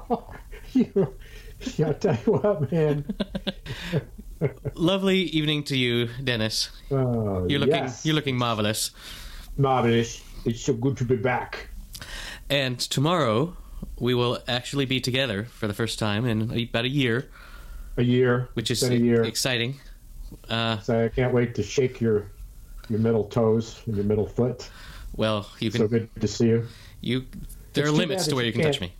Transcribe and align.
you, 0.72 1.14
I'll 1.84 1.94
tell 1.94 2.16
you 2.26 2.32
what, 2.32 2.72
man. 2.72 3.04
Lovely 4.74 5.18
evening 5.18 5.62
to 5.64 5.76
you, 5.76 6.08
Dennis. 6.22 6.70
Oh, 6.90 7.46
You're 7.48 7.60
looking 7.60 7.74
yes. 7.74 8.04
you're 8.04 8.14
looking 8.14 8.36
marvelous. 8.36 8.90
marvelous. 9.56 10.22
It's 10.44 10.62
so 10.62 10.72
good 10.72 10.96
to 10.96 11.04
be 11.04 11.16
back. 11.16 11.68
And 12.50 12.78
tomorrow 12.78 13.56
we 14.00 14.14
will 14.14 14.40
actually 14.48 14.84
be 14.86 15.00
together 15.00 15.44
for 15.44 15.68
the 15.68 15.74
first 15.74 15.98
time 15.98 16.26
in 16.26 16.50
about 16.50 16.84
a 16.84 16.88
year, 16.88 17.28
A 17.96 18.02
year, 18.02 18.48
which 18.54 18.70
is 18.70 18.82
a 18.82 18.96
year. 18.96 19.22
exciting. 19.22 19.80
Uh, 20.48 20.78
So 20.80 21.04
I 21.04 21.08
can't 21.08 21.32
wait 21.32 21.54
to 21.54 21.62
shake 21.62 22.00
your 22.00 22.26
your 22.88 22.98
middle 22.98 23.24
toes 23.24 23.80
and 23.86 23.94
your 23.94 24.04
middle 24.04 24.26
foot. 24.26 24.68
well, 25.16 25.46
you 25.60 25.70
can 25.70 25.82
So 25.82 25.88
good 25.88 26.08
to 26.20 26.26
see 26.26 26.48
you. 26.48 26.66
you 27.00 27.24
there 27.74 27.84
It's 27.84 27.92
are 27.92 27.96
limits 27.96 28.26
to 28.26 28.34
where 28.34 28.44
you 28.44 28.52
can 28.52 28.62
touch 28.62 28.80
me. 28.80 28.92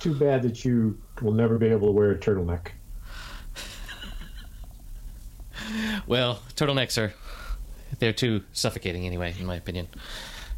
Too 0.00 0.14
bad 0.14 0.42
that 0.42 0.64
you 0.64 0.98
will 1.20 1.32
never 1.32 1.58
be 1.58 1.66
able 1.66 1.88
to 1.88 1.92
wear 1.92 2.10
a 2.10 2.18
turtleneck. 2.18 2.68
Well, 6.06 6.40
turtlenecks 6.56 6.98
are 7.00 7.12
they're 7.98 8.12
too 8.12 8.42
suffocating 8.52 9.06
anyway, 9.06 9.34
in 9.38 9.46
my 9.46 9.56
opinion. 9.56 9.88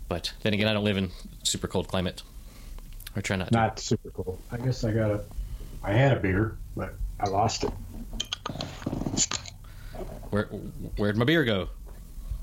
But 0.08 0.32
then 0.42 0.54
again, 0.54 0.68
I 0.68 0.72
don't 0.72 0.84
live 0.84 0.96
in 0.96 1.10
super 1.42 1.66
cold 1.66 1.88
climate. 1.88 2.22
Or 3.16 3.22
try 3.22 3.36
not 3.36 3.48
to. 3.48 3.54
Not 3.54 3.78
super 3.78 4.10
cold. 4.10 4.38
I 4.50 4.56
guess 4.58 4.84
I 4.84 4.92
got 4.92 5.10
a. 5.10 5.24
I 5.82 5.92
had 5.92 6.16
a 6.16 6.20
beer, 6.20 6.56
but 6.76 6.94
I 7.20 7.28
lost 7.28 7.64
it. 7.64 7.70
Where 10.30 10.44
where'd 10.96 11.16
my 11.16 11.24
beer 11.24 11.44
go? 11.44 11.68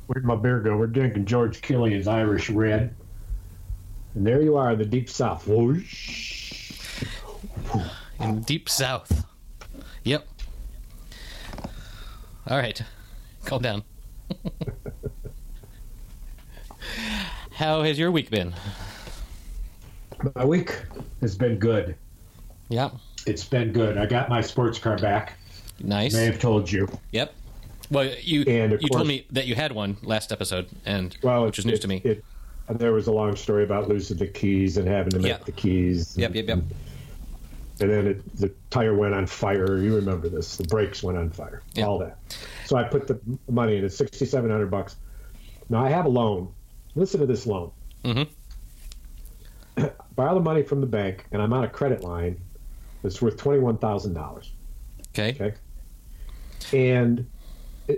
Where'd 0.08 0.26
my 0.26 0.36
beer 0.36 0.60
go? 0.60 0.78
We're 0.78 0.88
drinking 0.88 1.26
George 1.26 1.62
Killian's 1.62 2.08
Irish 2.08 2.50
Red. 2.50 2.96
And 4.16 4.26
there 4.28 4.42
you 4.42 4.58
are 4.58 4.76
the 4.76 4.86
deep 4.86 5.10
south. 5.10 5.48
Whoosh. 5.48 6.39
In 8.20 8.42
deep 8.42 8.68
south. 8.70 9.26
Yep. 10.04 10.28
All 12.48 12.58
right. 12.58 12.82
Calm 13.46 13.62
down. 13.62 13.84
How 17.52 17.82
has 17.84 18.00
your 18.00 18.12
week 18.12 18.30
been? 18.30 18.54
My 20.36 20.46
week 20.46 20.76
has 21.22 21.36
been 21.36 21.58
good. 21.58 21.96
Yeah. 22.70 22.90
It's 23.26 23.44
been 23.44 23.72
good. 23.72 23.98
I 23.98 24.06
got 24.06 24.30
my 24.30 24.42
sports 24.42 24.80
car 24.80 24.98
back. 24.98 25.38
Nice. 25.82 26.14
May 26.14 26.26
have 26.26 26.40
told 26.40 26.72
you. 26.72 26.88
Yep. 27.12 27.34
Well, 27.92 28.06
you 28.22 28.44
And, 28.44 28.74
you 28.82 28.90
told 28.90 29.08
me 29.08 29.26
that 29.32 29.48
you 29.48 29.56
had 29.56 29.72
one 29.72 29.98
last 30.04 30.32
episode, 30.32 30.68
and 30.86 31.18
Well, 31.24 31.46
which 31.46 31.58
is 31.58 31.66
news 31.66 31.80
to 31.80 31.88
me. 31.88 32.02
It, 32.04 32.24
there 32.70 32.94
was 32.94 33.08
a 33.08 33.12
long 33.12 33.36
story 33.36 33.64
about 33.64 33.90
losing 33.90 34.18
the 34.18 34.28
keys 34.28 34.78
and 34.78 34.88
having 34.88 35.12
to 35.12 35.20
make 35.20 35.30
Yeah. 35.32 35.38
the 35.44 35.52
keys. 35.52 36.16
yep, 36.16 36.36
yep, 36.36 36.48
yep. 36.48 36.60
And 37.82 37.90
then 37.90 38.08
it, 38.08 38.36
the 38.38 38.52
tire 38.70 38.94
went 38.94 39.14
on 39.14 39.26
fire. 39.26 39.78
You 39.78 39.96
remember 39.96 40.28
this? 40.28 40.58
The 40.58 40.66
brakes 40.66 41.02
went 41.02 41.18
on 41.18 41.30
fire. 41.30 41.62
Yeah. 41.74 41.86
All 41.86 42.00
that. 42.00 42.18
So 42.66 42.76
I 42.76 42.84
put 42.84 43.08
the 43.08 43.20
money 43.48 43.78
in. 43.78 43.86
It's 43.86 43.96
sixty-seven 43.96 44.50
hundred 44.50 44.70
bucks. 44.70 44.98
Now 45.70 45.86
I 45.86 45.90
have 45.90 46.06
a 46.06 46.10
loan. 46.10 46.54
Listen 46.96 47.20
to 47.22 47.26
this 47.26 47.46
loan. 47.48 47.72
Mhm. 48.04 48.28
Borrow 50.16 50.34
the 50.34 50.42
money 50.42 50.64
from 50.64 50.82
the 50.82 50.88
bank, 50.88 51.26
and 51.32 51.42
I'm 51.42 51.54
on 51.54 51.64
a 51.64 51.70
credit 51.70 52.04
line 52.04 52.40
that's 53.02 53.22
worth 53.22 53.38
twenty-one 53.38 53.78
thousand 53.78 54.14
dollars. 54.14 54.52
Okay. 55.10 55.38
Okay. 55.40 55.56
And 56.74 57.30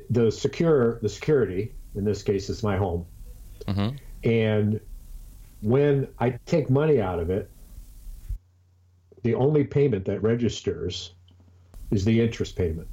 the 0.10 0.32
secure, 0.32 1.00
the 1.02 1.10
security 1.10 1.74
in 1.96 2.06
this 2.06 2.24
case 2.24 2.50
is 2.50 2.64
my 2.64 2.78
home. 2.78 3.06
Mhm. 3.66 3.98
And 4.24 4.80
when 5.62 6.08
I 6.20 6.40
take 6.46 6.70
money 6.70 7.02
out 7.02 7.20
of 7.20 7.30
it, 7.30 7.50
the 9.24 9.36
only 9.36 9.64
payment 9.64 10.06
that 10.06 10.22
registers 10.22 11.14
is 11.92 12.06
the 12.06 12.22
interest 12.22 12.56
payment. 12.56 12.88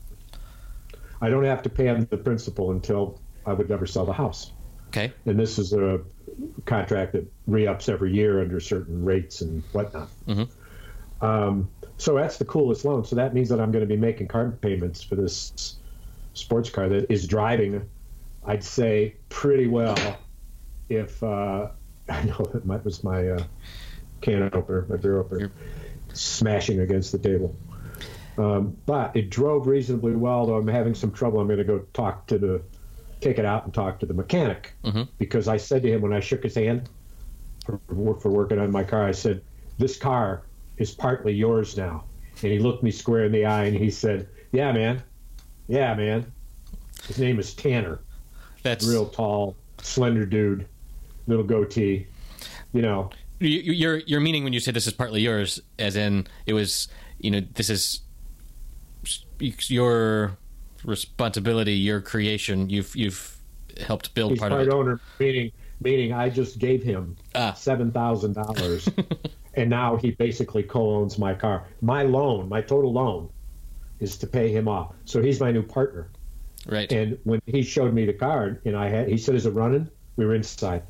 I 1.21 1.31
don't 1.31 1.45
have 1.45 1.63
to 1.63 1.69
pay 1.69 1.89
on 1.89 2.07
the 2.11 2.17
principal 2.17 2.71
until 2.73 3.21
I 3.47 3.53
would 3.53 3.69
never 3.69 3.87
sell 3.87 4.05
the 4.05 4.13
house. 4.13 4.53
Okay. 4.89 5.13
And 5.27 5.39
this 5.39 5.59
is 5.59 5.73
a 5.73 6.01
contract 6.65 7.13
that 7.13 7.31
re-ups 7.47 7.89
every 7.89 8.13
year 8.13 8.41
under 8.41 8.61
certain 8.61 9.05
rates 9.05 9.41
and 9.41 9.63
whatnot. 9.73 10.09
Mm-hmm. 10.27 11.25
Um, 11.25 11.69
so 11.97 12.15
that's 12.15 12.39
the 12.39 12.45
coolest 12.45 12.85
loan. 12.85 13.05
So 13.05 13.17
that 13.17 13.35
means 13.35 13.49
that 13.49 13.61
I'm 13.61 13.73
going 13.73 13.83
to 13.83 13.89
be 13.89 13.97
making 13.97 14.29
car 14.29 14.51
payments 14.51 15.03
for 15.03 15.17
this 15.17 15.77
sports 16.35 16.71
car 16.71 16.89
that 16.89 17.11
is 17.11 17.27
driving, 17.27 17.89
I'd 18.47 18.63
say, 18.63 19.17
pretty 19.29 19.67
well. 19.67 19.97
If 20.89 21.23
uh, 21.23 21.69
I 22.09 22.23
know 22.23 22.39
that 22.55 22.85
was 22.85 23.03
my 23.03 23.29
uh, 23.31 23.45
can 24.21 24.43
opener, 24.53 24.87
my 24.89 24.97
beer 24.97 25.19
opener, 25.19 25.41
Your- 25.41 25.51
smashing 26.15 26.81
against 26.81 27.13
the 27.13 27.19
table. 27.19 27.55
Um, 28.37 28.77
but 28.87 29.17
it 29.17 29.31
drove 29.31 29.67
reasonably 29.67 30.15
well, 30.15 30.47
though 30.47 30.57
I'm 30.57 30.69
having 30.69 30.95
some 30.95 31.11
trouble. 31.13 31.41
I'm 31.41 31.47
going 31.49 31.59
to 31.59 31.65
go 31.65 31.81
talk 31.93 32.27
to 32.29 32.39
the, 32.39 32.63
take 33.21 33.39
it 33.39 33.45
out 33.45 33.65
and 33.65 33.75
talk 33.75 33.99
to 34.01 34.07
the 34.07 34.15
mechanic 34.15 34.75
Mhm. 34.85 35.09
because 35.19 35.49
I 35.49 35.57
said 35.57 35.83
to 35.83 35.93
him 35.93 36.01
when 36.03 36.13
I 36.13 36.21
shook 36.21 36.45
his 36.45 36.55
hand 36.55 36.89
for, 37.65 37.81
for 38.21 38.31
working 38.31 38.59
on 38.61 38.71
my 38.71 38.85
car, 38.85 39.05
I 39.05 39.11
said, 39.13 39.43
This 39.79 39.97
car 39.97 40.43
is 40.77 40.93
partly 40.95 41.33
yours 41.33 41.77
now. 41.77 42.05
And 42.43 42.53
he 42.53 42.61
looked 42.61 42.85
me 42.85 42.93
square 42.93 43.25
in 43.25 43.33
the 43.33 43.45
eye 43.45 43.65
and 43.65 43.77
he 43.77 43.91
said, 43.91 44.29
Yeah, 44.53 44.71
man. 44.71 45.03
Yeah, 45.67 45.95
man. 45.95 46.31
His 47.09 47.19
name 47.19 47.41
is 47.41 47.55
Tanner. 47.55 47.99
That's 48.63 48.87
Real 48.87 49.07
tall, 49.07 49.57
slender 49.83 50.25
dude, 50.27 50.67
little 51.27 51.45
goatee. 51.45 52.07
You 52.73 52.83
know, 52.83 53.11
you're 53.41 53.99
you're 53.99 54.21
meaning 54.21 54.45
when 54.45 54.53
you 54.53 54.61
say 54.61 54.73
this 54.73 54.87
is 54.87 54.93
partly 54.93 55.21
yours, 55.21 55.61
as 55.79 55.97
in 55.97 56.27
it 56.47 56.53
was, 56.55 56.89
you 57.19 57.31
know, 57.31 57.41
this 57.55 57.71
is 57.71 58.01
your 59.69 60.37
responsibility, 60.85 61.75
your 61.75 62.01
creation. 62.01 62.69
You've 62.71 62.95
you've 62.97 63.37
helped 63.87 64.15
build 64.15 64.33
he's 64.33 64.41
part 64.41 64.51
part 64.51 64.63
of 64.63 64.69
it. 64.69 64.73
owner, 64.75 65.01
meaning, 65.21 65.53
meaning 65.81 66.13
I 66.13 66.29
just 66.31 66.59
gave 66.59 66.83
him 66.83 67.17
Ah. 67.37 67.53
$7,000 67.53 69.07
and 69.55 69.71
now 69.71 69.97
he 69.97 70.11
basically 70.11 70.65
co-owns 70.65 71.17
my 71.17 71.33
car. 71.35 71.65
My 71.81 72.03
loan, 72.03 72.49
my 72.49 72.61
total 72.61 72.93
loan, 72.93 73.29
is 74.01 74.17
to 74.19 74.27
pay 74.27 74.51
him 74.51 74.67
off. 74.67 74.95
So 75.05 75.23
he's 75.23 75.39
my 75.41 75.53
new 75.53 75.63
partner. 75.63 76.09
Right. 76.67 76.91
And 76.91 77.17
when 77.23 77.41
he 77.47 77.63
showed 77.63 77.95
me 77.95 78.05
the 78.05 78.13
card, 78.13 78.61
and 78.65 78.77
I 78.77 78.89
had, 78.89 79.09
he 79.09 79.17
said, 79.17 79.35
"Is 79.37 79.47
it 79.47 79.51
running?" 79.51 79.89
We 80.17 80.27
were 80.27 80.35
inside. 80.35 80.83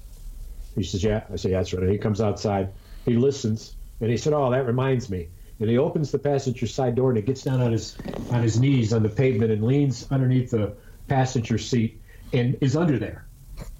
He 0.78 0.84
says, 0.84 1.02
"Yeah." 1.02 1.24
I 1.28 1.36
"Yeah, 1.48 1.60
it's 1.60 1.74
running." 1.74 1.90
He 1.90 1.98
comes 1.98 2.20
outside. 2.20 2.70
He 3.04 3.16
listens, 3.16 3.76
and 4.00 4.10
he 4.10 4.16
said, 4.16 4.32
"Oh, 4.32 4.50
that 4.50 4.66
reminds 4.66 5.10
me." 5.10 5.28
And 5.60 5.68
he 5.68 5.76
opens 5.76 6.12
the 6.12 6.18
passenger 6.18 6.66
side 6.66 6.94
door, 6.94 7.10
and 7.10 7.16
he 7.18 7.22
gets 7.22 7.42
down 7.42 7.60
on 7.60 7.72
his 7.72 7.96
on 8.30 8.42
his 8.42 8.60
knees 8.60 8.92
on 8.92 9.02
the 9.02 9.08
pavement 9.08 9.50
and 9.50 9.64
leans 9.64 10.06
underneath 10.10 10.50
the 10.50 10.74
passenger 11.08 11.58
seat 11.58 12.00
and 12.32 12.56
is 12.60 12.76
under 12.76 12.98
there. 12.98 13.26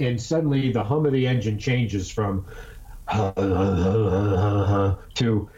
And 0.01 0.21
suddenly, 0.21 0.73
the 0.73 0.83
hum 0.83 1.07
of 1.07 1.13
the 1.13 1.27
engine 1.27 1.59
changes 1.59 2.11
from 2.11 2.47
to 5.15 5.49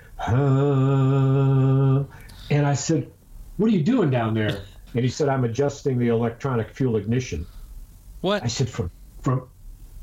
and 2.50 2.66
I 2.66 2.74
said, 2.74 3.10
"What 3.56 3.66
are 3.68 3.74
you 3.74 3.82
doing 3.82 4.10
down 4.10 4.34
there?" 4.34 4.60
And 4.94 5.02
he 5.02 5.08
said, 5.08 5.28
"I'm 5.28 5.44
adjusting 5.44 5.98
the 5.98 6.08
electronic 6.08 6.70
fuel 6.70 6.96
ignition." 6.96 7.46
what? 8.20 8.44
I 8.44 8.48
said, 8.48 8.68
"From 8.68 8.90
from 9.22 9.48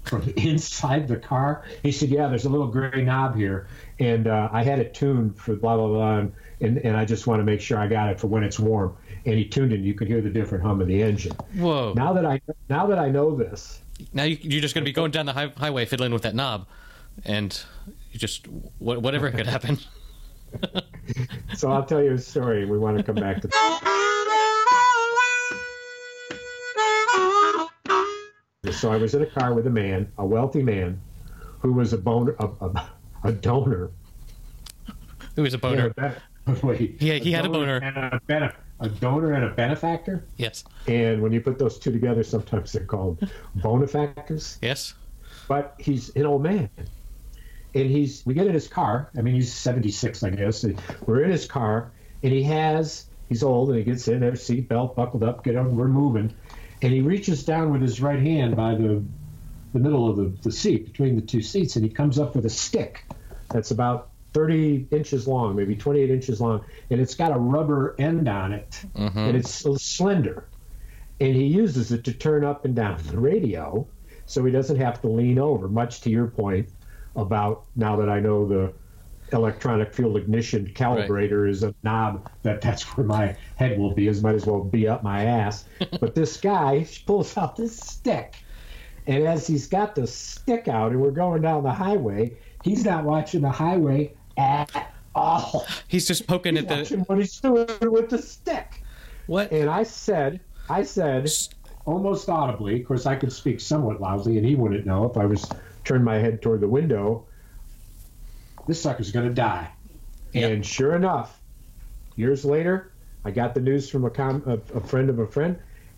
from 0.07 0.22
inside 0.38 1.07
the 1.07 1.18
car?" 1.18 1.63
He 1.84 1.91
said, 1.91 2.09
"Yeah, 2.09 2.28
there's 2.28 2.45
a 2.45 2.50
little 2.50 2.68
gray 2.68 3.03
knob 3.03 3.35
here, 3.35 3.68
and 4.00 4.28
uh, 4.28 4.50
I 4.51 4.63
had 4.63 4.79
it 4.79 4.94
tuned 4.94 5.38
for 5.38 5.56
blah 5.56 5.75
blah 5.78 5.88
blah, 5.88 6.18
and, 6.19 6.34
and 6.62 6.78
and 6.79 6.97
I 6.97 7.06
just 7.06 7.28
want 7.28 7.40
to 7.40 7.44
make 7.44 7.62
sure 7.62 7.78
I 7.78 7.88
got 7.88 8.09
it 8.09 8.19
for 8.19 8.28
when 8.28 8.44
it's 8.44 8.59
warm." 8.59 8.95
And 9.25 9.35
he 9.35 9.45
tuned 9.45 9.73
it. 9.73 9.81
You 9.81 9.94
could 9.94 10.07
hear 10.07 10.22
the 10.22 10.29
different 10.29 10.63
hum 10.63 10.80
of 10.80 10.88
the 10.88 11.01
engine. 11.01 11.33
Whoa! 11.56 11.94
Now 11.95 12.13
that 12.13 12.25
I 12.25 12.42
now 12.69 12.86
that 12.88 13.00
I 13.00 13.09
know 13.09 13.36
this, 13.36 13.81
Now 14.13 14.24
you, 14.24 14.38
you're 14.42 14.62
just 14.62 14.74
going 14.74 14.83
to 14.83 14.89
be 14.89 14.94
going 14.94 15.12
down 15.12 15.25
the 15.25 15.33
hi- 15.33 15.51
highway 15.57 15.86
fiddling 15.86 16.13
with 16.13 16.21
that 16.24 16.36
knob, 16.36 16.65
and 17.25 17.59
you 18.12 18.19
just 18.19 18.45
wh- 18.45 18.81
whatever 19.01 19.30
could 19.31 19.48
happen. 19.48 19.80
so 21.56 21.71
I'll 21.71 21.83
tell 21.86 22.01
you 22.01 22.13
a 22.13 22.18
story. 22.18 22.65
We 22.65 22.77
want 22.77 22.98
to 22.98 23.04
come 23.04 23.15
back 23.15 23.42
to. 23.42 23.50
So 28.72 28.92
I 28.92 28.98
was 28.98 29.14
in 29.14 29.22
a 29.22 29.25
car 29.25 29.54
with 29.54 29.68
a 29.68 29.72
man, 29.72 30.12
a 30.18 30.25
wealthy 30.25 30.62
man, 30.64 31.00
who 31.60 31.74
was 31.74 31.94
a 31.94 31.98
boner, 31.98 32.36
a, 32.40 32.46
a, 32.62 32.90
a 33.25 33.31
donor. 33.31 33.92
It 35.36 35.42
was 35.42 35.54
a 35.54 35.58
boner. 35.58 35.94
Yeah, 35.98 36.14
wait, 36.64 36.96
He- 37.00 37.19
he 37.19 37.31
had 37.31 37.46
a 37.46 37.50
donor 37.50 37.80
boner. 37.80 37.86
and 37.86 37.98
a, 37.98 38.22
bene- 38.28 38.52
a 38.80 38.90
donor 38.90 39.34
and 39.34 39.46
a 39.46 39.50
benefactor. 39.50 40.24
Yes. 40.38 40.64
And 40.88 41.22
when 41.22 41.31
you 41.31 41.42
put 41.42 41.60
those 41.60 41.78
two 41.80 41.92
together, 41.92 42.24
sometimes 42.24 42.72
they're 42.72 42.86
called 42.86 43.19
bonefactors. 43.58 44.58
Yes. 44.62 44.94
But 45.48 45.75
he's 45.80 46.10
an 46.16 46.25
old 46.25 46.44
man, 46.44 46.69
and 47.74 47.90
he's. 47.90 48.25
We 48.25 48.34
get 48.34 48.48
in 48.48 48.54
his 48.54 48.68
car. 48.68 49.10
I 49.18 49.22
mean, 49.22 49.34
he's 49.36 49.54
seventy 49.54 49.92
six, 49.92 50.22
I 50.24 50.30
guess. 50.31 50.66
We're 51.06 51.24
in 51.24 51.31
his 51.31 51.46
car, 51.46 51.92
and 52.22 52.34
he 52.34 52.44
has. 52.44 53.06
He's 53.30 53.44
old, 53.44 53.69
and 53.69 53.78
he 53.78 53.84
gets 53.86 54.08
in, 54.10 54.22
has 54.24 54.50
a 54.50 54.54
seatbelt 54.54 54.96
buckled 54.96 55.24
up. 55.24 55.44
Get 55.46 55.56
on, 55.56 55.75
we're 55.78 55.88
moving, 55.88 56.34
and 56.81 56.94
he 56.94 57.01
reaches 57.01 57.44
down 57.44 57.71
with 57.71 57.81
his 57.81 58.01
right 58.01 58.19
hand 58.19 58.56
by 58.56 58.75
the 58.75 59.03
the 59.74 59.79
middle 59.79 60.09
of 60.09 60.15
the, 60.15 60.25
the 60.44 60.51
seat 60.51 60.85
between 60.85 61.15
the 61.15 61.21
two 61.21 61.41
seats, 61.41 61.75
and 61.75 61.83
he 61.83 61.91
comes 61.91 62.18
up 62.18 62.35
with 62.35 62.45
a 62.45 62.50
stick 62.50 63.03
that's 63.50 63.71
about 63.71 64.09
30 64.33 64.88
inches 64.91 65.27
long, 65.27 65.56
maybe 65.56 65.75
28 65.75 66.09
inches 66.09 66.39
long, 66.39 66.63
and 66.89 67.01
it's 67.01 67.15
got 67.15 67.35
a 67.35 67.38
rubber 67.38 67.95
end 68.00 68.27
on 68.27 68.53
it, 68.53 68.81
mm-hmm. 68.95 69.18
and 69.18 69.38
it's 69.38 69.65
slender. 69.81 70.47
And 71.19 71.35
he 71.35 71.45
uses 71.45 71.91
it 71.91 72.03
to 72.06 72.13
turn 72.13 72.44
up 72.45 72.65
and 72.65 72.75
down 72.75 73.01
the 73.07 73.19
radio 73.19 73.88
so 74.25 74.44
he 74.45 74.51
doesn't 74.51 74.77
have 74.77 75.01
to 75.01 75.07
lean 75.07 75.39
over, 75.39 75.68
much 75.68 76.01
to 76.01 76.09
your 76.09 76.27
point 76.27 76.69
about 77.15 77.65
now 77.75 77.95
that 77.95 78.09
I 78.09 78.19
know 78.19 78.47
the 78.47 78.73
electronic 79.33 79.94
fuel 79.94 80.18
ignition 80.18 80.71
calibrator 80.74 81.50
is 81.50 81.63
a 81.63 81.74
knob 81.83 82.29
that 82.44 82.62
that's 82.62 82.83
where 82.95 83.06
my 83.06 83.35
head 83.56 83.77
will 83.77 83.94
be. 83.94 84.07
As 84.07 84.24
might 84.24 84.35
as 84.35 84.45
well 84.45 84.63
be 84.63 84.88
up 84.88 85.03
my 85.03 85.25
ass. 85.25 85.65
but 86.00 86.15
this 86.15 86.38
guy 86.38 86.88
pulls 87.06 87.38
out 87.38 87.56
this 87.56 87.77
stick, 87.77 88.35
and 89.06 89.24
as 89.24 89.47
he's 89.47 89.68
got 89.68 89.95
the 89.95 90.07
stick 90.07 90.68
out, 90.68 90.91
and 90.91 91.01
we're 91.01 91.12
going 91.12 91.41
down 91.41 91.63
the 91.63 91.71
highway, 91.71 92.38
he's 92.63 92.85
not 92.85 93.03
watching 93.03 93.41
the 93.41 93.50
highway 93.50 94.13
at 94.38 94.94
all. 95.15 95.65
He's 95.88 96.07
just 96.07 96.27
poking 96.27 96.56
He's 96.56 96.63
at 96.63 96.69
the 96.69 96.75
watching 96.75 97.00
what 97.01 97.18
he's 97.18 97.39
doing 97.39 97.68
with 97.81 98.09
the 98.09 98.21
stick. 98.21 98.83
what? 99.25 99.51
And 99.51 99.69
I 99.69 99.83
said, 99.83 100.39
I 100.69 100.83
said, 100.83 101.30
almost 101.85 102.30
audibly, 102.30 102.81
of 102.81 102.88
course, 102.88 103.06
I 103.06 103.15
could 103.15 103.31
speak 103.31 103.59
somewhat 103.59 104.00
loudly, 104.00 104.38
and 104.38 104.45
he 104.45 104.56
wouldn't 104.56 104.85
know 104.85 105.06
if 105.06 105.18
I 105.18 105.25
was 105.25 105.50
turned 105.83 106.06
my 106.06 106.18
head 106.18 106.41
toward 106.41 106.62
the 106.62 106.68
window. 106.68 107.25
This 108.68 108.81
sucker's 108.81 109.12
going 109.12 109.28
to 109.28 109.34
die. 109.34 109.72
Yep. 110.34 110.52
And 110.52 110.66
sure 110.66 110.96
enough, 110.96 111.40
years 112.16 112.44
later, 112.44 112.92
I 113.24 113.31
got 113.31 113.54
the 113.54 113.62
news 113.62 113.90
from 113.90 114.06
a, 114.06 114.10
com- 114.10 114.44
a, 114.46 114.78
a 114.78 114.81
friend 114.81 115.10
of 115.10 115.19
a 115.19 115.28
friend, 115.28 115.58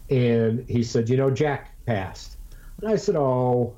and 0.09 0.67
he 0.67 0.83
said, 0.83 1.09
You 1.09 1.17
know, 1.17 1.29
Jack 1.29 1.71
passed. 1.85 2.37
And 2.81 2.89
I 2.89 2.95
said, 2.95 3.15
Oh, 3.15 3.75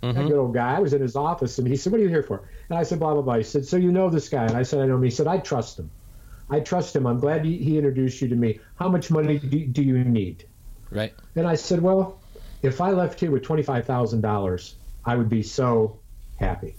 that 0.00 0.14
mm-hmm. 0.14 0.28
good 0.28 0.36
old 0.36 0.54
guy. 0.54 0.76
I 0.76 0.80
was 0.80 0.92
in 0.92 1.00
his 1.00 1.14
office, 1.14 1.58
and 1.58 1.66
he 1.66 1.76
said, 1.76 1.92
What 1.92 2.00
are 2.00 2.04
you 2.04 2.08
here 2.08 2.22
for? 2.22 2.48
And 2.68 2.78
I 2.78 2.82
said, 2.82 2.98
Blah, 2.98 3.14
blah, 3.14 3.22
blah. 3.22 3.36
He 3.36 3.42
said, 3.42 3.64
So 3.64 3.76
you 3.76 3.92
know 3.92 4.10
this 4.10 4.28
guy? 4.28 4.44
And 4.44 4.56
I 4.56 4.62
said, 4.62 4.80
I 4.80 4.86
know 4.86 4.96
him. 4.96 5.02
He 5.02 5.10
said, 5.10 5.26
I 5.26 5.38
trust 5.38 5.78
him. 5.78 5.90
I 6.50 6.60
trust 6.60 6.94
him. 6.94 7.06
I'm 7.06 7.20
glad 7.20 7.44
he, 7.44 7.76
introduced 7.76 8.20
you 8.20 8.28
to 8.28 8.36
me. 8.36 8.60
How 8.76 8.88
much 8.88 9.10
money 9.10 9.38
do, 9.38 9.66
do 9.66 9.82
you 9.82 10.04
need? 10.04 10.44
Right. 10.90 11.14
And 11.36 11.46
I 11.46 11.54
said, 11.54 11.80
Well, 11.80 12.20
if 12.62 12.80
I 12.80 12.90
left 12.90 13.20
here 13.20 13.30
with 13.30 13.42
$25,000, 13.42 14.74
I 15.04 15.16
would 15.16 15.28
be 15.28 15.42
so 15.42 15.98
happy. 16.36 16.74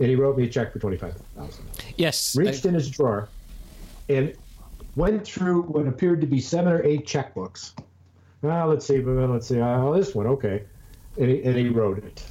And 0.00 0.08
he 0.08 0.16
wrote 0.16 0.36
me 0.36 0.44
a 0.44 0.48
check 0.48 0.72
for 0.72 0.78
25,000. 0.78 1.64
Yes. 1.96 2.34
Reached 2.34 2.64
in 2.64 2.74
his 2.74 2.88
drawer 2.88 3.28
and 4.08 4.34
went 4.96 5.26
through 5.26 5.62
what 5.62 5.86
appeared 5.86 6.20
to 6.22 6.26
be 6.26 6.40
seven 6.40 6.72
or 6.72 6.82
eight 6.82 7.06
checkbooks. 7.06 7.74
Well, 8.42 8.68
let's 8.68 8.86
see, 8.86 9.00
but 9.00 9.12
let's 9.12 9.46
see. 9.46 9.60
Oh, 9.60 9.94
this 9.94 10.14
one, 10.14 10.26
okay. 10.26 10.64
And 11.18 11.30
he, 11.30 11.42
and 11.42 11.56
he 11.56 11.68
wrote 11.68 11.98
it. 11.98 12.24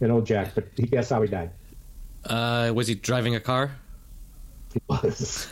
And 0.00 0.12
old 0.12 0.24
Jack, 0.24 0.54
but 0.54 0.68
he 0.76 0.84
guess 0.84 1.10
how 1.10 1.20
he 1.22 1.28
died. 1.28 1.50
Uh, 2.24 2.72
was 2.74 2.86
he 2.86 2.94
driving 2.94 3.34
a 3.34 3.40
car? 3.40 3.72
He 4.72 4.80
was. 4.88 5.48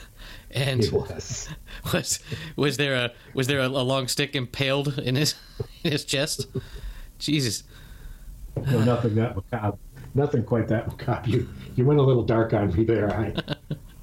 And 0.53 0.83
He 0.83 0.91
was. 0.91 1.49
was 1.93 2.21
was 2.57 2.77
there 2.77 2.95
a 2.95 3.13
was 3.35 3.47
there 3.47 3.61
a, 3.61 3.67
a 3.67 3.69
long 3.69 4.09
stick 4.09 4.35
impaled 4.35 4.99
in 4.99 5.15
his 5.17 5.35
in 5.85 5.93
his 5.93 6.05
chest? 6.05 6.47
Jesus. 7.19 7.63
No, 8.57 8.85
nothing 8.85 9.15
that 9.17 9.37
macabre. 9.37 9.79
Nothing 10.15 10.45
quite 10.45 10.69
that 10.69 10.89
macabre. 10.89 11.29
You, 11.31 11.49
you 11.77 11.85
went 11.85 12.01
a 12.01 12.03
little 12.03 12.23
dark 12.25 12.53
on 12.53 12.75
me 12.77 12.85
there. 12.85 13.13
I 13.15 13.33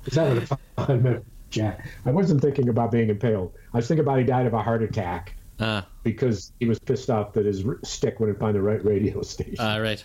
was 0.05 0.15
having 0.15 0.37
a 0.43 0.85
fun 0.85 1.03
minute, 1.03 1.25
Jack. 1.49 1.85
I 2.05 2.11
wasn't 2.11 2.41
thinking 2.41 2.69
about 2.69 2.91
being 2.91 3.09
impaled. 3.09 3.53
I 3.73 3.77
was 3.77 3.87
thinking 3.87 4.03
about 4.05 4.17
he 4.19 4.23
died 4.23 4.45
of 4.45 4.53
a 4.53 4.61
heart 4.61 4.83
attack 4.83 5.35
Uh, 5.59 5.81
because 6.03 6.53
he 6.59 6.65
was 6.65 6.79
pissed 6.79 7.09
off 7.09 7.33
that 7.33 7.45
his 7.45 7.65
stick 7.83 8.19
wouldn't 8.19 8.39
find 8.39 8.55
the 8.55 8.61
right 8.61 8.83
radio 8.85 9.21
station. 9.33 9.59
uh 9.59 9.79
right. 9.79 10.03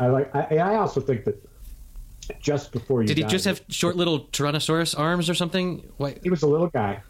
I 0.00 0.06
like. 0.08 0.34
I, 0.34 0.58
I 0.58 0.74
also 0.76 1.00
think 1.00 1.24
that 1.24 1.42
just 2.40 2.72
before 2.72 3.02
you 3.02 3.08
Did 3.08 3.16
he 3.18 3.22
died, 3.22 3.30
just 3.30 3.44
have 3.44 3.62
short 3.68 3.94
little 3.96 4.26
Tyrannosaurus 4.26 4.98
arms 4.98 5.30
or 5.30 5.34
something? 5.34 5.84
Why? 5.98 6.16
He 6.22 6.30
was 6.30 6.42
a 6.42 6.48
little 6.48 6.66
guy. 6.68 7.00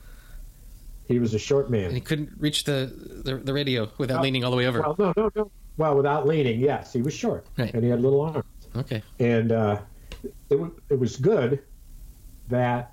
He 1.08 1.18
was 1.18 1.32
a 1.34 1.38
short 1.38 1.70
man. 1.70 1.84
And 1.86 1.94
he 1.94 2.00
couldn't 2.00 2.32
reach 2.38 2.64
the 2.64 2.92
the, 3.24 3.36
the 3.36 3.52
radio 3.54 3.90
without 3.96 4.22
leaning 4.22 4.44
all 4.44 4.50
the 4.50 4.56
way 4.56 4.66
over. 4.66 4.80
Well, 4.82 4.96
no, 4.98 5.12
no, 5.16 5.30
no. 5.34 5.50
Well, 5.78 5.94
without 5.96 6.26
leaning, 6.26 6.60
yes, 6.60 6.92
he 6.92 7.02
was 7.02 7.12
short, 7.14 7.46
Right. 7.58 7.72
and 7.74 7.84
he 7.84 7.90
had 7.90 8.00
little 8.00 8.20
arms. 8.22 8.44
Okay. 8.76 9.02
and 9.18 9.52
uh, 9.52 9.80
it, 10.50 10.58
it 10.90 10.98
was 10.98 11.16
good 11.16 11.62
that 12.48 12.92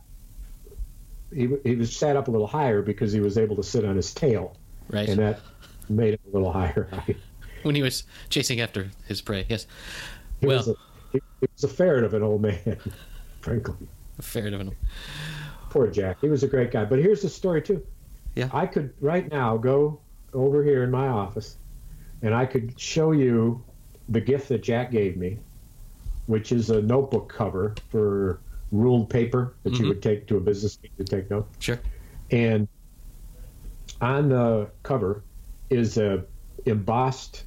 he, 1.34 1.50
he 1.64 1.76
was 1.76 1.96
sat 1.96 2.16
up 2.16 2.28
a 2.28 2.32
little 2.32 2.48
higher 2.48 2.82
because 2.82 3.12
he 3.12 3.20
was 3.20 3.38
able 3.38 3.56
to 3.58 3.64
sit 3.64 3.84
on 3.86 3.96
his 3.96 4.14
tail, 4.14 4.56
Right. 4.90 5.08
and 5.10 5.20
that 5.20 5.40
made 5.90 6.14
it 6.14 6.22
a 6.28 6.34
little 6.34 6.52
higher. 6.52 6.88
when 7.64 7.76
he 7.76 7.82
was 7.82 8.04
chasing 8.30 8.62
after 8.62 8.90
his 9.08 9.22
prey. 9.22 9.46
Yes. 9.50 9.68
He, 10.42 10.48
Well- 10.48 10.58
was 10.58 10.68
a, 10.70 10.76
he, 11.12 11.22
he 11.42 11.48
was 11.54 11.64
a 11.64 11.68
ferret 11.68 12.04
of 12.04 12.14
an 12.14 12.24
old 12.24 12.42
man, 12.42 12.78
frankly. 13.42 13.88
Fair 14.22 14.48
enough. 14.48 14.74
Poor 15.70 15.88
Jack. 15.88 16.18
He 16.22 16.30
was 16.30 16.44
a 16.44 16.48
great 16.48 16.72
guy. 16.72 16.86
But 16.86 17.00
here's 17.00 17.22
the 17.24 17.30
story 17.30 17.62
too. 17.62 17.86
Yeah. 18.36 18.50
I 18.54 18.68
could 18.68 18.94
right 19.02 19.30
now 19.32 19.58
go 19.58 20.00
over 20.34 20.64
here 20.64 20.84
in 20.84 20.92
my 20.92 21.08
office, 21.08 21.58
and 22.24 22.34
I 22.34 22.46
could 22.46 22.80
show 22.80 23.12
you 23.12 23.64
the 24.10 24.22
gift 24.22 24.50
that 24.50 24.64
Jack 24.64 24.92
gave 24.92 25.18
me, 25.18 25.38
which 26.26 26.52
is 26.52 26.70
a 26.72 26.82
notebook 26.82 27.30
cover 27.32 27.76
for 27.90 28.40
ruled 28.72 29.10
paper 29.10 29.54
that 29.64 29.74
you 29.74 29.86
Mhm. 29.86 29.90
would 29.90 30.02
take 30.02 30.26
to 30.28 30.38
a 30.38 30.40
business 30.40 30.80
meeting 30.82 30.98
to 30.98 31.04
take 31.04 31.30
notes. 31.30 31.48
Sure. 31.60 31.80
And 32.32 32.68
on 34.02 34.30
the 34.30 34.70
cover 34.82 35.22
is 35.70 35.98
a 35.98 36.24
embossed, 36.66 37.44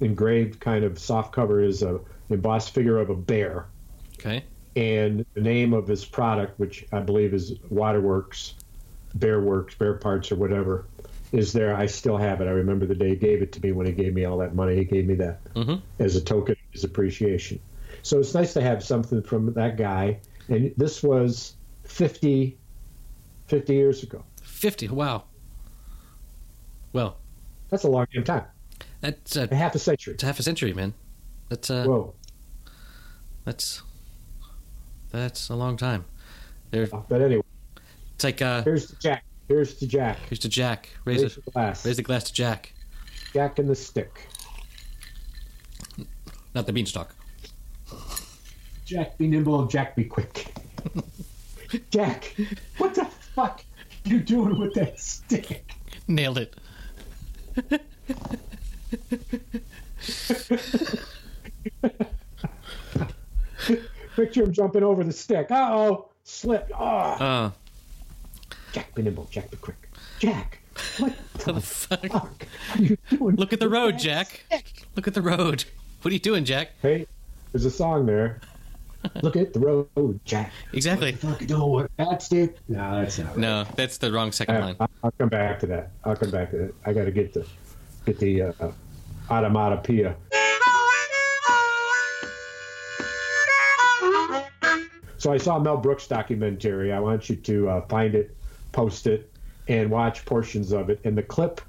engraved 0.00 0.58
kind 0.58 0.84
of 0.84 0.98
soft 0.98 1.32
cover 1.32 1.60
is 1.60 1.82
a 1.82 2.00
embossed 2.30 2.70
figure 2.74 2.98
of 2.98 3.10
a 3.10 3.14
bear 3.14 3.66
Okay. 4.18 4.42
and 4.74 5.24
the 5.34 5.40
name 5.40 5.72
of 5.72 5.86
his 5.86 6.04
product, 6.04 6.58
which 6.58 6.86
I 6.92 7.00
believe 7.00 7.34
is 7.34 7.54
Waterworks, 7.70 8.54
Bear 9.14 9.40
Works, 9.40 9.74
Bear 9.74 9.94
Parts, 9.94 10.30
or 10.32 10.36
whatever, 10.36 10.86
is 11.32 11.52
there. 11.52 11.74
I 11.74 11.86
still 11.86 12.16
have 12.16 12.40
it. 12.40 12.46
I 12.46 12.50
remember 12.52 12.86
the 12.86 12.94
day 12.94 13.10
he 13.10 13.16
gave 13.16 13.42
it 13.42 13.52
to 13.52 13.60
me 13.60 13.72
when 13.72 13.86
he 13.86 13.92
gave 13.92 14.14
me 14.14 14.24
all 14.24 14.38
that 14.38 14.54
money. 14.54 14.76
He 14.76 14.84
gave 14.84 15.06
me 15.06 15.14
that 15.16 15.42
Mhm. 15.54 15.82
as 15.98 16.16
a 16.16 16.20
token 16.20 16.52
of 16.52 16.72
his 16.72 16.84
appreciation. 16.84 17.60
So 18.02 18.18
it's 18.18 18.34
nice 18.34 18.52
to 18.54 18.60
have 18.62 18.82
something 18.82 19.22
from 19.22 19.52
that 19.54 19.76
guy. 19.76 20.18
And 20.48 20.72
this 20.76 21.02
was 21.02 21.54
50, 21.84 22.56
50 23.46 23.74
years 23.74 24.02
ago. 24.02 24.24
Fifty. 24.42 24.88
Wow. 24.88 25.24
Well, 26.92 27.16
That's 27.70 27.84
a 27.84 27.88
long 27.90 28.06
time. 28.24 28.44
that's 29.00 29.36
uh, 29.36 29.46
A 29.50 29.54
half 29.54 29.74
a 29.74 29.78
century. 29.78 30.14
it's 30.14 30.22
half 30.22 30.38
a 30.38 30.42
century, 30.42 30.72
man. 30.72 30.94
That's 31.50 31.70
uh, 31.70 31.84
Whoa. 31.84 32.14
that's 33.44 33.82
that's 35.10 35.48
a 35.50 35.54
long 35.54 35.76
time. 35.76 36.04
There, 36.70 36.86
But 36.86 37.22
anyway, 37.22 37.42
it's 38.14 38.24
like 38.24 38.42
uh, 38.42 38.62
here's 38.62 38.88
the 38.88 38.96
Jack. 38.96 39.24
Here's 39.48 39.74
to 39.76 39.86
Jack. 39.86 40.18
here's 40.28 40.38
to 40.40 40.48
Jack. 40.48 40.90
Raise 41.04 41.22
Raise 41.22 41.34
the 41.36 41.40
the 41.42 41.50
glass. 41.50 41.84
raise 41.86 41.96
the 41.96 42.02
glass 42.02 42.24
to 42.24 42.32
Jack, 42.34 42.72
Jack 43.32 43.58
and 43.58 43.68
the 43.68 43.74
stick. 43.74 44.28
not 46.54 46.66
the 46.66 46.72
beanstalk. 46.72 47.14
Jack, 48.84 49.16
be 49.18 49.26
nimble. 49.26 49.66
Jack, 49.66 49.96
be 49.96 50.04
quick. 50.04 50.54
Jack, 51.90 52.34
what 52.78 52.94
the 52.94 53.04
fuck 53.04 53.62
you 54.04 54.20
doing 54.20 54.58
with 54.58 54.74
that 54.74 54.98
stick? 55.00 55.64
Nailed 56.06 56.38
it. 56.38 56.54
Picture 64.16 64.42
him 64.44 64.52
jumping 64.52 64.82
over 64.82 65.04
the 65.04 65.12
stick. 65.12 65.50
Uh 65.50 65.68
oh, 65.72 66.08
slipped. 66.24 66.72
Oh, 66.74 66.84
Uh, 66.84 67.50
nimble. 69.02 69.28
Jack, 69.30 69.50
the 69.50 69.56
quick. 69.56 69.88
Jack, 70.18 70.58
what 70.98 71.12
what 71.32 71.44
the 71.44 71.60
fuck? 71.60 72.06
fuck 72.06 72.46
are 72.76 72.82
you 72.82 72.96
doing? 73.10 73.36
Look 73.36 73.52
at 73.52 73.60
the 73.60 73.68
road, 73.68 73.94
that 73.94 74.00
Jack. 74.00 74.42
Look 74.96 75.06
at 75.08 75.14
the 75.14 75.22
road. 75.22 75.64
What 76.02 76.10
are 76.10 76.14
you 76.14 76.20
doing, 76.20 76.44
Jack? 76.44 76.70
Hey, 76.82 77.06
there's 77.52 77.64
a 77.64 77.70
song 77.70 78.06
there. 78.06 78.40
Look 79.22 79.36
at 79.36 79.52
the 79.52 79.60
road, 79.60 80.20
Jack. 80.24 80.52
Exactly. 80.72 81.12
Fuck, 81.12 81.40
you 81.40 81.46
doing 81.46 81.70
with 81.70 81.90
that 81.98 82.20
stick? 82.22 82.56
No, 82.68 83.00
that's 83.00 83.18
not 83.18 83.28
right. 83.28 83.38
No, 83.38 83.64
that's 83.76 83.98
the 83.98 84.10
wrong 84.12 84.32
second 84.32 84.56
Uh, 84.56 84.60
line. 84.60 84.76
I'll, 85.04 85.12
come 85.12 85.28
back 85.28 85.60
to 85.60 85.66
that. 85.66 85.90
I'll 86.04 86.16
come 86.16 86.30
back 86.30 86.50
to 86.50 86.56
that. 86.58 86.74
I 86.84 86.92
got 86.92 87.04
to 87.04 87.12
get 87.12 87.32
the 87.32 87.46
get 88.06 88.18
the 88.18 88.42
uh, 88.42 88.52
automatopoeia. 89.28 90.14
So 95.18 95.32
I 95.32 95.36
saw 95.36 95.58
Mel 95.58 95.76
Brooks 95.76 96.06
documentary. 96.06 96.92
I 96.92 97.00
want 97.00 97.28
you 97.28 97.34
to 97.36 97.68
uh, 97.68 97.80
find 97.88 98.14
it, 98.14 98.36
post 98.78 99.08
it, 99.08 99.28
and 99.66 99.90
watch 99.90 100.24
portions 100.24 100.70
of 100.70 100.88
it. 100.88 101.00
And 101.02 101.18
the 101.18 101.22
clip 101.22 101.60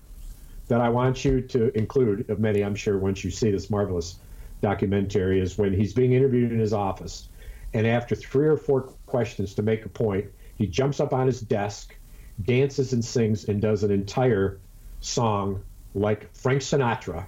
that 0.67 0.79
I 0.79 0.89
want 0.89 1.25
you 1.25 1.41
to 1.41 1.75
include, 1.75 2.29
of 2.29 2.39
many, 2.39 2.61
I'm 2.63 2.75
sure, 2.75 2.99
once 2.99 3.23
you 3.23 3.31
see 3.31 3.49
this 3.49 3.71
marvelous 3.71 4.19
documentary, 4.61 5.41
is 5.41 5.57
when 5.57 5.73
he's 5.73 5.91
being 5.91 6.13
interviewed 6.13 6.51
in 6.51 6.59
his 6.59 6.71
office, 6.71 7.29
and 7.73 7.87
after 7.87 8.13
three 8.13 8.47
or 8.47 8.57
four 8.57 8.81
questions 9.07 9.55
to 9.55 9.63
make 9.63 9.85
a 9.85 9.89
point, 9.89 10.27
he 10.55 10.67
jumps 10.67 10.99
up 10.99 11.11
on 11.11 11.25
his 11.25 11.41
desk, 11.41 11.95
dances 12.43 12.93
and 12.93 13.03
sings, 13.03 13.45
and 13.45 13.59
does 13.59 13.83
an 13.83 13.89
entire 13.89 14.59
song 15.01 15.63
like 15.95 16.31
Frank 16.35 16.61
Sinatra 16.61 17.25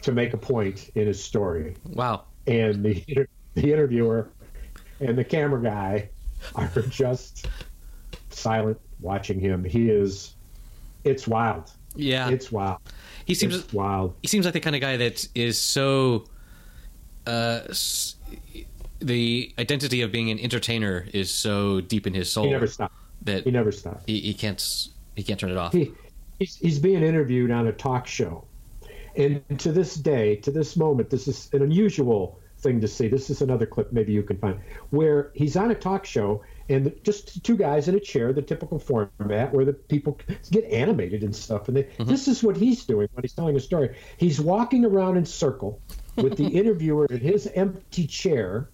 to 0.00 0.12
make 0.12 0.32
a 0.32 0.38
point 0.38 0.90
in 0.94 1.06
his 1.06 1.22
story 1.22 1.74
Wow. 1.84 2.24
and 2.46 2.82
the 2.82 3.04
the 3.54 3.72
interviewer 3.72 4.28
and 5.00 5.18
the 5.18 5.24
camera 5.24 5.60
guy 5.60 6.08
are 6.54 6.68
just 6.88 7.46
silent 8.38 8.78
watching 9.00 9.40
him. 9.40 9.64
He 9.64 9.90
is, 9.90 10.34
it's 11.04 11.26
wild. 11.28 11.70
Yeah, 11.94 12.28
It's 12.30 12.52
wild. 12.52 12.78
he 13.24 13.34
seems 13.34 13.56
It's 13.56 13.72
wild. 13.72 14.14
he 14.22 14.28
seems 14.28 14.44
like 14.44 14.54
the 14.54 14.60
kind 14.60 14.76
of 14.76 14.80
guy 14.82 14.96
that 14.98 15.26
is 15.34 15.58
so. 15.60 16.24
Uh, 17.26 17.60
the 19.00 19.52
identity 19.58 20.02
of 20.02 20.10
being 20.10 20.30
an 20.30 20.38
entertainer 20.40 21.06
is 21.12 21.30
so 21.32 21.80
deep 21.80 22.06
in 22.06 22.14
his 22.14 22.30
soul 22.30 22.44
He 22.44 22.50
never 22.50 22.66
stopped. 22.66 22.94
that 23.22 23.44
He 23.44 23.50
never 23.50 23.70
stopped. 23.70 24.04
he, 24.08 24.18
he 24.20 24.34
can't 24.34 24.88
he 25.14 25.22
can't 25.22 25.38
turn 25.38 25.50
it 25.50 25.56
off. 25.56 25.72
he, 25.72 25.92
he's, 26.38 26.56
he's 26.56 26.78
being 26.78 27.02
interviewed 27.02 27.50
on 27.50 27.66
a 27.68 27.72
talk 27.72 28.06
show. 28.06 28.44
And 29.16 29.42
to 29.58 29.72
this 29.72 29.94
day, 29.94 30.36
to 30.36 30.50
this 30.52 30.76
moment, 30.76 31.10
this 31.10 31.26
is 31.26 31.48
an 31.52 31.62
unusual 31.62 32.38
thing 32.58 32.80
to 32.80 32.86
see. 32.88 33.08
This 33.08 33.30
is 33.30 33.42
another 33.42 33.66
clip 33.66 33.92
maybe 33.92 34.12
you 34.12 34.22
can 34.22 34.38
find 34.38 34.58
where 34.90 35.30
he's 35.34 35.56
on 35.56 35.70
a 35.70 35.74
talk 35.74 36.04
show 36.06 36.42
and 36.68 36.92
just 37.02 37.42
two 37.44 37.56
guys 37.56 37.88
in 37.88 37.94
a 37.94 38.00
chair, 38.00 38.32
the 38.32 38.42
typical 38.42 38.78
format 38.78 39.52
where 39.52 39.64
the 39.64 39.72
people 39.72 40.18
get 40.50 40.64
animated 40.64 41.22
and 41.22 41.34
stuff. 41.34 41.68
And 41.68 41.76
they, 41.76 41.84
mm-hmm. 41.84 42.04
this 42.04 42.28
is 42.28 42.42
what 42.42 42.56
he's 42.56 42.84
doing 42.84 43.08
when 43.12 43.22
he's 43.22 43.32
telling 43.32 43.56
a 43.56 43.60
story. 43.60 43.96
He's 44.16 44.40
walking 44.40 44.84
around 44.84 45.16
in 45.16 45.24
circle 45.24 45.80
with 46.16 46.36
the 46.36 46.46
interviewer 46.58 47.06
in 47.06 47.20
his 47.20 47.46
empty 47.54 48.06
chair 48.06 48.68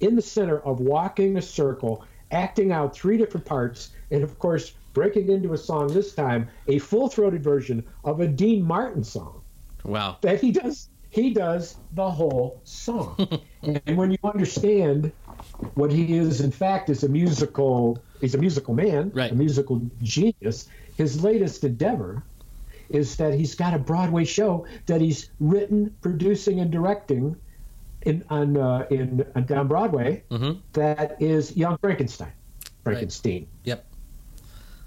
in 0.00 0.16
the 0.16 0.22
center 0.22 0.60
of 0.60 0.80
walking 0.80 1.36
a 1.36 1.42
circle, 1.42 2.04
acting 2.30 2.72
out 2.72 2.94
three 2.94 3.16
different 3.16 3.46
parts, 3.46 3.90
and 4.10 4.22
of 4.22 4.38
course, 4.38 4.72
breaking 4.92 5.30
into 5.30 5.52
a 5.52 5.58
song 5.58 5.88
this 5.88 6.14
time, 6.14 6.48
a 6.68 6.78
full 6.78 7.08
throated 7.08 7.42
version 7.42 7.84
of 8.04 8.20
a 8.20 8.26
Dean 8.26 8.62
Martin 8.62 9.04
song 9.04 9.42
Wow. 9.84 10.18
that 10.22 10.40
he 10.40 10.52
does. 10.52 10.88
He 11.10 11.34
does 11.34 11.76
the 11.92 12.08
whole 12.08 12.60
song. 12.64 13.16
and 13.62 13.96
when 13.96 14.10
you 14.12 14.18
understand 14.22 15.12
what 15.74 15.90
he 15.92 16.16
is, 16.16 16.40
in 16.40 16.50
fact, 16.50 16.88
is 16.90 17.02
a 17.04 17.08
musical, 17.08 17.98
he's 18.20 18.34
a 18.34 18.38
musical 18.38 18.74
man, 18.74 19.10
Right. 19.14 19.30
a 19.32 19.34
musical 19.34 19.80
genius. 20.02 20.68
His 20.96 21.22
latest 21.22 21.64
endeavor 21.64 22.22
is 22.88 23.16
that 23.16 23.34
he's 23.34 23.54
got 23.54 23.72
a 23.74 23.78
Broadway 23.78 24.24
show 24.24 24.66
that 24.86 25.00
he's 25.00 25.30
written, 25.38 25.94
producing, 26.00 26.60
and 26.60 26.70
directing 26.70 27.36
in 28.02 28.24
on 28.30 28.56
uh, 28.56 28.86
in 28.90 29.24
on 29.36 29.44
down 29.44 29.68
Broadway. 29.68 30.22
Mhm. 30.30 30.58
that 30.72 31.20
is 31.20 31.56
Young 31.56 31.76
Frankenstein. 31.78 32.32
Frankenstein. 32.82 33.46
Yep. 33.64 33.84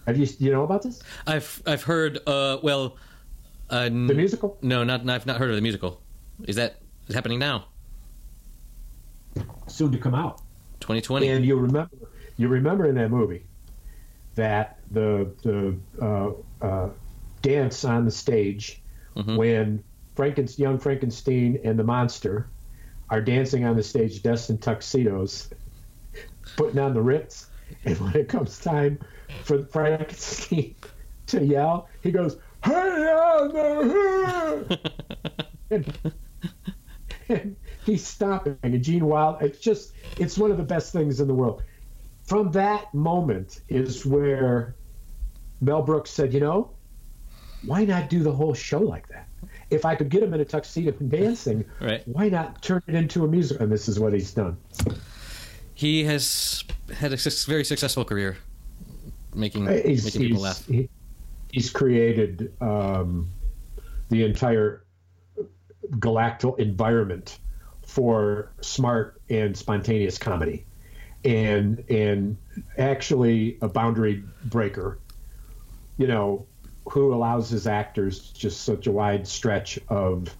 Have 0.07 0.17
you 0.17 0.27
you 0.39 0.51
know 0.51 0.63
about 0.63 0.81
this? 0.81 1.01
I've 1.27 1.61
I've 1.65 1.83
heard. 1.83 2.19
Uh, 2.27 2.57
well, 2.63 2.97
uh, 3.69 3.87
n- 3.87 4.07
The 4.07 4.13
musical? 4.15 4.57
No, 4.61 4.83
not 4.83 5.07
I've 5.09 5.25
not 5.25 5.37
heard 5.37 5.49
of 5.51 5.55
the 5.55 5.61
musical. 5.61 6.01
Is 6.45 6.55
that 6.57 6.81
is 7.07 7.15
happening 7.15 7.39
now? 7.39 7.65
Soon 9.67 9.91
to 9.91 9.97
come 9.97 10.13
out. 10.15 10.41
2020. 10.83 11.27
And 11.27 11.45
you 11.45 11.55
remember, 11.55 11.89
you 12.37 12.47
remember 12.47 12.85
in 12.87 12.95
that 12.95 13.09
movie 13.09 13.45
that 14.35 14.79
the 14.91 15.31
the 15.43 15.77
uh, 16.01 16.31
uh, 16.65 16.89
dance 17.41 17.83
on 17.85 18.05
the 18.05 18.11
stage 18.11 18.81
Mhm. 19.15 19.37
when 19.37 19.83
Franken, 20.15 20.57
young 20.57 20.79
Frankenstein 20.79 21.59
and 21.63 21.77
the 21.77 21.83
monster 21.83 22.47
are 23.09 23.21
dancing 23.21 23.65
on 23.65 23.75
the 23.75 23.83
stage 23.83 24.23
dressed 24.23 24.49
in 24.49 24.57
tuxedos, 24.57 25.49
putting 26.55 26.79
on 26.79 26.93
the 26.93 27.01
Ritz, 27.01 27.47
and 27.85 27.97
when 27.99 28.15
it 28.15 28.27
comes 28.27 28.59
time 28.59 28.99
for 29.43 29.63
Frankenstein 29.65 30.75
to 31.27 31.43
yell, 31.45 31.89
he 32.01 32.11
goes, 32.11 32.37
"Hey 32.63 32.71
on 32.71 33.53
the 33.53 33.75
hood!" 33.93 34.79
and, 35.69 35.97
and 37.29 37.55
he's 37.85 38.05
stopping. 38.05 38.57
And 38.63 38.81
Gene 38.83 39.05
Wild, 39.05 39.41
it's 39.41 39.59
just, 39.59 39.93
it's 40.17 40.37
one 40.37 40.51
of 40.51 40.57
the 40.57 40.63
best 40.63 40.91
things 40.93 41.19
in 41.19 41.27
the 41.27 41.33
world. 41.33 41.63
From 42.25 42.51
that 42.51 42.93
moment 42.93 43.61
is 43.69 44.05
where 44.05 44.75
Mel 45.61 45.81
Brooks 45.81 46.09
said, 46.11 46.33
you 46.33 46.39
know, 46.39 46.71
why 47.65 47.85
not 47.85 48.09
do 48.09 48.23
the 48.23 48.31
whole 48.31 48.53
show 48.53 48.79
like 48.79 49.07
that? 49.09 49.27
If 49.69 49.85
I 49.85 49.95
could 49.95 50.09
get 50.09 50.23
him 50.23 50.33
in 50.33 50.39
a 50.41 50.45
tuxedo 50.45 50.93
and 50.99 51.09
dancing, 51.09 51.65
Right. 51.81 52.01
why 52.07 52.29
not 52.29 52.61
turn 52.61 52.81
it 52.87 52.95
into 52.95 53.23
a 53.25 53.27
musical? 53.27 53.63
And 53.63 53.71
this 53.71 53.87
is 53.87 53.99
what 53.99 54.13
he's 54.13 54.33
done. 54.33 54.57
he 55.73 56.03
has 56.05 56.63
had 56.93 57.11
a 57.13 57.17
very 57.47 57.63
successful 57.63 58.05
career 58.05 58.37
making 59.35 59.67
He's, 59.67 60.05
making 60.05 60.21
people 60.21 60.35
he's, 60.37 60.41
laugh. 60.43 60.65
he- 60.67 60.89
he's 61.51 61.69
created 61.69 62.53
um, 62.61 63.29
the 64.09 64.23
entire 64.25 64.83
galactal 65.99 66.57
environment 66.59 67.39
for 67.93 68.51
smart 68.61 69.21
and 69.29 69.55
spontaneous 69.55 70.17
comedy, 70.17 70.65
and 71.23 71.83
and 71.91 72.37
actually 72.75 73.59
a 73.61 73.67
boundary 73.67 74.23
breaker. 74.45 74.97
You 75.97 76.07
know, 76.07 76.47
who 76.89 77.13
allows 77.13 77.51
his 77.51 77.67
actors 77.67 78.31
just 78.31 78.61
such 78.61 78.87
a 78.87 78.91
wide 78.91 79.27
stretch 79.27 79.77
of 79.89 80.35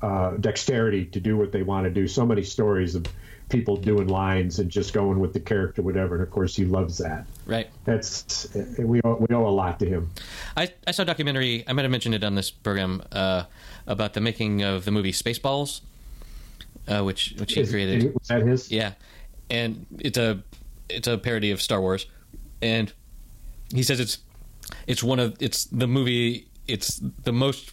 uh, 0.00 0.30
dexterity 0.38 1.04
to 1.04 1.20
do 1.20 1.36
what 1.36 1.52
they 1.52 1.62
want 1.62 1.84
to 1.84 1.90
do. 1.90 2.08
So 2.08 2.24
many 2.24 2.42
stories 2.42 2.94
of 2.94 3.04
people 3.50 3.76
doing 3.76 4.08
lines 4.08 4.58
and 4.58 4.70
just 4.70 4.94
going 4.94 5.20
with 5.20 5.34
the 5.34 5.40
character, 5.40 5.82
whatever. 5.82 6.14
And 6.14 6.22
of 6.22 6.30
course, 6.30 6.56
he 6.56 6.64
loves 6.64 6.96
that. 6.98 7.26
Right. 7.44 7.68
That's 7.84 8.48
we 8.78 9.02
owe, 9.02 9.16
we 9.16 9.34
owe 9.34 9.46
a 9.46 9.50
lot 9.50 9.78
to 9.80 9.86
him. 9.86 10.10
I, 10.56 10.72
I 10.86 10.92
saw 10.92 11.02
a 11.02 11.04
documentary. 11.04 11.62
I 11.68 11.74
might 11.74 11.82
have 11.82 11.90
mentioned 11.90 12.14
it 12.14 12.24
on 12.24 12.36
this 12.36 12.50
program 12.50 13.02
uh, 13.12 13.44
about 13.86 14.14
the 14.14 14.22
making 14.22 14.62
of 14.62 14.86
the 14.86 14.90
movie 14.90 15.12
Spaceballs, 15.12 15.82
uh, 16.88 17.02
which 17.02 17.34
which 17.38 17.54
he 17.54 17.60
Is- 17.60 17.70
created. 17.70 18.14
was 18.14 18.28
that 18.28 18.42
his? 18.42 18.70
Yeah, 18.70 18.92
and 19.50 19.86
it's 19.98 20.18
a 20.18 20.42
it's 20.88 21.08
a 21.08 21.18
parody 21.18 21.50
of 21.50 21.60
Star 21.60 21.80
Wars, 21.80 22.06
and 22.62 22.92
he 23.74 23.82
says 23.82 24.00
it's 24.00 24.18
it's 24.86 25.02
one 25.02 25.18
of 25.18 25.36
it's 25.40 25.64
the 25.66 25.86
movie 25.86 26.48
it's 26.66 27.00
the 27.24 27.32
most 27.32 27.72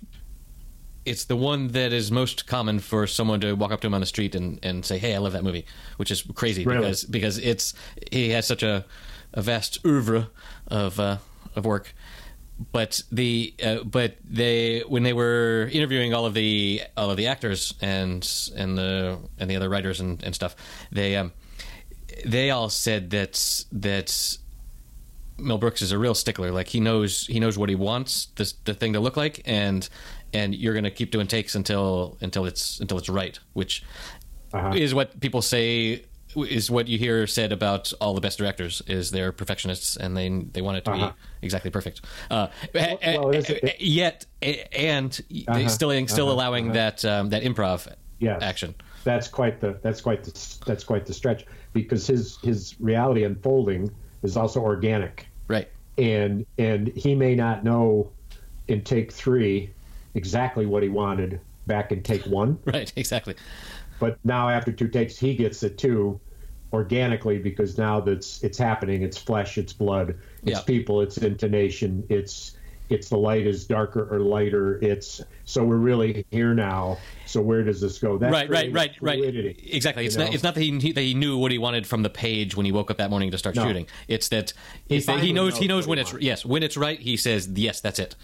it's 1.05 1.25
the 1.25 1.35
one 1.35 1.67
that 1.69 1.91
is 1.91 2.11
most 2.11 2.47
common 2.47 2.79
for 2.79 3.05
someone 3.07 3.41
to 3.41 3.53
walk 3.55 3.71
up 3.71 3.81
to 3.81 3.87
him 3.87 3.93
on 3.93 3.99
the 3.99 4.05
street 4.07 4.35
and, 4.35 4.57
and 4.63 4.85
say, 4.85 4.97
"Hey, 4.97 5.13
I 5.15 5.17
love 5.17 5.33
that 5.33 5.43
movie," 5.43 5.65
which 5.97 6.11
is 6.11 6.21
crazy 6.35 6.63
Really? 6.65 6.79
because 6.79 7.03
because 7.05 7.37
it's 7.39 7.73
he 8.11 8.29
has 8.29 8.47
such 8.47 8.63
a, 8.63 8.85
a 9.33 9.41
vast 9.41 9.79
oeuvre 9.85 10.29
of 10.67 10.99
uh, 10.99 11.17
of 11.55 11.65
work. 11.65 11.93
But 12.71 13.01
the 13.11 13.53
uh, 13.63 13.83
but 13.83 14.17
they 14.23 14.81
when 14.87 15.03
they 15.03 15.13
were 15.13 15.69
interviewing 15.71 16.13
all 16.13 16.25
of 16.25 16.33
the 16.33 16.81
all 16.95 17.09
of 17.09 17.17
the 17.17 17.27
actors 17.27 17.73
and 17.81 18.27
and 18.55 18.77
the 18.77 19.19
and 19.39 19.49
the 19.49 19.55
other 19.55 19.69
writers 19.69 19.99
and, 19.99 20.23
and 20.23 20.33
stuff, 20.35 20.55
they 20.91 21.15
um, 21.15 21.33
they 22.25 22.51
all 22.51 22.69
said 22.69 23.09
that 23.09 23.65
that 23.71 24.37
Mel 25.37 25.57
Brooks 25.57 25.81
is 25.81 25.91
a 25.91 25.97
real 25.97 26.13
stickler. 26.13 26.51
Like 26.51 26.67
he 26.69 26.79
knows 26.79 27.25
he 27.25 27.39
knows 27.39 27.57
what 27.57 27.69
he 27.69 27.75
wants 27.75 28.27
this 28.35 28.53
the 28.65 28.73
thing 28.75 28.93
to 28.93 28.99
look 28.99 29.17
like, 29.17 29.41
and 29.45 29.89
and 30.31 30.53
you're 30.55 30.75
gonna 30.75 30.91
keep 30.91 31.11
doing 31.11 31.27
takes 31.27 31.55
until 31.55 32.17
until 32.21 32.45
it's 32.45 32.79
until 32.79 32.97
it's 32.99 33.09
right, 33.09 33.37
which 33.53 33.83
Uh-huh. 34.53 34.73
is 34.75 34.93
what 34.93 35.19
people 35.19 35.41
say 35.41 36.05
is 36.35 36.71
what 36.71 36.87
you 36.87 36.97
hear 36.97 37.27
said 37.27 37.51
about 37.51 37.93
all 38.01 38.13
the 38.13 38.21
best 38.21 38.37
directors 38.37 38.81
is 38.87 39.11
they're 39.11 39.31
perfectionists 39.31 39.95
and 39.97 40.15
they 40.17 40.29
they 40.29 40.61
want 40.61 40.77
it 40.77 40.85
to 40.85 40.91
Uh-huh. 40.91 41.09
be 41.41 41.45
exactly 41.45 41.69
perfect. 41.71 42.01
Uh, 42.31 42.47
well, 42.73 43.29
it- 43.31 43.79
yet 43.81 44.25
and 44.41 45.19
Uh-huh. 45.47 45.67
still 45.69 46.07
still 46.07 46.25
Uh-huh. 46.27 46.33
allowing 46.35 46.65
Uh-huh. 46.65 46.73
that 46.73 47.05
um, 47.05 47.29
that 47.29 47.43
improv 47.43 47.87
Yes. 48.19 48.41
action. 48.41 48.73
That's 49.03 49.27
quite 49.27 49.59
the 49.59 49.77
that's 49.81 49.99
quite 50.01 50.23
the 50.23 50.31
that's 50.65 50.83
quite 50.83 51.05
the 51.05 51.13
stretch 51.13 51.45
because 51.73 52.07
his 52.07 52.37
his 52.41 52.75
reality 52.79 53.23
unfolding 53.25 53.91
is 54.23 54.37
also 54.37 54.61
organic. 54.61 55.27
Right. 55.47 55.67
and 55.97 56.45
and 56.57 56.87
he 56.95 57.13
may 57.13 57.35
not 57.35 57.63
know 57.63 58.09
in 58.67 58.81
take 58.81 59.11
three 59.11 59.69
exactly 60.15 60.65
what 60.65 60.81
he 60.83 60.89
wanted 60.89 61.39
back 61.67 61.91
in 61.91 62.01
take 62.01 62.23
one 62.25 62.57
Right. 62.65 62.91
Exactly. 62.95 63.35
But 64.03 64.19
now 64.25 64.49
after 64.49 64.69
two 64.71 64.89
takes 64.89 65.17
he 65.17 65.33
gets 65.33 65.63
it 65.63 65.77
too 65.77 66.19
organically 66.73 67.37
because 67.39 67.77
now 67.77 68.01
that's 68.01 68.43
it's 68.43 68.57
happening 68.57 69.01
it's 69.01 69.17
flesh 69.17 69.57
it's 69.57 69.71
blood 69.71 70.17
it's 70.45 70.61
people 70.61 71.01
it's 71.01 71.17
intonation 71.19 72.03
it's 72.09 72.57
it's 72.89 73.07
the 73.07 73.17
light 73.17 73.47
is 73.47 73.65
darker 73.65 74.03
or 74.13 74.19
lighter 74.19 74.77
it's 74.83 75.21
so 75.45 75.63
we're 75.63 75.77
really 75.77 76.25
here 76.31 76.53
now 76.53 76.97
so 77.25 77.39
where 77.41 77.63
does 77.63 77.79
this 77.79 77.97
go 77.97 78.17
That's 78.17 78.33
right, 78.33 78.49
right, 78.49 78.73
right, 78.73 78.91
right. 79.01 79.55
Exactly. 79.71 80.05
It's 80.05 80.17
not. 80.17 80.33
It's 80.33 80.43
not 80.43 80.53
that 80.55 80.61
he 80.61 80.91
that 80.91 81.01
he 81.01 81.13
knew 81.13 81.37
what 81.37 81.51
he 81.51 81.57
wanted 81.57 81.87
from 81.87 82.03
the 82.03 82.09
page 82.09 82.57
when 82.57 82.65
he 82.65 82.71
woke 82.73 82.91
up 82.91 82.97
that 82.97 83.09
morning 83.09 83.31
to 83.31 83.37
start 83.37 83.55
No. 83.55 83.65
shooting. 83.65 83.87
It's 84.09 84.27
that 84.29 84.53
He 84.89 84.97
it's 84.97 85.05
that 85.05 85.13
he 85.13 85.17
finally 85.19 85.33
knows 85.33 85.57
he 85.57 85.67
knows 85.67 85.87
knows 85.87 85.87
when 85.87 85.97
he 85.97 86.01
it's 86.01 86.11
wants. 86.11 86.25
yes 86.25 86.45
when 86.45 86.61
it's 86.61 86.75
right. 86.77 86.99
He 86.99 87.15
says 87.15 87.49
yes, 87.55 87.79
that's 87.79 87.99
it. 87.99 88.15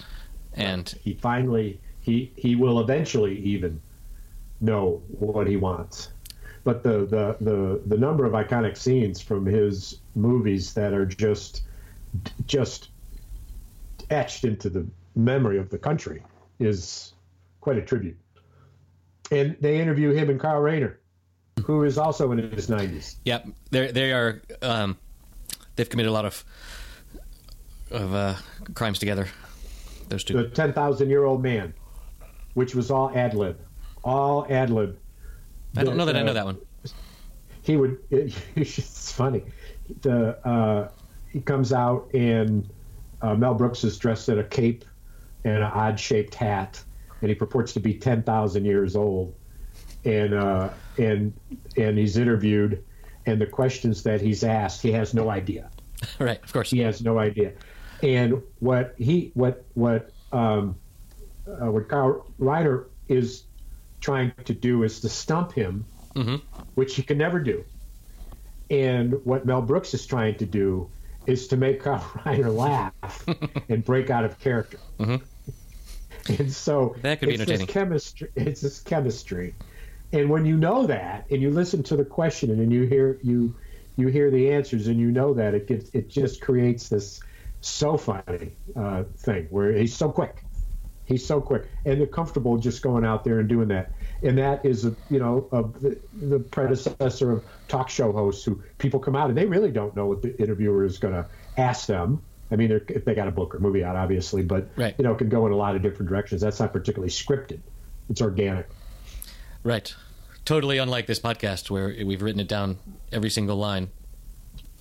And 0.53 0.93
he 1.03 1.13
finally 1.13 1.79
he 2.01 2.31
he 2.35 2.55
will 2.55 2.79
eventually 2.81 3.37
even 3.39 3.81
know 4.61 5.01
what 5.07 5.47
he 5.47 5.55
wants 5.55 6.09
but 6.63 6.83
the 6.83 7.05
the 7.05 7.37
the, 7.41 7.81
the 7.85 7.97
number 7.97 8.25
of 8.25 8.33
iconic 8.33 8.77
scenes 8.77 9.21
from 9.21 9.45
his 9.45 9.99
movies 10.15 10.73
that 10.73 10.93
are 10.93 11.05
just 11.05 11.63
just 12.45 12.89
etched 14.09 14.43
into 14.43 14.69
the 14.69 14.85
memory 15.15 15.57
of 15.57 15.69
the 15.69 15.77
country 15.77 16.23
is 16.59 17.13
quite 17.61 17.77
a 17.77 17.81
tribute 17.81 18.17
and 19.31 19.55
they 19.61 19.79
interview 19.79 20.11
him 20.11 20.29
and 20.29 20.39
Carl 20.39 20.61
Reiner 20.61 20.95
who 21.61 21.83
is 21.83 21.97
also 21.97 22.31
in 22.31 22.39
his 22.51 22.69
nineties. 22.69 23.17
Yep, 23.25 23.47
they 23.71 23.91
they 23.91 24.11
are. 24.11 24.41
Um, 24.61 24.97
they've 25.75 25.89
committed 25.89 26.09
a 26.09 26.13
lot 26.13 26.25
of 26.25 26.43
of 27.91 28.13
uh, 28.13 28.35
crimes 28.73 28.99
together. 28.99 29.27
Those 30.09 30.23
two. 30.23 30.33
The 30.33 30.49
ten 30.49 30.73
thousand 30.73 31.09
year 31.09 31.25
old 31.25 31.43
man, 31.43 31.73
which 32.53 32.75
was 32.75 32.91
all 32.91 33.11
ad 33.15 33.33
lib, 33.33 33.59
all 34.03 34.45
ad 34.49 34.69
lib. 34.69 34.97
I 35.77 35.83
don't 35.83 35.97
know 35.97 36.05
that 36.05 36.15
I 36.15 36.23
know 36.23 36.31
uh, 36.31 36.33
that 36.33 36.45
one. 36.45 36.57
he 37.61 37.77
would 37.77 37.99
it, 38.09 38.33
it's 38.55 39.11
funny 39.11 39.43
the 40.01 40.37
uh, 40.47 40.89
he 41.29 41.41
comes 41.41 41.73
out 41.73 42.09
and 42.13 42.69
uh, 43.21 43.35
Mel 43.35 43.53
Brooks 43.53 43.83
is 43.83 43.97
dressed 43.97 44.29
in 44.29 44.39
a 44.39 44.43
cape 44.43 44.85
and 45.43 45.57
an 45.57 45.63
odd 45.63 45.99
shaped 45.99 46.35
hat 46.35 46.83
and 47.21 47.29
he 47.29 47.35
purports 47.35 47.73
to 47.73 47.79
be 47.79 47.93
10,000 47.93 48.65
years 48.65 48.95
old 48.95 49.35
and 50.05 50.33
uh, 50.33 50.69
and 50.97 51.33
and 51.77 51.97
he's 51.97 52.17
interviewed 52.17 52.83
and 53.25 53.39
the 53.39 53.45
questions 53.45 54.03
that 54.03 54.21
he's 54.21 54.43
asked 54.43 54.81
he 54.81 54.91
has 54.91 55.13
no 55.13 55.29
idea 55.29 55.69
right, 56.19 56.41
of 56.43 56.53
course. 56.53 56.71
he 56.71 56.79
has 56.79 57.01
no 57.01 57.19
idea 57.19 57.53
and 58.01 58.41
what 58.59 58.95
he 58.97 59.31
what 59.33 59.65
what 59.73 60.11
um, 60.31 60.75
uh, 61.47 61.71
what 61.71 61.89
Carl 61.89 62.31
Reiner 62.39 62.85
is 63.07 63.43
trying 63.99 64.33
to 64.45 64.53
do 64.53 64.83
is 64.83 64.99
to 65.01 65.09
stump 65.09 65.51
him 65.53 65.85
hmm 66.15 66.35
which 66.75 66.95
he 66.95 67.03
can 67.03 67.17
never 67.17 67.39
do. 67.39 67.63
And 68.69 69.15
what 69.25 69.45
Mel 69.45 69.61
Brooks 69.61 69.93
is 69.93 70.05
trying 70.05 70.35
to 70.35 70.45
do 70.45 70.89
is 71.25 71.47
to 71.49 71.57
make 71.57 71.81
Carl 71.83 71.99
Reiner 71.99 72.55
laugh 72.55 73.25
and 73.69 73.83
break 73.83 74.09
out 74.09 74.23
of 74.25 74.39
character. 74.39 74.79
Mhm. 74.99 75.21
And 76.39 76.51
so 76.51 76.95
That 77.01 77.19
could 77.19 77.29
be 77.29 77.35
it's 77.35 77.41
entertaining. 77.41 77.65
This 77.65 77.73
chemistry, 77.73 78.29
it's 78.35 78.61
this 78.61 78.81
chemistry, 78.81 79.55
and 80.11 80.29
when 80.29 80.45
you 80.45 80.57
know 80.57 80.85
that, 80.85 81.25
and 81.31 81.41
you 81.41 81.49
listen 81.49 81.81
to 81.83 81.95
the 81.95 82.05
question, 82.05 82.51
and 82.51 82.71
you 82.71 82.83
hear 82.83 83.19
you 83.23 83.55
you 83.95 84.07
hear 84.07 84.29
the 84.29 84.51
answers, 84.51 84.87
and 84.87 84.99
you 84.99 85.11
know 85.11 85.33
that 85.33 85.53
it 85.53 85.67
gets 85.67 85.89
it 85.93 86.09
just 86.09 86.41
creates 86.41 86.89
this 86.89 87.19
so 87.61 87.97
funny 87.97 88.57
uh, 88.75 89.03
thing 89.17 89.47
where 89.49 89.71
he's 89.73 89.95
so 89.95 90.11
quick. 90.11 90.43
He's 91.09 91.25
so 91.25 91.41
quick, 91.41 91.65
and 91.85 91.99
they're 91.99 92.05
comfortable 92.07 92.57
just 92.59 92.83
going 92.83 93.03
out 93.03 93.23
there 93.23 93.39
and 93.39 93.49
doing 93.49 93.67
that. 93.69 93.91
And 94.21 94.37
that 94.37 94.63
is, 94.63 94.85
a, 94.85 94.95
you 95.09 95.17
know, 95.19 95.47
a, 95.51 95.63
the, 95.79 95.99
the 96.21 96.39
predecessor 96.39 97.31
of 97.31 97.43
talk 97.67 97.89
show 97.89 98.11
hosts 98.11 98.43
who 98.45 98.61
people 98.77 98.99
come 98.99 99.15
out 99.15 99.29
and 99.29 99.37
they 99.37 99.47
really 99.47 99.71
don't 99.71 99.95
know 99.95 100.05
what 100.05 100.21
the 100.21 100.39
interviewer 100.39 100.85
is 100.85 100.99
going 100.99 101.15
to 101.15 101.25
ask 101.57 101.87
them. 101.87 102.21
I 102.51 102.57
mean, 102.57 102.69
they're, 102.69 102.83
if 102.89 103.05
they 103.05 103.15
got 103.15 103.27
a 103.27 103.31
book 103.31 103.55
or 103.55 103.59
movie 103.59 103.83
out, 103.83 103.95
obviously, 103.95 104.43
but 104.43 104.67
Right. 104.75 104.93
you 104.99 105.03
know, 105.03 105.13
it 105.13 105.17
can 105.17 105.29
go 105.29 105.47
in 105.47 105.51
a 105.51 105.55
lot 105.55 105.75
of 105.75 105.81
different 105.81 106.09
directions. 106.09 106.41
That's 106.41 106.59
not 106.59 106.73
particularly 106.73 107.09
scripted; 107.11 107.59
it's 108.09 108.21
organic. 108.21 108.67
Right. 109.63 109.93
Totally 110.45 110.77
unlike 110.77 111.07
this 111.07 111.19
podcast 111.19 111.71
where 111.71 111.87
we've 112.05 112.21
written 112.21 112.39
it 112.39 112.47
down 112.47 112.77
every 113.11 113.29
single 113.31 113.57
line 113.57 113.89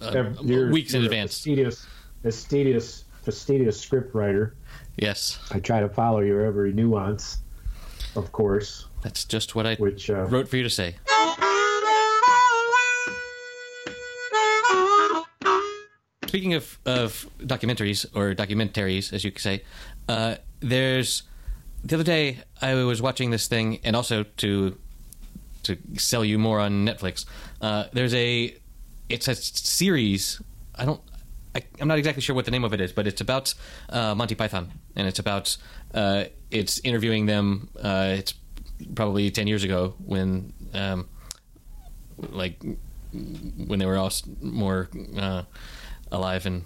uh, 0.02 0.32
you're- 0.42 0.70
weeks 0.70 0.92
in 0.94 1.00
you're 1.00 1.10
a 1.10 1.14
advance. 1.14 1.32
Fastidious, 1.34 1.86
fastidious, 2.22 3.04
fastidious 3.28 3.78
script 3.78 4.14
writer. 4.14 4.54
Yes, 4.96 5.38
I 5.50 5.60
try 5.60 5.80
to 5.80 5.88
follow 5.90 6.20
your 6.20 6.46
every 6.46 6.72
nuance, 6.72 7.40
of 8.16 8.32
course, 8.32 8.86
that's 9.02 9.26
just 9.26 9.54
what 9.54 9.66
I 9.66 9.74
which 9.74 10.08
uh, 10.08 10.24
wrote 10.24 10.48
for 10.48 10.56
you 10.56 10.62
to 10.62 10.70
say. 10.70 10.94
Speaking 16.26 16.54
of, 16.54 16.78
of 16.86 17.26
documentaries 17.40 18.06
or 18.14 18.34
documentaries, 18.34 19.12
as 19.12 19.24
you 19.24 19.30
could 19.30 19.42
say, 19.42 19.62
uh, 20.08 20.36
there's 20.60 21.24
the 21.84 21.96
other 21.96 22.04
day 22.04 22.38
I 22.62 22.74
was 22.84 23.02
watching 23.02 23.30
this 23.30 23.46
thing, 23.46 23.80
and 23.84 23.94
also 23.94 24.22
to 24.38 24.74
to 25.64 25.76
sell 25.98 26.24
you 26.24 26.38
more 26.38 26.60
on 26.60 26.86
Netflix. 26.86 27.26
Uh, 27.60 27.84
there's 27.92 28.14
a 28.14 28.56
it's 29.10 29.28
a 29.28 29.34
series. 29.34 30.40
I 30.74 30.86
don't. 30.86 31.02
I, 31.58 31.80
I'm 31.80 31.88
not 31.88 31.98
exactly 31.98 32.22
sure 32.22 32.34
what 32.34 32.44
the 32.44 32.50
name 32.50 32.64
of 32.64 32.72
it 32.72 32.80
is, 32.80 32.92
but 32.92 33.06
it's 33.06 33.20
about 33.20 33.54
uh, 33.88 34.14
Monty 34.14 34.34
Python, 34.34 34.72
and 34.96 35.06
it's 35.06 35.18
about 35.18 35.56
uh, 35.94 36.24
it's 36.50 36.80
interviewing 36.80 37.26
them. 37.26 37.68
Uh, 37.80 38.14
it's 38.18 38.34
probably 38.94 39.30
ten 39.30 39.46
years 39.46 39.64
ago 39.64 39.94
when 40.04 40.52
um, 40.74 41.08
like 42.30 42.62
when 43.12 43.78
they 43.78 43.86
were 43.86 43.96
all 43.96 44.12
more 44.40 44.88
uh, 45.16 45.42
alive 46.12 46.46
and 46.46 46.64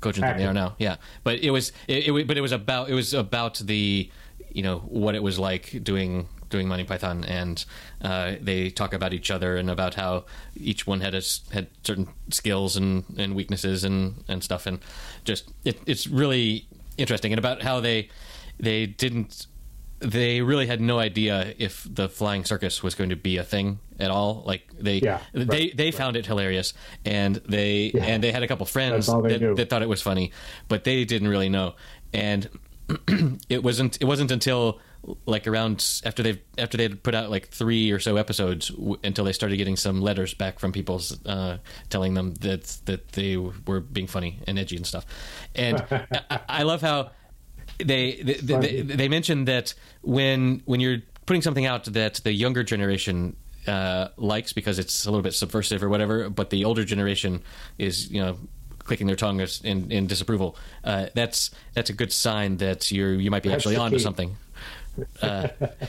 cogent 0.00 0.26
than 0.26 0.38
they 0.38 0.46
are 0.46 0.54
now. 0.54 0.74
Yeah, 0.78 0.96
but 1.24 1.40
it 1.40 1.50
was 1.50 1.72
it, 1.86 2.08
it, 2.08 2.26
but 2.26 2.36
it 2.36 2.40
was 2.40 2.52
about 2.52 2.90
it 2.90 2.94
was 2.94 3.14
about 3.14 3.58
the 3.58 4.10
you 4.50 4.62
know 4.62 4.78
what 4.78 5.14
it 5.14 5.22
was 5.22 5.38
like 5.38 5.82
doing 5.82 6.28
doing 6.50 6.68
Monty 6.68 6.84
Python, 6.84 7.24
and 7.24 7.64
uh, 8.02 8.34
they 8.40 8.70
talk 8.70 8.92
about 8.94 9.12
each 9.12 9.30
other 9.30 9.56
and 9.56 9.70
about 9.70 9.94
how 9.94 10.24
each 10.56 10.86
one 10.86 11.00
had 11.00 11.14
a 11.14 11.22
had 11.52 11.68
certain 11.84 12.08
skills 12.30 12.76
and, 12.76 13.04
and 13.16 13.34
weaknesses 13.34 13.84
and, 13.84 14.24
and 14.28 14.42
stuff, 14.42 14.66
and 14.66 14.80
just 15.24 15.50
it, 15.64 15.80
it's 15.86 16.06
really 16.06 16.66
interesting, 16.96 17.32
and 17.32 17.38
about 17.38 17.62
how 17.62 17.80
they 17.80 18.08
they 18.58 18.86
didn't 18.86 19.46
they 20.00 20.40
really 20.42 20.66
had 20.66 20.80
no 20.80 20.98
idea 21.00 21.54
if 21.58 21.86
the 21.92 22.08
flying 22.08 22.44
circus 22.44 22.82
was 22.84 22.94
going 22.94 23.10
to 23.10 23.16
be 23.16 23.36
a 23.36 23.42
thing 23.42 23.80
at 23.98 24.10
all. 24.10 24.44
Like 24.46 24.68
they 24.78 24.98
Yeah, 24.98 25.18
they 25.32 25.44
right, 25.44 25.76
they 25.76 25.90
found 25.90 26.16
it 26.16 26.24
hilarious, 26.26 26.72
and 27.04 27.36
they 27.36 27.90
Yeah. 27.92 28.04
and 28.04 28.22
they 28.22 28.30
had 28.30 28.42
a 28.42 28.48
couple 28.48 28.64
friends 28.66 29.06
That's 29.06 29.08
all 29.08 29.22
they 29.22 29.38
that, 29.38 29.56
that 29.56 29.70
thought 29.70 29.82
it 29.82 29.88
was 29.88 30.00
funny, 30.00 30.30
but 30.68 30.84
they 30.84 31.04
didn't 31.04 31.28
really 31.28 31.48
know. 31.48 31.74
And 32.12 32.48
it 33.48 33.62
wasn't 33.64 33.98
it 34.00 34.04
wasn't 34.04 34.30
until 34.30 34.80
like 35.26 35.46
around 35.46 36.02
after 36.04 36.22
they 36.22 36.40
after 36.58 36.76
they 36.76 36.82
had 36.82 37.02
put 37.02 37.14
out 37.14 37.30
like 37.30 37.48
three 37.48 37.90
or 37.90 37.98
so 37.98 38.16
episodes 38.16 38.68
w- 38.68 38.98
until 39.04 39.24
they 39.24 39.32
started 39.32 39.56
getting 39.56 39.76
some 39.76 40.00
letters 40.00 40.34
back 40.34 40.58
from 40.58 40.72
people 40.72 41.00
uh, 41.26 41.58
telling 41.88 42.14
them 42.14 42.34
that 42.34 42.64
that 42.86 43.08
they 43.12 43.36
were 43.36 43.80
being 43.80 44.06
funny 44.06 44.40
and 44.46 44.58
edgy 44.58 44.76
and 44.76 44.86
stuff. 44.86 45.06
And 45.54 45.82
I, 46.30 46.40
I 46.48 46.62
love 46.64 46.80
how 46.80 47.10
they 47.78 48.20
they, 48.22 48.34
they 48.34 48.82
they 48.82 49.08
mentioned 49.08 49.48
that 49.48 49.74
when 50.02 50.62
when 50.64 50.80
you're 50.80 50.98
putting 51.26 51.42
something 51.42 51.66
out 51.66 51.84
that 51.84 52.14
the 52.16 52.32
younger 52.32 52.64
generation 52.64 53.36
uh, 53.66 54.08
likes 54.16 54.52
because 54.52 54.78
it's 54.78 55.04
a 55.04 55.10
little 55.10 55.22
bit 55.22 55.34
subversive 55.34 55.82
or 55.82 55.88
whatever, 55.88 56.30
but 56.30 56.50
the 56.50 56.64
older 56.64 56.84
generation 56.84 57.42
is 57.78 58.10
you 58.10 58.20
know 58.20 58.36
clicking 58.88 59.06
their 59.06 59.16
tongue 59.16 59.40
in, 59.62 59.92
in 59.92 60.06
disapproval. 60.06 60.56
Uh, 60.82 61.06
that's 61.14 61.50
that's 61.74 61.90
a 61.90 61.92
good 61.92 62.12
sign 62.12 62.56
that 62.56 62.90
you're 62.90 63.12
you 63.12 63.30
might 63.30 63.42
be 63.42 63.50
That's 63.50 63.60
actually 63.60 63.76
onto 63.76 63.98
something. 63.98 64.36
Uh, 65.22 65.48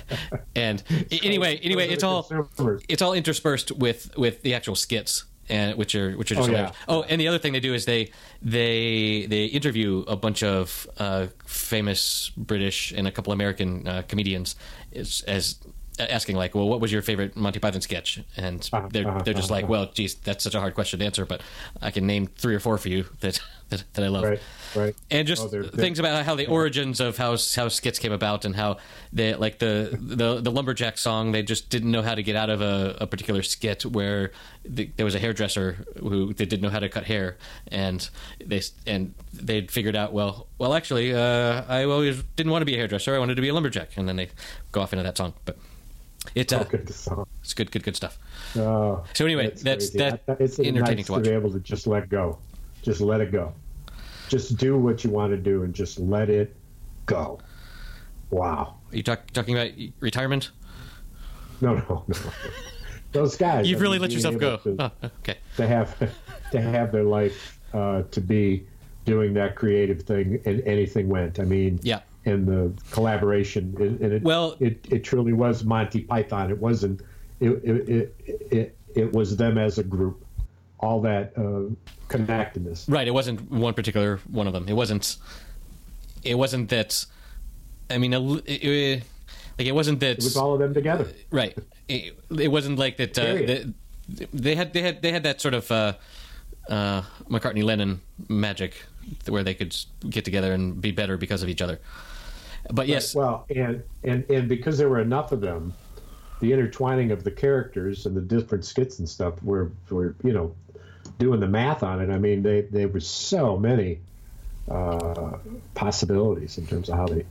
and 0.56 0.84
anyway, 1.12 1.58
anyway, 1.64 1.88
it's 1.90 2.04
all 2.04 2.24
consumers. 2.24 2.84
it's 2.90 3.02
all 3.02 3.14
interspersed 3.14 3.72
with 3.72 4.16
with 4.18 4.42
the 4.42 4.54
actual 4.54 4.76
skits 4.76 5.26
and 5.50 5.76
which 5.78 5.96
are 5.96 6.14
which 6.14 6.32
are 6.32 6.36
just 6.36 6.50
Oh, 6.50 6.52
yeah. 6.52 6.72
Oh, 6.88 7.04
and 7.04 7.20
the 7.20 7.28
other 7.28 7.40
thing 7.40 7.54
they 7.54 7.60
do 7.60 7.74
is 7.74 7.86
they 7.86 8.12
they 8.42 9.26
they 9.28 9.46
interview 9.46 10.04
a 10.08 10.16
bunch 10.16 10.44
of 10.44 10.88
uh, 10.98 11.28
famous 11.46 12.32
British 12.38 12.92
and 12.92 13.08
a 13.08 13.12
couple 13.12 13.34
American 13.34 13.88
uh, 13.88 14.04
comedians 14.08 14.56
as, 14.94 15.24
as 15.28 15.56
asking 16.00 16.36
like, 16.36 16.56
well, 16.56 16.68
what 16.68 16.80
was 16.80 16.92
your 16.92 17.02
favorite 17.02 17.36
Monty 17.36 17.60
Python 17.60 17.82
sketch? 17.82 18.20
And 18.38 18.68
Uh-huh, 18.74 18.88
they're 18.92 19.08
uh-huh, 19.08 19.22
they're 19.24 19.34
just 19.34 19.52
uh-huh, 19.52 19.62
like, 19.62 19.70
well, 19.70 19.90
geez, 19.94 20.16
that's 20.16 20.44
such 20.44 20.56
a 20.56 20.60
hard 20.60 20.76
question 20.76 21.00
to 21.00 21.06
answer, 21.06 21.26
but 21.26 21.42
I 21.82 21.92
can 21.92 22.06
name 22.08 22.28
three 22.28 22.56
or 22.56 22.60
four 22.60 22.78
for 22.78 22.90
you 22.90 23.06
that 23.22 23.40
that, 23.70 23.84
that 23.94 24.04
I 24.04 24.08
love. 24.08 24.24
Right, 24.24 24.40
right. 24.76 24.96
and 25.12 25.28
just 25.28 25.44
Oh, 25.44 25.48
they're- 25.48 25.62
they're- 25.64 25.72
things 25.72 26.00
about 26.00 26.26
how 26.26 26.34
the 26.36 26.48
origins 26.48 27.00
of 27.00 27.18
how 27.18 27.38
how 27.56 27.68
skits 27.68 28.00
came 28.00 28.12
about 28.12 28.44
and 28.46 28.56
how 28.56 28.78
they 29.14 29.36
like 29.36 29.60
the 29.60 29.96
the 30.00 30.42
the 30.42 30.52
lumberjack 30.52 30.98
song 30.98 31.32
they 31.34 31.44
just 31.44 31.70
didn't 31.70 31.92
know 31.92 32.02
how 32.02 32.16
to 32.16 32.24
get 32.24 32.36
out 32.36 32.50
of 32.50 32.62
a, 32.62 32.98
a 33.02 33.06
particular 33.08 33.44
skit 33.44 33.86
where 33.86 34.32
the, 34.66 34.90
there 34.98 35.06
was 35.06 35.14
a 35.16 35.20
hairdresser 35.20 35.86
who 36.00 36.34
they 36.34 36.46
didn't 36.46 36.62
know 36.64 36.70
how 36.70 36.80
to 36.80 36.90
cut 36.90 37.04
hair. 37.06 37.38
And 37.72 38.08
they 38.44 38.62
and 38.88 39.14
they 39.34 39.68
figured 39.68 39.96
out 39.96 40.14
well 40.14 40.48
well 40.58 40.74
actually 40.74 41.14
uh, 41.14 41.64
I 41.68 41.84
always 41.84 42.24
didn't 42.36 42.52
want 42.52 42.62
to 42.62 42.66
be 42.66 42.74
a 42.74 42.78
hairdresser. 42.78 43.16
I 43.16 43.20
wanted 43.20 43.36
to 43.36 43.42
be 43.42 43.50
a 43.50 43.54
lumberjack. 43.54 43.98
And 43.98 44.08
then 44.08 44.16
they 44.16 44.30
go 44.72 44.82
off 44.82 44.94
into 44.94 45.04
that 45.04 45.18
song. 45.18 45.34
But 45.46 45.58
it's 46.36 46.54
uh, 46.54 46.64
good 46.64 46.90
song. 46.94 47.26
it's 47.42 47.54
good 47.54 47.72
good 47.72 47.84
good 47.84 47.96
stuff 47.96 48.18
Oh, 48.56 49.04
So 49.14 49.26
anyway, 49.26 49.48
that's- 49.50 49.90
crazy. 49.92 49.98
that- 50.00 50.24
it's 50.40 50.60
entertaining 50.60 50.98
nice 50.98 51.06
to 51.08 51.12
watch. 51.14 51.24
to 51.24 51.30
be 51.30 51.36
able 51.36 51.52
to 51.52 51.60
just 51.60 51.88
let 51.88 52.10
go, 52.10 52.38
just 52.82 53.02
let 53.02 53.22
it 53.22 53.32
go, 53.32 53.54
just 54.30 54.58
do 54.58 54.78
what 54.78 55.04
you 55.04 55.10
want 55.10 55.32
to 55.32 55.38
do 55.38 55.64
and 55.64 55.74
just 55.74 56.00
let 56.00 56.30
it 56.30 56.56
go. 57.06 57.40
Wow. 58.32 58.76
are 58.92 58.96
you 58.96 59.04
talk, 59.04 59.32
talking 59.32 59.56
about 59.58 59.72
retirement 60.00 60.52
No, 61.62 61.76
no, 61.76 62.04
no. 62.08 62.16
Those 63.12 63.36
guys. 63.36 63.68
you've 63.68 63.80
I 63.80 63.82
really 63.82 63.96
mean, 63.98 64.04
let 64.04 64.12
yourself 64.12 64.38
go 64.38 64.58
To, 64.58 64.76
oh, 64.80 64.92
okay 65.22 65.38
to 65.58 65.66
have 65.68 65.98
to 66.52 66.62
have 66.62 66.92
their 66.92 67.04
life 67.04 67.60
uh, 67.74 68.04
to 68.12 68.22
be 68.22 68.66
doing 69.06 69.34
that 69.34 69.56
creative 69.56 70.04
thing 70.04 70.40
and 70.46 70.62
anything 70.62 71.10
went. 71.10 71.40
I 71.40 71.44
mean, 71.46 71.80
Yeah. 71.82 72.02
And 72.26 72.48
the 72.48 72.72
collaboration 72.92 73.76
and 73.80 74.00
and 74.02 74.14
it 74.14 74.24
Well- 74.24 74.56
it, 74.60 74.86
it 74.92 75.04
truly 75.04 75.34
was 75.34 75.64
Monty 75.64 76.02
Python. 76.02 76.50
It 76.52 76.58
wasn't 76.60 77.02
it 77.40 77.50
it 77.64 77.90
it, 77.90 78.16
it, 78.52 78.76
it 78.96 79.14
was 79.14 79.38
them 79.38 79.58
as 79.58 79.78
a 79.78 79.84
group. 79.84 80.26
All 80.82 81.02
that 81.02 81.34
uh, 81.38 81.74
connectedness. 82.08 82.88
Right. 82.88 83.06
It 83.08 83.12
wasn't 83.12 83.52
one 83.52 83.74
particular 83.74 84.20
one 84.32 84.48
of 84.48 84.54
them. 84.54 84.66
It 84.70 84.74
wasn't. 84.74 85.18
It 86.24 86.36
wasn't 86.36 86.70
that. 86.70 87.06
I 87.90 87.98
mean, 87.98 88.14
it, 88.14 89.04
Like 89.58 89.68
it 89.68 89.74
wasn't 89.76 90.00
that 90.00 90.20
It 90.20 90.24
was 90.24 90.38
all 90.38 90.54
of 90.54 90.60
them 90.60 90.74
together. 90.74 91.08
right. 91.32 91.58
It, 91.90 92.18
it 92.38 92.48
wasn't 92.50 92.80
like 92.80 92.96
that. 92.98 93.18
Uh, 93.20 93.24
that- 93.46 93.74
they 94.34 94.56
had 94.56 94.74
they 94.74 94.82
had 94.82 95.02
they 95.02 95.12
had 95.12 95.24
that 95.24 95.40
sort 95.42 95.54
of 95.54 95.70
uh, 95.72 95.94
uh, 96.70 97.02
McCartney 97.30 97.64
Lennon 97.64 98.00
magic 98.30 98.86
where 99.28 99.44
they 99.44 99.54
could 99.54 99.76
get 100.10 100.26
together 100.26 100.54
and 100.54 100.82
be 100.82 100.92
better 100.92 101.18
because 101.18 101.44
of 101.44 101.50
each 101.50 101.62
other. 101.62 101.80
But 102.72 102.88
yes, 102.88 103.16
Well, 103.16 103.46
and 103.56 103.84
and 104.04 104.30
and 104.30 104.50
because 104.50 104.78
there 104.78 104.90
were 104.90 105.00
enough 105.00 105.32
of 105.32 105.42
them, 105.42 105.74
the 106.40 106.52
intertwining 106.54 107.12
of 107.12 107.24
the 107.24 107.32
characters 107.32 108.06
and 108.06 108.16
the 108.16 108.22
different 108.22 108.66
skits 108.66 109.00
and 109.00 109.08
stuff 109.08 109.42
were 109.44 109.72
were 109.90 110.16
you 110.24 110.34
know 110.34 110.56
doing 111.18 111.40
the 111.40 111.48
math 111.48 111.84
on 111.84 112.02
it. 112.02 112.10
I 112.10 112.18
mean, 112.18 112.44
they 112.44 112.62
there 112.62 112.88
were 112.88 113.00
so 113.00 113.58
many 113.58 114.00
uh, 114.70 115.38
possibilities 115.74 116.58
in 116.58 116.68
terms 116.68 116.90
of 116.90 116.96
how 116.96 117.08
they 117.08 117.26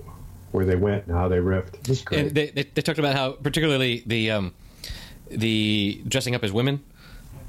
where 0.53 0.64
they 0.64 0.77
went 0.77 1.07
and 1.07 1.17
how 1.17 1.29
they 1.29 1.38
riffed. 1.38 2.12
And 2.12 2.31
they, 2.31 2.51
they 2.51 2.62
they 2.62 2.83
talked 2.83 2.99
about 2.99 3.14
how 3.14 3.33
particularly 3.33 4.03
the 4.07 4.31
um, 4.31 4.55
the 5.31 6.03
dressing 6.09 6.35
up 6.35 6.43
as 6.43 6.53
women 6.53 6.83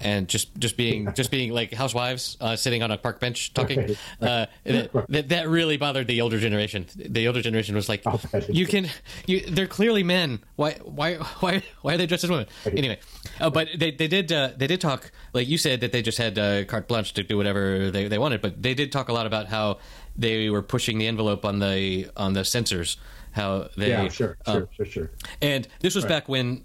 and 0.01 0.27
just 0.27 0.55
just 0.57 0.77
being 0.77 1.13
just 1.15 1.31
being 1.31 1.51
like 1.51 1.73
housewives 1.73 2.38
uh, 2.41 2.55
sitting 2.55 2.83
on 2.83 2.91
a 2.91 2.97
park 2.97 3.19
bench 3.19 3.53
talking 3.53 3.95
uh, 4.21 4.45
that, 4.63 5.29
that 5.29 5.49
really 5.49 5.77
bothered 5.77 6.07
the 6.07 6.21
older 6.21 6.39
generation. 6.39 6.85
The 6.95 7.27
older 7.27 7.41
generation 7.41 7.75
was 7.75 7.89
like 7.89 8.03
it 8.05 8.49
you 8.49 8.65
can 8.65 8.89
you 9.25 9.41
they're 9.41 9.67
clearly 9.67 10.03
men. 10.03 10.39
Why 10.55 10.73
why 10.83 11.15
why 11.15 11.63
why 11.81 11.93
are 11.93 11.97
they 11.97 12.07
dressed 12.07 12.23
as 12.23 12.29
women? 12.29 12.47
Anyway 12.65 12.99
uh, 13.39 13.49
but 13.49 13.67
they 13.77 13.91
they 13.91 14.07
did 14.07 14.31
uh, 14.31 14.51
they 14.55 14.67
did 14.67 14.81
talk 14.81 15.12
like 15.33 15.47
you 15.47 15.57
said 15.57 15.81
that 15.81 15.91
they 15.91 16.01
just 16.01 16.17
had 16.17 16.38
uh, 16.38 16.63
carte 16.65 16.88
blanche 16.88 17.13
to 17.13 17.23
do 17.23 17.38
whatever 17.38 17.91
they, 17.91 18.07
they 18.07 18.17
wanted 18.17 18.41
but 18.41 18.62
they 18.62 18.73
did 18.73 18.91
talk 18.91 19.09
a 19.09 19.13
lot 19.13 19.25
about 19.25 19.47
how 19.47 19.79
they 20.15 20.49
were 20.49 20.62
pushing 20.62 20.97
the 20.97 21.07
envelope 21.07 21.45
on 21.45 21.59
the 21.59 22.09
on 22.17 22.33
the 22.33 22.43
censors 22.43 22.97
how 23.31 23.69
they 23.77 23.89
yeah, 23.89 24.07
sure, 24.09 24.38
uh, 24.45 24.53
sure, 24.53 24.69
sure, 24.75 24.85
sure. 24.85 25.12
and 25.41 25.67
this 25.81 25.95
was 25.95 26.03
Right. 26.03 26.09
back 26.09 26.29
when, 26.29 26.63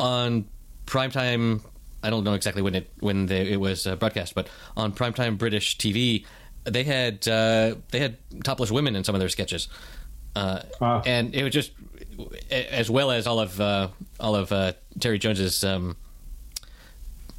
on 0.00 0.46
primetime, 0.86 1.60
I 2.06 2.10
don't 2.10 2.24
know 2.24 2.34
exactly 2.34 2.62
when 2.62 2.74
it 2.74 2.86
when 3.00 3.26
they, 3.26 3.52
it 3.52 3.60
was 3.60 3.86
uh, 3.86 3.96
broadcast, 3.96 4.34
but 4.34 4.48
on 4.76 4.92
primetime 4.92 5.36
British 5.38 5.76
TV, 5.78 6.24
they 6.64 6.84
had 6.84 7.26
uh, 7.26 7.74
they 7.90 7.98
had 8.00 8.16
topless 8.44 8.70
women 8.70 8.94
in 8.96 9.04
some 9.04 9.14
of 9.16 9.20
their 9.20 9.30
sketches, 9.30 9.68
uh, 10.36 10.60
Ah. 10.80 11.02
and 11.06 11.34
it 11.34 11.42
was 11.44 11.52
just 11.52 11.72
as 12.50 12.88
well 12.90 13.10
as 13.10 13.26
all 13.26 13.40
of 13.40 13.60
uh, 13.60 13.88
all 14.20 14.36
of 14.36 14.52
uh, 14.52 14.72
Terry 15.00 15.18
Jones's 15.18 15.64
um, 15.64 15.96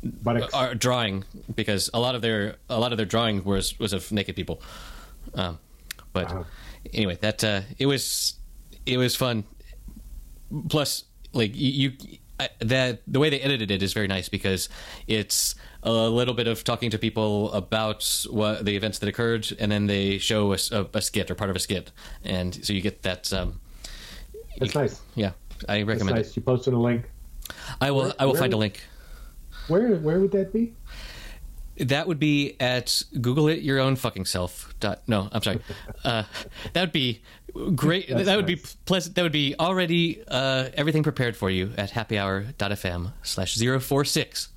But 0.04 0.54
art 0.54 0.80
drawing 0.80 1.24
because 1.56 1.90
a 1.94 2.00
lot 2.00 2.16
of 2.16 2.22
their 2.22 2.56
a 2.70 2.80
lot 2.80 2.92
of 2.92 2.98
their 2.98 3.06
drawing 3.08 3.44
was 3.44 3.78
was 3.80 3.94
of 3.94 4.12
naked 4.12 4.36
people. 4.36 4.62
Um, 5.36 5.58
but 6.14 6.26
Uh-huh. 6.32 6.44
anyway, 6.94 7.18
that 7.22 7.44
uh, 7.44 7.62
it 7.78 7.86
was 7.88 8.36
it 8.86 8.98
was 8.98 9.16
fun. 9.16 9.44
Plus, 10.70 11.06
like 11.34 11.56
you, 11.56 11.92
you 12.02 12.18
I, 12.40 12.50
that 12.60 13.02
the 13.08 13.20
way 13.20 13.30
they 13.30 13.40
edited 13.40 13.72
it 13.72 13.82
is 13.82 13.94
very 13.94 14.08
nice 14.08 14.28
because 14.30 14.68
it's 15.08 15.56
a 15.84 15.92
little 15.92 16.34
bit 16.34 16.48
of 16.48 16.64
talking 16.64 16.90
to 16.92 16.98
people 16.98 17.52
about 17.54 18.26
what 18.30 18.66
the 18.66 18.76
events 18.76 19.00
that 19.00 19.08
occurred, 19.08 19.48
and 19.60 19.72
then 19.72 19.88
they 19.88 20.18
show 20.18 20.52
a 20.54 20.58
skit 21.02 21.32
or 21.32 21.36
part 21.36 21.50
of 21.50 21.56
a 21.56 21.60
skit, 21.60 21.92
and 22.24 22.54
so 22.66 22.74
you 22.74 22.82
get 22.82 23.04
that. 23.04 23.32
Um, 23.32 23.62
that's 24.60 24.76
nice. 24.76 25.02
yeah, 25.16 25.32
I 25.70 25.84
recommend 25.84 26.18
nice. 26.18 26.36
You 26.36 26.42
posted 26.42 26.74
a 26.74 26.78
link. 26.80 27.10
I 27.80 27.92
will. 27.92 28.04
Where- 28.06 28.14
I 28.20 28.26
will 28.26 28.36
find 28.36 28.54
a 28.54 28.58
link. 28.58 28.82
Where 29.68 29.96
where 29.96 30.20
would 30.20 30.32
that 30.32 30.52
be? 30.54 30.74
That 31.78 32.08
would 32.08 32.20
be 32.20 32.56
at 32.60 33.04
Google 33.20 33.48
it 33.50 33.60
your 33.62 33.80
own 33.80 33.96
fucking 33.98 34.26
self. 34.26 34.74
Dot, 34.80 35.02
no, 35.08 35.28
I'm 35.32 35.42
sorry. 35.42 35.60
Uh, 36.04 36.24
that 36.74 36.82
would 36.82 36.92
be 36.94 37.22
great. 37.76 38.08
That's 38.08 38.26
that 38.26 38.38
would 38.38 38.46
be 38.46 38.56
pleasant. 38.86 39.16
That 39.16 39.24
would 39.24 39.32
be 39.32 39.56
already 39.60 40.24
uh, 40.28 40.70
everything 40.74 41.04
prepared 41.04 41.36
for 41.36 41.50
you 41.50 41.72
at 41.78 41.92
happyhour.fm 41.92 43.12
slash 43.24 43.58
046 43.58 44.50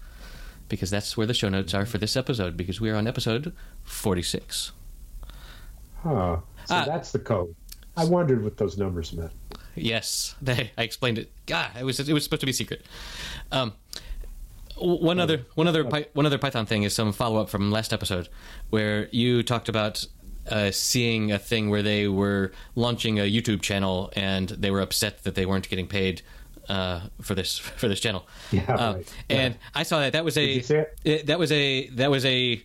because 0.69 0.91
that's 0.91 1.17
where 1.17 1.27
the 1.27 1.35
show 1.35 1.49
notes 1.49 1.75
are 1.75 1.87
for 1.87 1.99
this 1.99 2.17
episode 2.17 2.57
because 2.57 2.81
we 2.81 2.91
are 2.91 2.95
on 2.97 3.07
episode 3.09 3.53
46. 3.85 4.73
Huh. 6.03 6.37
So 6.67 6.75
Ah. 6.75 6.85
that's 6.87 7.11
the 7.13 7.19
code. 7.19 7.55
I 7.97 8.05
wondered 8.05 8.45
what 8.45 8.57
those 8.59 8.79
numbers 8.79 9.13
meant. 9.13 9.33
Yes, 9.75 10.35
they, 10.41 10.71
I 10.79 10.83
explained 10.83 11.19
it. 11.19 11.33
God, 11.47 11.71
it 11.79 11.85
was 11.85 11.99
it 11.99 12.13
was 12.13 12.23
supposed 12.23 12.41
to 12.41 12.47
be 12.47 12.53
secret. 12.53 12.85
Um, 13.51 13.73
one 14.81 15.19
other 15.21 15.47
one 15.55 15.67
other 15.69 15.85
one 15.85 16.27
other 16.27 16.39
Python 16.39 16.67
thing 16.67 16.83
is 16.83 16.95
some 16.95 17.13
follow 17.13 17.41
up 17.41 17.49
from 17.49 17.71
last 17.71 17.93
episode 17.93 18.29
where 18.71 19.09
you 19.11 19.43
talked 19.43 19.69
about 19.69 20.05
uh, 20.49 20.71
seeing 20.71 21.33
a 21.33 21.39
thing 21.39 21.71
where 21.71 21.83
they 21.83 22.09
were 22.09 22.53
launching 22.75 23.19
a 23.19 23.23
YouTube 23.23 23.61
channel 23.61 24.11
and 24.17 24.49
they 24.51 24.71
were 24.71 24.81
upset 24.81 25.25
that 25.25 25.35
they 25.35 25.45
weren't 25.47 25.69
getting 25.69 25.87
paid 25.87 26.23
uh, 26.69 27.01
for 27.21 27.35
this 27.35 27.59
for 27.81 27.89
this 27.89 28.01
channel. 28.01 28.27
Yeah, 28.51 28.63
Uh, 28.73 28.95
right. 28.95 29.15
And 29.29 29.57
I 29.75 29.83
saw 29.83 30.01
that 30.01 30.13
that 30.13 30.25
was 30.25 30.37
a 30.37 30.45
you 30.45 30.63
see 30.63 30.83
it? 31.05 31.27
that 31.27 31.39
was 31.39 31.53
a 31.53 31.89
that 31.91 32.11
was 32.11 32.25
a 32.25 32.63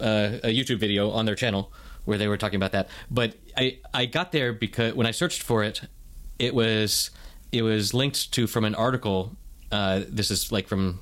uh, 0.00 0.38
a 0.44 0.54
YouTube 0.54 0.78
video 0.78 1.10
on 1.10 1.24
their 1.26 1.36
channel 1.36 1.72
where 2.04 2.18
they 2.18 2.28
were 2.28 2.36
talking 2.36 2.56
about 2.56 2.72
that. 2.72 2.88
But 3.10 3.34
I 3.56 3.78
I 3.94 4.06
got 4.06 4.32
there 4.32 4.52
because 4.52 4.94
when 4.94 5.06
I 5.06 5.12
searched 5.12 5.42
for 5.42 5.62
it, 5.62 5.82
it 6.38 6.54
was 6.54 7.10
it 7.52 7.62
was 7.62 7.94
linked 7.94 8.32
to 8.32 8.46
from 8.46 8.64
an 8.64 8.74
article. 8.74 9.36
Uh, 9.70 10.02
this 10.06 10.30
is 10.30 10.52
like 10.52 10.68
from 10.68 11.00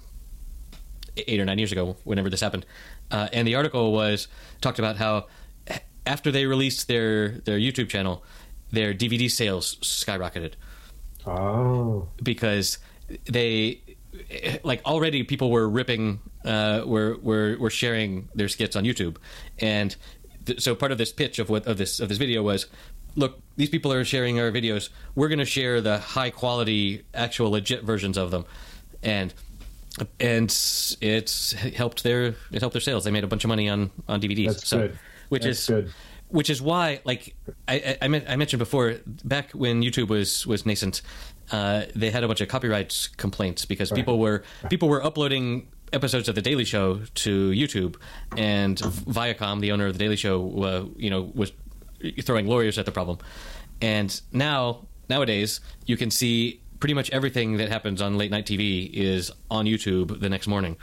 eight 1.17 1.41
or 1.41 1.45
nine 1.45 1.59
years 1.59 1.73
ago, 1.73 1.97
whenever 2.05 2.31
this 2.31 2.41
happened, 2.41 2.67
uh, 3.11 3.29
and 3.33 3.47
the 3.47 3.55
article 3.55 3.93
was 3.93 4.29
talked 4.61 4.79
about 4.79 4.97
how 4.97 5.27
after 6.07 6.31
they 6.31 6.47
released 6.47 6.89
their 6.89 7.29
their 7.29 7.59
YouTube 7.59 7.89
channel, 7.89 8.25
their 8.71 8.95
DVD 8.95 9.31
sales 9.31 9.77
skyrocketed. 9.77 10.55
Oh. 11.27 12.09
because 12.23 12.79
they 13.27 13.83
like 14.65 14.83
already 14.87 15.23
people 15.23 15.51
were 15.51 15.69
ripping 15.69 16.21
uh 16.47 16.83
were 16.87 17.19
were 17.21 17.57
were 17.59 17.71
sharing 17.71 18.29
their 18.35 18.49
skits 18.49 18.75
on 18.75 18.85
YouTube. 18.85 19.17
And 19.59 19.95
th- 20.47 20.61
so 20.61 20.75
part 20.75 20.93
of 20.93 20.99
this 20.99 21.13
pitch 21.13 21.39
of 21.39 21.51
what 21.51 21.67
of 21.67 21.77
this 21.77 22.01
of 22.01 22.09
this 22.09 22.19
video 22.19 22.43
was 22.43 22.67
look 23.17 23.41
these 23.57 23.69
people 23.69 23.93
are 23.93 24.05
sharing 24.05 24.41
our 24.41 24.51
videos. 24.51 24.89
We're 25.15 25.29
going 25.29 25.41
to 25.41 25.45
share 25.45 25.81
the 25.81 25.99
high 25.99 26.31
quality 26.31 27.05
actual 27.13 27.51
legit 27.51 27.85
versions 27.85 28.17
of 28.17 28.31
them. 28.31 28.47
And 29.03 29.35
and 30.19 30.49
it's 31.01 31.53
helped 31.53 32.03
their 32.03 32.35
it 32.53 32.61
helped 32.61 32.75
their 32.75 32.81
sales. 32.81 33.05
They 33.05 33.11
made 33.11 33.25
a 33.25 33.29
bunch 33.29 33.45
of 33.45 33.49
money 33.49 33.69
on 33.69 33.91
on 34.09 34.21
DVDs 34.21 34.47
That's 34.47 34.69
so 34.69 34.79
good. 34.79 34.99
which 35.29 35.43
That's 35.43 35.61
is 35.61 35.67
good. 35.67 35.93
which 36.29 36.51
is 36.51 36.63
why 36.63 37.01
like 37.05 37.35
I, 37.69 37.97
I, 38.01 38.23
I 38.29 38.37
mentioned 38.37 38.59
before 38.59 38.97
back 39.25 39.53
when 39.53 39.83
YouTube 39.83 40.09
was 40.09 40.47
was 40.47 40.65
nascent 40.65 41.03
uh, 41.51 41.87
they 41.97 42.11
had 42.11 42.23
a 42.23 42.29
bunch 42.29 42.41
of 42.41 42.49
copyright 42.49 43.09
complaints 43.17 43.65
because 43.65 43.91
people 43.91 44.19
were 44.19 44.43
people 44.69 44.89
were 44.89 45.05
uploading 45.05 45.67
episodes 45.93 46.29
of 46.29 46.35
the 46.35 46.43
Daily 46.43 46.65
Show 46.65 47.01
to 47.17 47.51
YouTube. 47.51 47.97
And 48.37 48.77
Viacom 48.79 49.61
the 49.61 49.73
owner 49.73 49.87
of 49.87 49.95
the 49.95 49.99
Daily 49.99 50.17
Show 50.17 50.63
uh, 50.63 50.85
you 50.97 51.11
know 51.11 51.33
was 51.35 51.53
throwing 52.23 52.47
lawyers 52.47 52.79
at 52.79 52.87
the 52.87 52.93
problem. 52.93 53.19
And 53.83 54.21
now 54.33 54.87
nowadays 55.09 55.61
you 55.87 55.97
can 55.97 56.11
see 56.11 56.61
pretty 56.81 56.95
much 56.95 57.11
everything 57.11 57.59
that 57.59 57.69
happens 57.69 58.01
on 58.03 58.17
late 58.19 58.31
night 58.31 58.47
TV 58.47 58.91
is 58.93 59.31
on 59.51 59.67
YouTube 59.67 60.19
the 60.21 60.29
next 60.29 60.47
morning 60.49 60.77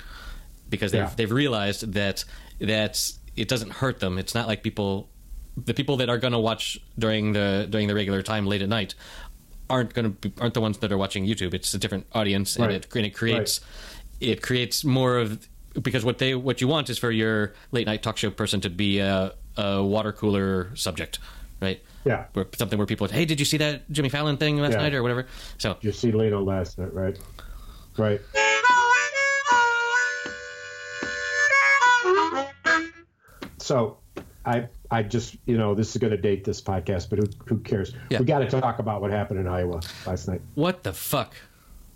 because 0.69 0.91
they've 0.91 1.01
Yeah. 1.01 1.13
they've 1.15 1.31
realized 1.31 1.93
that 1.93 2.23
that 2.59 3.11
it 3.35 3.47
doesn't 3.47 3.71
hurt 3.73 3.99
them. 3.99 4.17
It's 4.17 4.33
not 4.35 4.47
like 4.47 4.63
people 4.63 5.09
the 5.65 5.73
people 5.73 5.97
that 5.97 6.07
are 6.09 6.17
going 6.19 6.33
to 6.33 6.39
watch 6.39 6.79
during 6.99 7.33
the 7.33 7.67
during 7.69 7.87
the 7.87 7.95
regular 7.95 8.21
time 8.21 8.45
late 8.45 8.61
at 8.61 8.69
night 8.69 8.93
aren't 9.69 9.93
going 9.93 10.15
to 10.21 10.31
aren't 10.39 10.53
the 10.53 10.61
ones 10.61 10.77
that 10.79 10.91
are 10.91 10.97
watching 10.97 11.25
YouTube. 11.25 11.53
It's 11.53 11.73
a 11.73 11.77
different 11.79 12.05
audience, 12.13 12.57
Right. 12.57 12.65
and 12.71 12.73
it, 12.85 12.95
and 12.95 13.05
it 13.05 13.13
creates 13.15 13.59
it 14.19 14.41
creates 14.41 14.83
more 14.83 15.17
of 15.17 15.47
because 15.81 16.03
what 16.05 16.17
they 16.19 16.35
what 16.35 16.61
you 16.61 16.67
want 16.67 16.89
is 16.89 16.97
for 16.97 17.11
your 17.11 17.53
late 17.71 17.85
night 17.87 18.01
talk 18.03 18.17
show 18.17 18.29
person 18.31 18.61
to 18.61 18.69
be 18.69 18.99
a, 18.99 19.33
a 19.57 19.83
water 19.83 20.11
cooler 20.11 20.71
subject, 20.75 21.19
right? 21.61 21.81
Yeah. 22.07 22.25
Where, 22.33 22.45
something 22.57 22.77
where 22.77 22.85
people, 22.87 23.07
hey, 23.07 23.25
did 23.25 23.39
you 23.39 23.45
see 23.45 23.57
that 23.57 23.89
Jimmy 23.91 24.09
Fallon 24.09 24.37
thing 24.37 24.57
last 24.57 24.73
Yeah. 24.73 24.77
night 24.81 24.93
or 24.93 25.01
whatever? 25.03 25.27
So 25.57 25.77
You 25.81 25.91
see 25.91 26.11
Leno 26.11 26.41
last 26.41 26.77
night, 26.79 26.93
right? 26.93 27.17
Right. 27.97 28.21
So, 33.59 33.97
I 34.45 34.67
I 34.89 35.03
just 35.03 35.35
you 35.45 35.57
know 35.57 35.75
this 35.75 35.91
is 35.95 35.97
going 35.97 36.11
to 36.11 36.17
date 36.17 36.43
this 36.45 36.61
podcast, 36.61 37.09
but 37.09 37.19
who 37.19 37.25
who 37.45 37.57
cares? 37.59 37.93
Yeah. 38.09 38.19
We 38.19 38.25
got 38.25 38.39
to 38.39 38.49
talk 38.49 38.79
about 38.79 39.01
what 39.01 39.11
happened 39.11 39.39
in 39.39 39.47
Iowa 39.47 39.81
last 40.05 40.27
night. 40.27 40.41
what 40.55 40.83
the 40.83 40.93
fuck? 40.93 41.35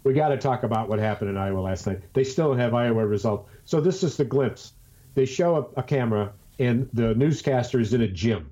We 0.04 0.14
got 0.14 0.30
to 0.30 0.38
talk 0.38 0.64
about 0.64 0.90
what 0.90 0.98
happened 1.00 1.30
in 1.30 1.38
Iowa 1.38 1.60
last 1.60 1.86
night. 1.86 2.02
They 2.14 2.24
still 2.24 2.56
have 2.56 2.74
Iowa 2.74 3.06
results. 3.06 3.50
So 3.66 3.80
this 3.80 4.04
is 4.04 4.18
the 4.18 4.26
glimpse. 4.26 4.74
They 5.14 5.26
show 5.26 5.56
a, 5.76 5.80
a 5.80 5.84
camera, 5.84 6.34
and 6.60 6.90
the 6.92 7.14
newscaster 7.14 7.80
is 7.80 7.94
in 7.94 8.02
a 8.02 8.08
gym. 8.08 8.50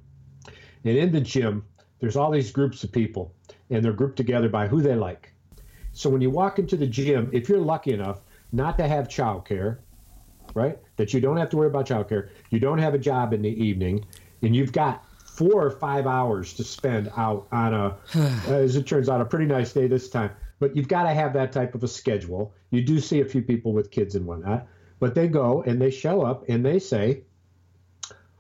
And 0.86 0.98
in 0.98 1.12
the 1.12 1.22
gym, 1.22 1.65
there's 2.00 2.15
all 2.15 2.32
these 2.32 2.52
groups 2.52 2.84
of 2.84 2.92
people, 2.92 3.34
and 3.70 3.84
they're 3.84 3.94
grouped 3.94 4.18
together 4.18 4.50
by 4.50 4.68
who 4.68 4.82
they 4.82 4.96
like. 4.96 5.34
So 5.92 6.10
when 6.10 6.22
you 6.22 6.30
walk 6.30 6.60
into 6.60 6.78
the 6.78 6.88
gym, 6.88 7.30
if 7.34 7.50
you're 7.50 7.60
lucky 7.60 7.94
enough 7.94 8.22
not 8.52 8.78
to 8.78 8.88
have 8.88 9.08
childcare, 9.08 9.80
right, 10.54 10.80
that 10.96 11.13
you 11.13 11.20
don't 11.20 11.38
have 11.38 11.50
to 11.50 11.58
worry 11.58 11.68
about 11.68 11.88
childcare, 11.88 12.30
you 12.50 12.60
don't 12.60 12.78
have 12.78 12.94
a 12.94 13.00
job 13.00 13.34
in 13.34 13.42
the 13.42 13.63
evening, 13.63 14.06
and 14.42 14.56
you've 14.56 14.72
got 14.72 15.04
four 15.26 15.65
or 15.65 15.72
five 15.72 16.08
hours 16.08 16.54
to 16.54 16.63
spend 16.63 17.12
out 17.18 17.48
on 17.52 17.74
a, 17.74 17.98
uh, 18.15 18.54
as 18.54 18.76
it 18.76 18.88
turns 18.88 19.10
out, 19.10 19.22
a 19.22 19.26
pretty 19.26 19.46
nice 19.46 19.74
day 19.74 19.88
this 19.88 20.10
time. 20.10 20.32
But 20.60 20.76
you've 20.76 20.88
got 20.88 21.04
to 21.04 21.10
have 21.10 21.34
that 21.34 21.52
type 21.52 21.76
of 21.76 21.84
a 21.84 21.88
schedule. 21.88 22.54
You 22.70 22.82
do 22.82 23.00
see 23.00 23.22
a 23.22 23.26
few 23.26 23.42
people 23.42 23.74
with 23.74 23.92
kids 23.92 24.15
and 24.15 24.26
whatnot, 24.26 24.68
but 25.00 25.15
they 25.15 25.28
go 25.28 25.63
and 25.63 25.82
they 25.82 25.92
show 25.92 26.22
up 26.22 26.50
and 26.50 26.65
they 26.65 26.80
say, 26.80 27.24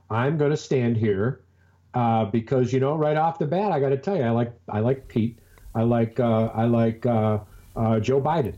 "I'm 0.09 0.37
going 0.37 0.51
to 0.51 0.57
stand 0.57 0.97
here 0.97 1.41
uh, 1.93 2.25
because 2.25 2.71
you 2.73 2.79
know 2.79 2.95
right 2.95 3.17
off 3.17 3.39
the 3.39 3.45
bat, 3.45 3.71
I 3.71 3.79
got 3.79 3.89
to 3.89 3.97
tell 3.97 4.15
you, 4.15 4.23
I 4.23 4.29
like 4.31 4.53
I 4.67 4.79
like 4.79 5.07
Pete, 5.07 5.39
I 5.75 5.83
like 5.83 6.19
uh, 6.19 6.49
I 6.53 6.65
like 6.65 7.05
uh, 7.05 7.39
uh 7.75 7.99
Joe 7.99 8.21
Biden, 8.21 8.55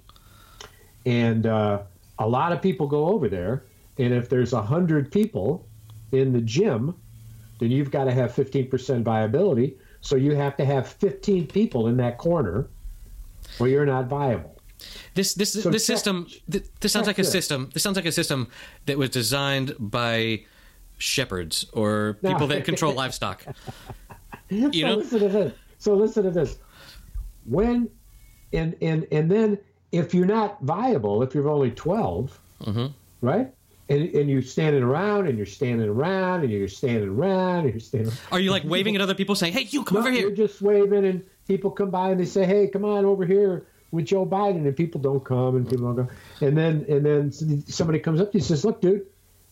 and 1.06 1.46
uh, 1.46 1.82
a 2.20 2.28
lot 2.28 2.52
of 2.52 2.62
people 2.62 2.88
go 2.88 3.08
over 3.08 3.30
there, 3.30 3.65
and 3.98 4.13
if 4.13 4.30
there's 4.30 4.54
a 4.54 4.62
hundred 4.62 5.12
people 5.12 5.67
in 6.12 6.34
the 6.34 6.41
gym, 6.41 6.96
then 7.60 7.72
you've 7.72 7.91
got 7.91 8.06
to 8.06 8.12
have 8.12 8.32
15% 8.34 9.04
viability. 9.04 9.78
So 10.02 10.15
you 10.15 10.36
have 10.36 10.58
to 10.58 10.65
have 10.65 10.88
15 10.88 11.48
people 11.48 11.88
in 11.88 11.98
that 11.98 12.17
corner, 12.17 12.67
or 13.60 13.67
you're 13.67 13.86
not 13.86 14.08
viable. 14.08 14.58
This 15.13 15.36
this 15.36 15.54
So 15.54 15.70
this 15.70 15.86
check- 15.86 15.98
system 15.98 16.28
th- 16.50 16.65
this 16.80 16.91
sounds 16.91 17.08
like 17.08 17.20
a 17.20 17.22
this. 17.22 17.32
system. 17.32 17.70
This 17.74 17.84
sounds 17.84 17.96
like 17.98 18.06
a 18.08 18.12
system 18.12 18.48
that 18.88 18.98
was 18.98 19.10
designed 19.12 19.76
by 19.80 20.44
shepherds 21.02 21.66
or 21.74 22.18
people 22.22 22.48
that 22.48 22.64
control 22.66 22.94
livestock. 22.94 23.44
You 24.50 24.70
so 24.74 24.80
know? 24.88 24.96
listen 24.96 25.20
to 25.20 25.30
this. 25.30 25.54
So 25.78 25.94
listen 25.96 26.24
to 26.26 26.32
this. 26.32 26.58
When 27.46 27.90
and 28.52 28.76
and 28.82 29.08
and 29.12 29.32
then 29.32 29.58
if 29.94 30.14
you're 30.14 30.26
not 30.26 30.62
viable, 30.62 31.24
if 31.24 31.34
you're 31.34 31.50
only 31.50 31.72
12, 31.72 32.38
Mm-hmm. 32.64 32.86
right? 33.26 33.48
And, 33.90 34.10
and 34.14 34.30
you're 34.30 34.42
standing 34.42 34.84
around 34.84 35.28
and 35.28 35.38
you're 35.38 35.46
standing 35.48 35.88
around 35.90 36.44
and 36.44 36.52
you're 36.52 36.68
standing 36.68 37.10
around 37.10 37.64
and 37.66 37.72
you're 37.74 37.80
standing. 37.80 38.12
Are 38.32 38.40
you 38.40 38.52
like 38.52 38.64
waving 38.66 38.96
at 38.96 39.02
other 39.02 39.16
people 39.16 39.36
saying, 39.36 39.54
"Hey, 39.54 39.68
you 39.70 39.84
come 39.84 39.96
No, 39.96 40.00
over 40.02 40.12
you're 40.12 40.30
here"? 40.30 40.48
just 40.48 40.62
waving 40.62 41.06
and 41.06 41.24
people 41.48 41.72
come 41.72 41.90
by 41.90 42.10
and 42.12 42.20
they 42.20 42.26
say, 42.26 42.46
"Hey, 42.46 42.68
come 42.68 42.84
on 42.86 43.04
over 43.06 43.26
here 43.26 43.66
with 43.92 44.06
Joe 44.06 44.26
Biden," 44.26 44.68
and 44.68 44.76
people 44.78 45.00
don't 45.02 45.24
come 45.26 45.56
and 45.56 45.68
people 45.70 45.94
don't 45.94 46.08
go. 46.08 46.14
And 46.46 46.58
then 46.58 46.86
and 46.90 47.06
then 47.06 47.32
somebody 47.68 48.00
comes 48.00 48.20
up 48.22 48.32
to 48.34 48.38
you 48.38 48.42
and 48.42 48.46
says, 48.46 48.64
"Look, 48.64 48.80
dude, 48.82 49.06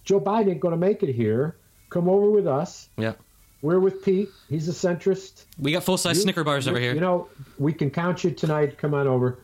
Joe 0.03 0.19
Biden 0.19 0.51
ain't 0.51 0.59
going 0.59 0.71
to 0.71 0.77
make 0.77 1.03
it 1.03 1.13
here. 1.13 1.55
Come 1.89 2.07
over 2.09 2.29
with 2.29 2.47
us. 2.47 2.89
Yeah, 2.97 3.13
We're 3.61 3.79
with 3.79 4.03
Pete. 4.03 4.29
He's 4.47 4.69
a 4.69 4.71
centrist. 4.71 5.45
we 5.59 5.71
got 5.71 5.83
full 5.83 5.97
size 5.97 6.21
Snicker 6.21 6.43
bars 6.43 6.67
over 6.67 6.79
here. 6.79 6.93
You 6.93 7.01
know, 7.01 7.27
we 7.57 7.73
can 7.73 7.89
count 7.89 8.23
you 8.23 8.31
tonight. 8.31 8.77
Come 8.77 8.93
on 8.93 9.07
over." 9.07 9.39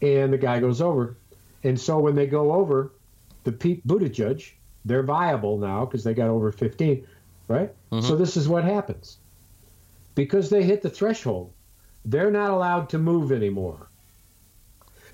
And 0.00 0.32
the 0.32 0.38
guy 0.38 0.58
goes 0.58 0.80
over. 0.80 1.16
And 1.62 1.78
so 1.80 2.00
when 2.00 2.16
they 2.16 2.26
go 2.26 2.52
over, 2.52 2.90
the 3.44 3.52
Pete 3.52 3.86
Buttigieg, 3.86 4.50
they're 4.84 5.04
viable 5.04 5.58
now 5.58 5.84
because 5.84 6.02
they 6.02 6.12
got 6.12 6.28
over 6.28 6.50
15, 6.50 7.06
right? 7.46 7.72
Mm-hmm. 7.92 8.04
So 8.06 8.16
this 8.16 8.36
is 8.36 8.48
what 8.48 8.64
happens. 8.64 9.18
Because 10.16 10.50
they 10.50 10.64
hit 10.64 10.82
the 10.82 10.90
threshold, 10.90 11.52
they're 12.04 12.32
not 12.32 12.50
allowed 12.50 12.88
to 12.90 12.98
move 12.98 13.30
anymore. 13.30 13.88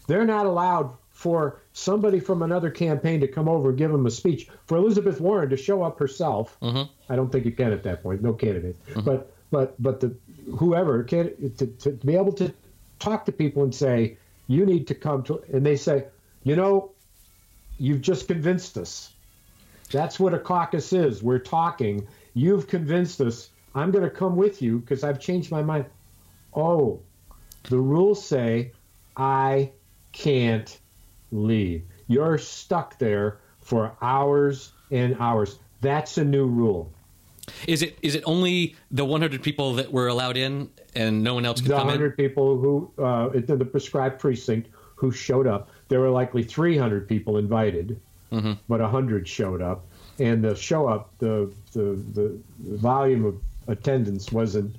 They're 0.07 0.25
not 0.25 0.47
allowed 0.47 0.97
for 1.19 1.61
somebody 1.73 2.21
from 2.21 2.43
another 2.43 2.71
campaign 2.71 3.19
to 3.21 3.27
come 3.27 3.49
over 3.49 3.71
and 3.71 3.79
give 3.79 3.91
them 3.91 4.07
a 4.07 4.11
speech. 4.11 4.47
For 4.67 4.77
Elizabeth 4.77 5.21
Warren 5.21 5.51
to 5.51 5.57
show 5.57 5.83
up 5.83 5.99
herself, 5.99 6.57
Mhm. 6.63 6.89
I 7.09 7.17
don't 7.17 7.33
think 7.33 7.45
you 7.45 7.51
can 7.51 7.73
at 7.73 7.83
that 7.83 8.05
point. 8.05 8.23
No 8.23 8.33
candidate, 8.33 8.77
but 9.05 9.33
but 9.51 9.75
but 9.83 9.99
the 9.99 10.15
whoever 10.57 11.03
can 11.03 11.25
to, 11.57 11.67
to, 11.67 11.67
to 11.67 12.07
be 12.07 12.15
able 12.15 12.33
to 12.35 12.55
talk 13.01 13.25
to 13.27 13.33
people 13.33 13.65
and 13.65 13.75
say 13.75 14.17
you 14.47 14.65
need 14.65 14.87
to 14.87 14.95
come 14.95 15.25
to, 15.25 15.43
and 15.53 15.67
they 15.67 15.75
say, 15.75 16.05
you 16.45 16.55
know, 16.55 16.93
you've 17.79 18.01
just 18.01 18.29
convinced 18.29 18.79
us. 18.79 19.13
That's 19.91 20.21
what 20.21 20.35
a 20.35 20.39
caucus 20.39 20.93
is. 20.93 21.21
We're 21.21 21.41
talking. 21.41 22.07
You've 22.35 22.69
convinced 22.69 23.21
us. 23.21 23.51
I'm 23.75 23.91
going 23.91 24.05
to 24.05 24.11
come 24.11 24.37
with 24.37 24.63
you 24.63 24.79
because 24.79 25.03
I've 25.03 25.19
changed 25.19 25.51
my 25.51 25.63
mind. 25.63 25.87
Oh, 26.55 27.01
the 27.65 27.79
rules 27.79 28.25
say 28.25 28.71
I 29.17 29.73
can't 30.13 30.79
leave. 31.33 31.83
You're 32.07 32.39
stuck 32.39 32.99
there 32.99 33.39
for 33.61 33.93
hours 34.01 34.73
and 34.91 35.17
hours. 35.21 35.59
That's 35.81 36.19
a 36.19 36.25
new 36.25 36.47
rule. 36.47 36.91
Is 37.67 37.83
it 37.83 37.99
is 38.03 38.15
it 38.15 38.23
only 38.27 38.77
the 38.91 39.05
100 39.05 39.43
people 39.43 39.75
that 39.75 39.91
were 39.93 40.09
allowed 40.09 40.37
in 40.37 40.71
and 40.95 41.23
no 41.23 41.35
one 41.35 41.47
else 41.47 41.61
could 41.61 41.71
The 41.71 41.77
come 41.77 41.89
in? 41.89 41.95
100 42.01 42.17
people 42.17 42.59
who, 42.59 42.91
uh, 43.03 43.31
in 43.31 43.47
the 43.47 43.65
prescribed 43.65 44.19
precinct, 44.21 44.69
who 44.97 45.11
showed 45.11 45.47
up, 45.47 45.71
there 45.89 46.01
were 46.01 46.11
likely 46.11 46.43
300 46.43 47.09
people 47.09 47.39
invited, 47.39 47.99
Mm-hmm. 48.33 48.53
but 48.69 48.81
100 48.83 49.27
showed 49.27 49.63
up. 49.63 49.87
And 50.19 50.45
the 50.45 50.55
show 50.55 50.87
up, 50.87 51.11
the, 51.19 51.51
the, 51.73 51.99
the 52.13 52.39
volume 52.61 53.25
of 53.25 53.37
attendance 53.69 54.31
wasn't 54.31 54.77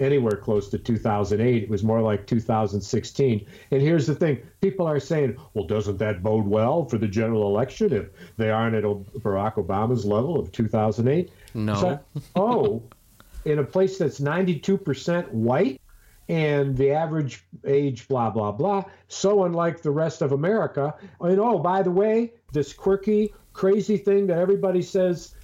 anywhere 0.00 0.36
close 0.36 0.68
to 0.70 0.78
2008. 0.78 1.62
It 1.64 1.68
was 1.68 1.82
more 1.82 2.00
like 2.00 2.26
2016. 2.26 3.46
And 3.70 3.82
here's 3.82 4.06
the 4.06 4.14
thing 4.14 4.42
people 4.60 4.86
are 4.86 5.00
saying, 5.00 5.36
well, 5.54 5.66
doesn't 5.66 5.98
that 5.98 6.22
bode 6.22 6.46
well 6.46 6.84
for 6.84 6.98
the 6.98 7.08
general 7.08 7.46
election 7.46 7.92
if 7.92 8.08
they 8.36 8.50
aren't 8.50 8.74
at 8.74 8.84
Barack 8.84 9.54
Obama's 9.54 10.04
level 10.04 10.38
of 10.38 10.52
2008? 10.52 11.30
No. 11.54 11.74
So- 11.74 12.00
oh, 12.36 12.82
in 13.44 13.58
a 13.58 13.64
place 13.64 13.98
that's 13.98 14.20
92% 14.20 15.30
white 15.32 15.80
and 16.28 16.76
the 16.76 16.90
average 16.90 17.44
age, 17.64 18.06
blah, 18.06 18.28
blah, 18.30 18.52
blah, 18.52 18.84
so 19.08 19.44
unlike 19.44 19.80
the 19.80 19.90
rest 19.90 20.20
of 20.20 20.32
America. 20.32 20.94
And 21.20 21.40
oh, 21.40 21.58
by 21.58 21.82
the 21.82 21.90
way, 21.90 22.32
this 22.52 22.72
quirky, 22.74 23.32
crazy 23.54 23.96
thing 23.96 24.26
that 24.26 24.38
everybody 24.38 24.82
says, 24.82 25.34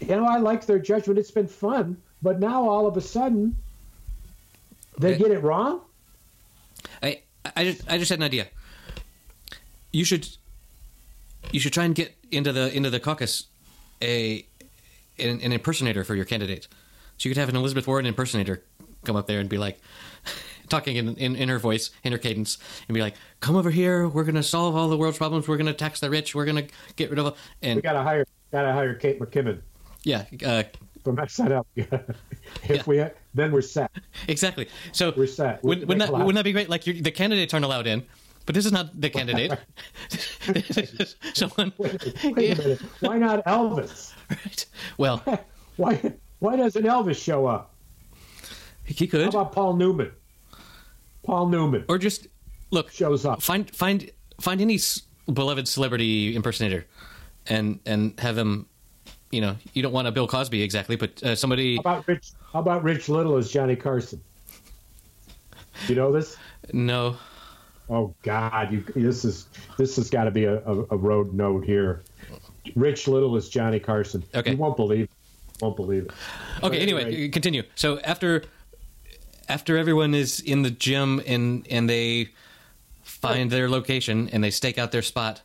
you 0.00 0.08
know, 0.08 0.24
I 0.26 0.36
like 0.38 0.66
their 0.66 0.78
judgment. 0.78 1.18
It's 1.18 1.30
been 1.30 1.46
fun. 1.46 1.96
But 2.20 2.40
now 2.40 2.68
all 2.68 2.86
of 2.86 2.96
a 2.96 3.00
sudden, 3.00 3.56
they 4.98 5.16
get 5.16 5.30
it 5.30 5.42
wrong? 5.42 5.80
I 7.02 7.22
I 7.56 7.64
just 7.64 7.90
I 7.90 7.98
just 7.98 8.10
had 8.10 8.18
an 8.18 8.24
idea. 8.24 8.46
You 9.92 10.04
should 10.04 10.28
you 11.52 11.60
should 11.60 11.72
try 11.72 11.84
and 11.84 11.94
get 11.94 12.14
into 12.30 12.52
the 12.52 12.74
into 12.74 12.90
the 12.90 13.00
caucus 13.00 13.44
a 14.02 14.46
an, 15.18 15.40
an 15.40 15.52
impersonator 15.52 16.04
for 16.04 16.14
your 16.14 16.24
candidate. 16.24 16.68
So 17.18 17.28
you 17.28 17.34
could 17.34 17.40
have 17.40 17.48
an 17.48 17.56
Elizabeth 17.56 17.86
Warren 17.86 18.06
impersonator 18.06 18.62
come 19.04 19.16
up 19.16 19.26
there 19.26 19.38
and 19.38 19.48
be 19.48 19.58
like 19.58 19.78
talking 20.68 20.96
in, 20.96 21.14
in, 21.16 21.36
in 21.36 21.48
her 21.48 21.58
voice, 21.58 21.90
in 22.02 22.10
her 22.12 22.18
cadence, 22.18 22.58
and 22.88 22.94
be 22.94 23.00
like, 23.02 23.14
"Come 23.40 23.54
over 23.54 23.70
here. 23.70 24.08
We're 24.08 24.24
going 24.24 24.34
to 24.34 24.42
solve 24.42 24.74
all 24.74 24.88
the 24.88 24.96
world's 24.96 25.18
problems. 25.18 25.46
We're 25.46 25.56
going 25.56 25.66
to 25.66 25.74
tax 25.74 26.00
the 26.00 26.10
rich. 26.10 26.34
We're 26.34 26.44
going 26.46 26.66
to 26.66 26.74
get 26.96 27.10
rid 27.10 27.18
of." 27.18 27.26
all-" 27.26 27.36
We 27.62 27.68
And 27.68 27.82
got 27.82 27.92
to 27.92 28.02
hire, 28.02 28.24
got 28.50 28.62
to 28.62 28.72
hire 28.72 28.94
Kate 28.94 29.20
McKinnon 29.20 29.60
yeah, 30.02 30.24
uh, 30.44 30.64
from 31.02 31.16
SNL. 31.16 31.64
if 31.76 32.16
Yeah. 32.68 32.82
we, 32.86 33.04
then 33.34 33.52
we're 33.52 33.62
set. 33.62 33.90
exactly. 34.28 34.68
So 34.92 35.12
We're 35.16 35.26
set. 35.26 35.62
Wouldn't, 35.62 35.86
We're 35.88 35.94
wouldn't 35.94 36.10
that 36.10 36.18
wouldn't 36.18 36.34
that 36.36 36.44
be 36.44 36.52
great? 36.52 36.68
Like 36.68 36.86
you're, 36.86 37.00
the 37.00 37.10
candidates 37.10 37.52
aren't 37.52 37.64
allowed 37.66 37.86
in, 37.86 38.04
but 38.46 38.54
this 38.54 38.64
is 38.66 38.72
not 38.72 38.98
the 39.00 39.10
candidate. 39.10 39.58
Someone, 41.34 41.72
Wait 41.78 42.16
a 42.24 42.32
minute. 42.32 42.80
Why 43.00 43.18
not 43.18 43.44
Elvis? 43.44 44.12
right? 44.30 44.66
Well, 44.98 45.22
Why, 45.76 46.00
why 46.38 46.56
doesn't 46.56 46.84
Elvis 46.84 47.16
show 47.20 47.46
up? 47.46 47.74
he 48.84 49.06
could. 49.06 49.22
How 49.22 49.28
about 49.40 49.52
Paul 49.52 49.74
Newman? 49.74 50.12
Paul 51.24 51.48
Newman 51.48 51.84
or 51.88 51.98
just 51.98 52.28
look, 52.70 52.90
shows 52.92 53.24
up. 53.24 53.42
find 53.42 53.74
find 53.74 54.10
find 54.40 54.60
any 54.60 54.78
beloved 55.32 55.66
celebrity 55.66 56.36
impersonator, 56.36 56.86
and 57.46 57.80
and 57.86 58.18
have 58.20 58.36
them. 58.36 58.68
You 59.34 59.40
know, 59.40 59.56
you 59.72 59.82
don't 59.82 59.92
want 59.92 60.08
a 60.08 60.12
Bill 60.12 60.28
Cosby 60.28 60.62
exactly, 60.62 60.96
but 60.96 61.22
uh, 61.22 61.34
somebody. 61.34 61.76
How 61.76 61.80
about 61.80 62.08
Rich? 62.08 62.32
How 62.52 62.60
about 62.60 62.84
Rich 62.84 63.08
Little 63.08 63.36
as 63.36 63.50
Johnny 63.50 63.76
Carson? 63.76 64.20
You 65.88 65.96
know 65.96 66.12
this? 66.12 66.36
No, 66.72 67.16
Oh 67.90 68.14
God, 68.22 68.72
you, 68.72 68.84
this 68.94 69.24
is 69.24 69.46
this 69.76 69.96
has 69.96 70.08
got 70.08 70.24
to 70.24 70.30
be 70.30 70.44
a, 70.44 70.56
a, 70.64 70.84
a 70.90 70.96
road 70.96 71.34
note 71.34 71.64
here. 71.64 72.02
Rich 72.74 73.08
Little 73.08 73.36
is 73.36 73.48
Johnny 73.48 73.78
Carson. 73.78 74.24
Okay. 74.34 74.52
You 74.52 74.56
won't 74.56 74.76
believe. 74.76 75.08
Won't 75.60 75.76
believe 75.76 76.06
it. 76.06 76.12
Okay. 76.62 76.78
Anyway, 76.78 77.04
anyway. 77.04 77.28
continue. 77.28 77.62
So 77.74 78.00
after 78.00 78.44
after 79.48 79.76
everyone 79.76 80.14
is 80.14 80.40
in 80.40 80.62
the 80.62 80.70
gym 80.70 81.20
and 81.26 81.66
and 81.70 81.88
they 81.88 82.30
find 83.02 83.50
their 83.50 83.68
location 83.68 84.30
and 84.30 84.42
they 84.42 84.50
stake 84.50 84.78
out 84.78 84.90
their 84.90 85.02
spot, 85.02 85.42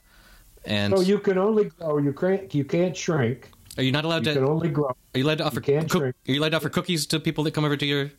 and 0.63 0.97
So 0.97 1.01
you 1.01 1.19
can 1.19 1.37
only 1.37 1.65
grow. 1.65 1.97
You 1.97 2.13
can't. 2.13 2.53
You 2.55 2.63
can't 2.63 2.95
shrink. 2.95 3.51
Are 3.79 3.83
you 3.83 3.91
not 3.93 4.03
allowed 4.05 4.25
You 4.27 4.33
to? 4.33 4.39
can 4.41 4.49
only 4.49 4.69
grow. 4.69 4.87
Are 4.87 4.95
you 5.17 5.23
allowed 5.25 5.37
to 5.39 5.45
offer? 5.45 5.61
can't 5.61 5.89
cook- 5.89 6.03
are 6.03 6.13
you 6.25 6.39
allowed 6.41 6.49
to 6.49 6.57
offer 6.57 6.69
cookies 6.69 7.05
to 7.07 7.19
people 7.19 7.43
that 7.45 7.51
come 7.53 7.63
over 7.65 7.77
to 7.77 7.85
your? 7.85 8.11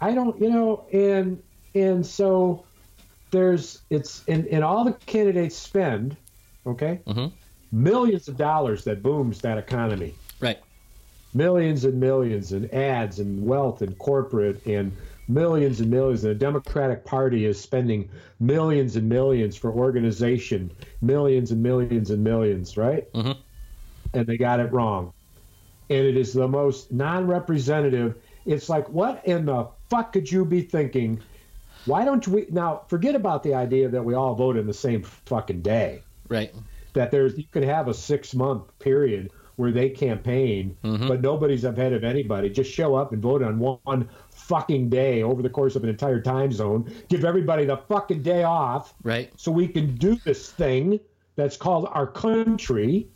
I 0.00 0.12
don't, 0.12 0.38
you 0.40 0.50
know, 0.50 0.84
and 0.92 1.40
and 1.74 2.04
so 2.04 2.64
there's 3.30 3.80
it's 3.90 4.24
and, 4.26 4.46
and 4.48 4.64
all 4.64 4.84
the 4.84 4.92
candidates 5.06 5.54
spend, 5.56 6.16
okay, 6.66 6.98
Mhm. 7.06 7.30
millions 7.70 8.26
of 8.26 8.36
dollars 8.36 8.82
that 8.84 9.02
booms 9.04 9.40
that 9.42 9.56
economy, 9.56 10.14
Right. 10.40 10.58
millions 11.32 11.84
and 11.84 12.00
millions 12.00 12.50
and 12.52 12.72
ads 12.74 13.20
and 13.20 13.46
wealth 13.46 13.82
and 13.82 13.96
corporate 13.98 14.66
and 14.66 14.90
millions 15.28 15.80
and 15.80 15.90
millions. 15.90 16.24
And 16.24 16.32
the 16.34 16.38
Democratic 16.38 17.04
Party 17.04 17.44
is 17.44 17.60
spending 17.60 18.08
millions 18.40 18.96
and 18.96 19.08
millions 19.08 19.54
for 19.56 19.70
organization, 19.70 20.72
millions 21.02 21.52
and 21.52 21.62
millions 21.62 22.10
and 22.10 22.24
millions, 22.24 22.76
right? 22.76 23.10
Mhm. 23.12 23.36
And 24.12 24.26
they 24.26 24.36
got 24.36 24.60
it 24.60 24.72
wrong. 24.72 25.12
and 25.88 26.06
it 26.06 26.16
is 26.16 26.32
the 26.32 26.46
most 26.48 26.92
non-representative. 26.92 28.14
It's 28.46 28.68
like, 28.68 28.88
what 28.88 29.24
in 29.26 29.46
the 29.46 29.68
fuck 29.88 30.12
could 30.12 30.30
you 30.30 30.44
be 30.44 30.62
thinking? 30.62 31.20
Why 31.86 32.04
don't 32.04 32.26
we 32.28 32.46
now 32.50 32.82
forget 32.88 33.14
about 33.14 33.42
the 33.42 33.54
idea 33.54 33.88
that 33.88 34.04
we 34.04 34.14
all 34.14 34.34
vote 34.34 34.56
in 34.56 34.66
the 34.66 34.74
same 34.74 35.02
fucking 35.02 35.62
day? 35.62 36.02
Right. 36.28 36.54
That 36.92 37.10
there's 37.10 37.36
you 37.36 37.44
could 37.50 37.64
have 37.64 37.88
a 37.88 37.94
six 37.94 38.34
month 38.34 38.64
period 38.78 39.30
where 39.56 39.72
they 39.72 39.90
campaign, 39.90 40.76
Mm-hmm. 40.84 41.08
but 41.08 41.20
nobody's 41.22 41.64
ahead 41.64 41.92
of 41.92 42.04
anybody. 42.04 42.50
Just 42.50 42.70
show 42.70 42.94
up 42.94 43.12
and 43.12 43.20
vote 43.20 43.42
on 43.42 43.58
one 43.58 44.08
fucking 44.30 44.88
day 44.90 45.22
over 45.22 45.42
the 45.42 45.50
course 45.50 45.74
of 45.76 45.82
an 45.82 45.90
entire 45.90 46.20
time 46.20 46.52
zone. 46.52 46.90
Give 47.08 47.24
everybody 47.24 47.64
the 47.64 47.76
fucking 47.76 48.22
day 48.22 48.42
off 48.44 48.94
Right. 49.02 49.32
so 49.36 49.50
we 49.50 49.66
can 49.68 49.96
do 49.96 50.14
this 50.24 50.50
thing 50.50 51.00
that's 51.36 51.56
called 51.56 51.88
our 51.90 52.06
country. 52.06 53.08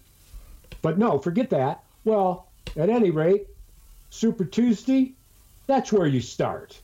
But 0.85 0.99
no, 0.99 1.19
forget 1.19 1.49
that. 1.49 1.83
Well, 2.05 2.47
at 2.77 2.91
any 2.91 3.11
rate, 3.11 3.47
Super 4.11 4.45
Tuesday, 4.45 5.13
that's 5.67 5.91
where 5.91 6.07
you 6.07 6.21
start. 6.21 6.79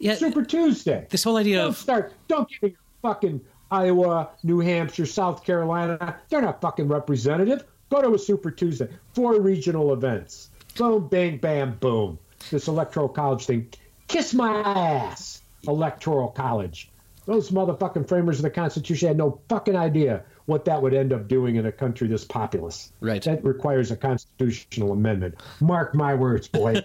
Yeah. 0.00 0.16
Super 0.16 0.44
Tuesday. 0.44 1.06
This 1.08 1.22
whole 1.22 1.36
idea 1.36 1.58
Don't 1.58 1.68
of 1.68 1.76
start. 1.76 2.12
Don't 2.26 2.48
give 2.48 2.62
me 2.64 2.76
fucking 3.00 3.40
Iowa, 3.70 4.30
New 4.42 4.58
Hampshire, 4.58 5.06
South 5.06 5.44
Carolina. 5.44 6.16
They're 6.30 6.42
not 6.42 6.60
fucking 6.60 6.88
representative. 6.88 7.62
Go 7.90 8.02
to 8.02 8.12
a 8.12 8.18
Super 8.18 8.50
Tuesday. 8.50 8.88
Four 9.14 9.40
regional 9.40 9.92
events. 9.92 10.50
Boom, 10.76 11.06
bang, 11.06 11.36
bam, 11.36 11.76
boom. 11.78 12.18
This 12.50 12.66
electoral 12.66 13.08
college 13.08 13.46
thing. 13.46 13.68
Kiss 14.08 14.34
my 14.34 14.52
ass. 14.62 15.42
Electoral 15.68 16.30
college. 16.30 16.90
Those 17.26 17.52
motherfucking 17.52 18.08
framers 18.08 18.40
of 18.40 18.42
the 18.42 18.50
Constitution 18.50 19.06
had 19.06 19.16
no 19.16 19.38
fucking 19.48 19.76
idea 19.76 20.24
what 20.46 20.64
that 20.64 20.80
would 20.80 20.94
end 20.94 21.12
up 21.12 21.28
doing 21.28 21.56
in 21.56 21.66
a 21.66 21.72
country 21.72 22.08
this 22.08 22.24
populous. 22.24 22.92
Right. 23.00 23.22
That 23.22 23.44
requires 23.44 23.90
a 23.90 23.96
constitutional 23.96 24.92
amendment. 24.92 25.36
Mark 25.60 25.94
my 25.94 26.14
words, 26.14 26.48
boy. 26.48 26.82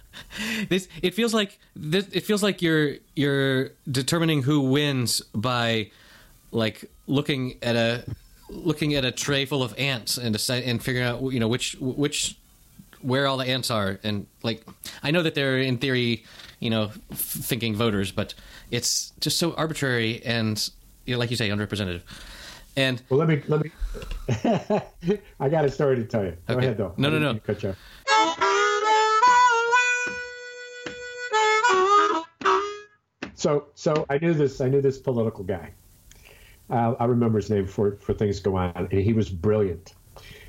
this 0.68 0.88
it 1.02 1.14
feels 1.14 1.32
like 1.32 1.58
this 1.74 2.06
it 2.12 2.20
feels 2.20 2.42
like 2.42 2.62
you're 2.62 2.96
you're 3.16 3.70
determining 3.90 4.42
who 4.42 4.60
wins 4.60 5.20
by 5.34 5.90
like 6.50 6.90
looking 7.06 7.58
at 7.62 7.76
a 7.76 8.04
looking 8.50 8.94
at 8.94 9.04
a 9.04 9.10
tray 9.10 9.44
full 9.44 9.62
of 9.62 9.76
ants 9.78 10.18
and 10.18 10.34
decide, 10.34 10.64
and 10.64 10.82
figuring 10.82 11.06
out 11.06 11.22
you 11.32 11.40
know 11.40 11.48
which 11.48 11.76
which 11.80 12.36
where 13.00 13.26
all 13.26 13.36
the 13.36 13.46
ants 13.46 13.70
are 13.70 13.98
and 14.04 14.26
like 14.42 14.64
I 15.02 15.10
know 15.10 15.22
that 15.22 15.34
they're 15.34 15.58
in 15.58 15.78
theory 15.78 16.24
you 16.60 16.70
know 16.70 16.90
f- 17.10 17.18
thinking 17.18 17.74
voters 17.74 18.12
but 18.12 18.34
it's 18.70 19.12
just 19.20 19.38
so 19.38 19.54
arbitrary 19.54 20.22
and 20.24 20.70
you 21.06 21.14
know, 21.14 21.18
like 21.18 21.30
you 21.30 21.36
say 21.36 21.48
underrepresented 21.48 22.02
and 22.76 23.02
Well, 23.08 23.18
let 23.18 23.28
me 23.28 23.42
let 23.48 23.62
me. 23.62 23.70
I 25.40 25.48
got 25.48 25.64
a 25.64 25.70
story 25.70 25.96
to 25.96 26.04
tell 26.04 26.24
you. 26.24 26.36
Go 26.46 26.54
Okay. 26.54 26.66
ahead, 26.66 26.78
though. 26.78 26.94
No, 26.96 27.10
no, 27.10 27.18
no. 27.18 27.38
Cut 27.40 27.62
you 27.62 27.70
off. 27.70 27.76
So, 33.34 33.66
so 33.74 34.06
I 34.08 34.18
knew 34.18 34.34
this. 34.34 34.60
I 34.60 34.68
knew 34.68 34.80
this 34.80 34.98
political 34.98 35.42
guy. 35.42 35.72
Uh, 36.70 36.94
I 37.00 37.06
remember 37.06 37.38
his 37.38 37.50
name 37.50 37.66
for 37.66 37.96
for 37.96 38.14
things 38.14 38.38
go 38.40 38.56
on, 38.56 38.88
and 38.90 39.00
he 39.00 39.12
was 39.12 39.28
brilliant. 39.28 39.94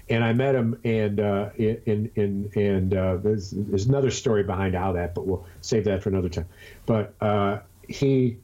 And 0.10 0.24
I 0.24 0.34
met 0.34 0.54
him, 0.54 0.80
and 0.84 1.20
uh, 1.20 1.50
in 1.58 2.12
in 2.16 2.52
and 2.56 2.94
uh, 2.94 3.18
there's 3.18 3.52
there's 3.52 3.88
another 3.88 4.12
story 4.12 4.44
behind 4.44 4.76
how 4.76 4.92
that, 4.94 5.16
but 5.16 5.26
we'll 5.26 5.46
save 5.62 5.86
that 5.86 6.04
for 6.04 6.10
another 6.10 6.30
time. 6.30 6.48
But 6.86 7.16
uh, 7.20 7.60
he 7.88 8.38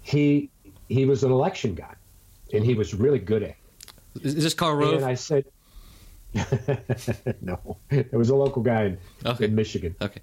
he 0.00 0.48
he 0.88 1.04
was 1.04 1.22
an 1.22 1.30
election 1.30 1.74
guy, 1.74 1.94
and 2.52 2.64
he 2.64 2.74
was 2.74 2.94
really 2.94 3.18
good 3.18 3.42
at. 3.42 3.50
it. 3.50 3.56
is 4.22 4.34
is 4.36 4.44
this 4.44 4.54
Karl 4.54 4.76
Rove? 4.76 4.94
And 4.94 5.04
I 5.04 5.14
said, 5.14 5.44
no, 7.40 7.76
it 7.90 8.12
was 8.12 8.30
a 8.30 8.36
local 8.36 8.62
guy 8.62 8.84
in, 8.84 8.98
Okay. 9.26 9.46
in 9.46 9.54
Michigan. 9.54 9.96
okay 10.00 10.20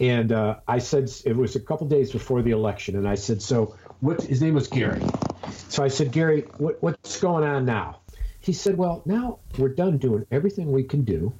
And 0.00 0.30
uh, 0.32 0.56
I 0.68 0.78
said, 0.78 1.10
it 1.24 1.36
was 1.36 1.56
a 1.56 1.60
couple 1.60 1.86
days 1.88 2.12
before 2.12 2.42
the 2.42 2.52
election. 2.52 2.96
And 2.96 3.08
I 3.08 3.16
said, 3.16 3.42
so 3.42 3.74
what, 4.00 4.22
his 4.22 4.40
name 4.40 4.54
was 4.54 4.68
Gary. 4.68 5.02
So 5.68 5.82
I 5.82 5.88
said, 5.88 6.12
Gary, 6.12 6.42
what, 6.58 6.80
what's 6.82 7.18
going 7.20 7.44
on 7.44 7.64
now? 7.64 8.00
He 8.40 8.52
said, 8.52 8.78
well, 8.78 9.02
now 9.04 9.40
we're 9.58 9.68
done 9.74 9.98
doing 9.98 10.24
everything 10.30 10.70
we 10.70 10.84
can 10.84 11.02
do. 11.02 11.32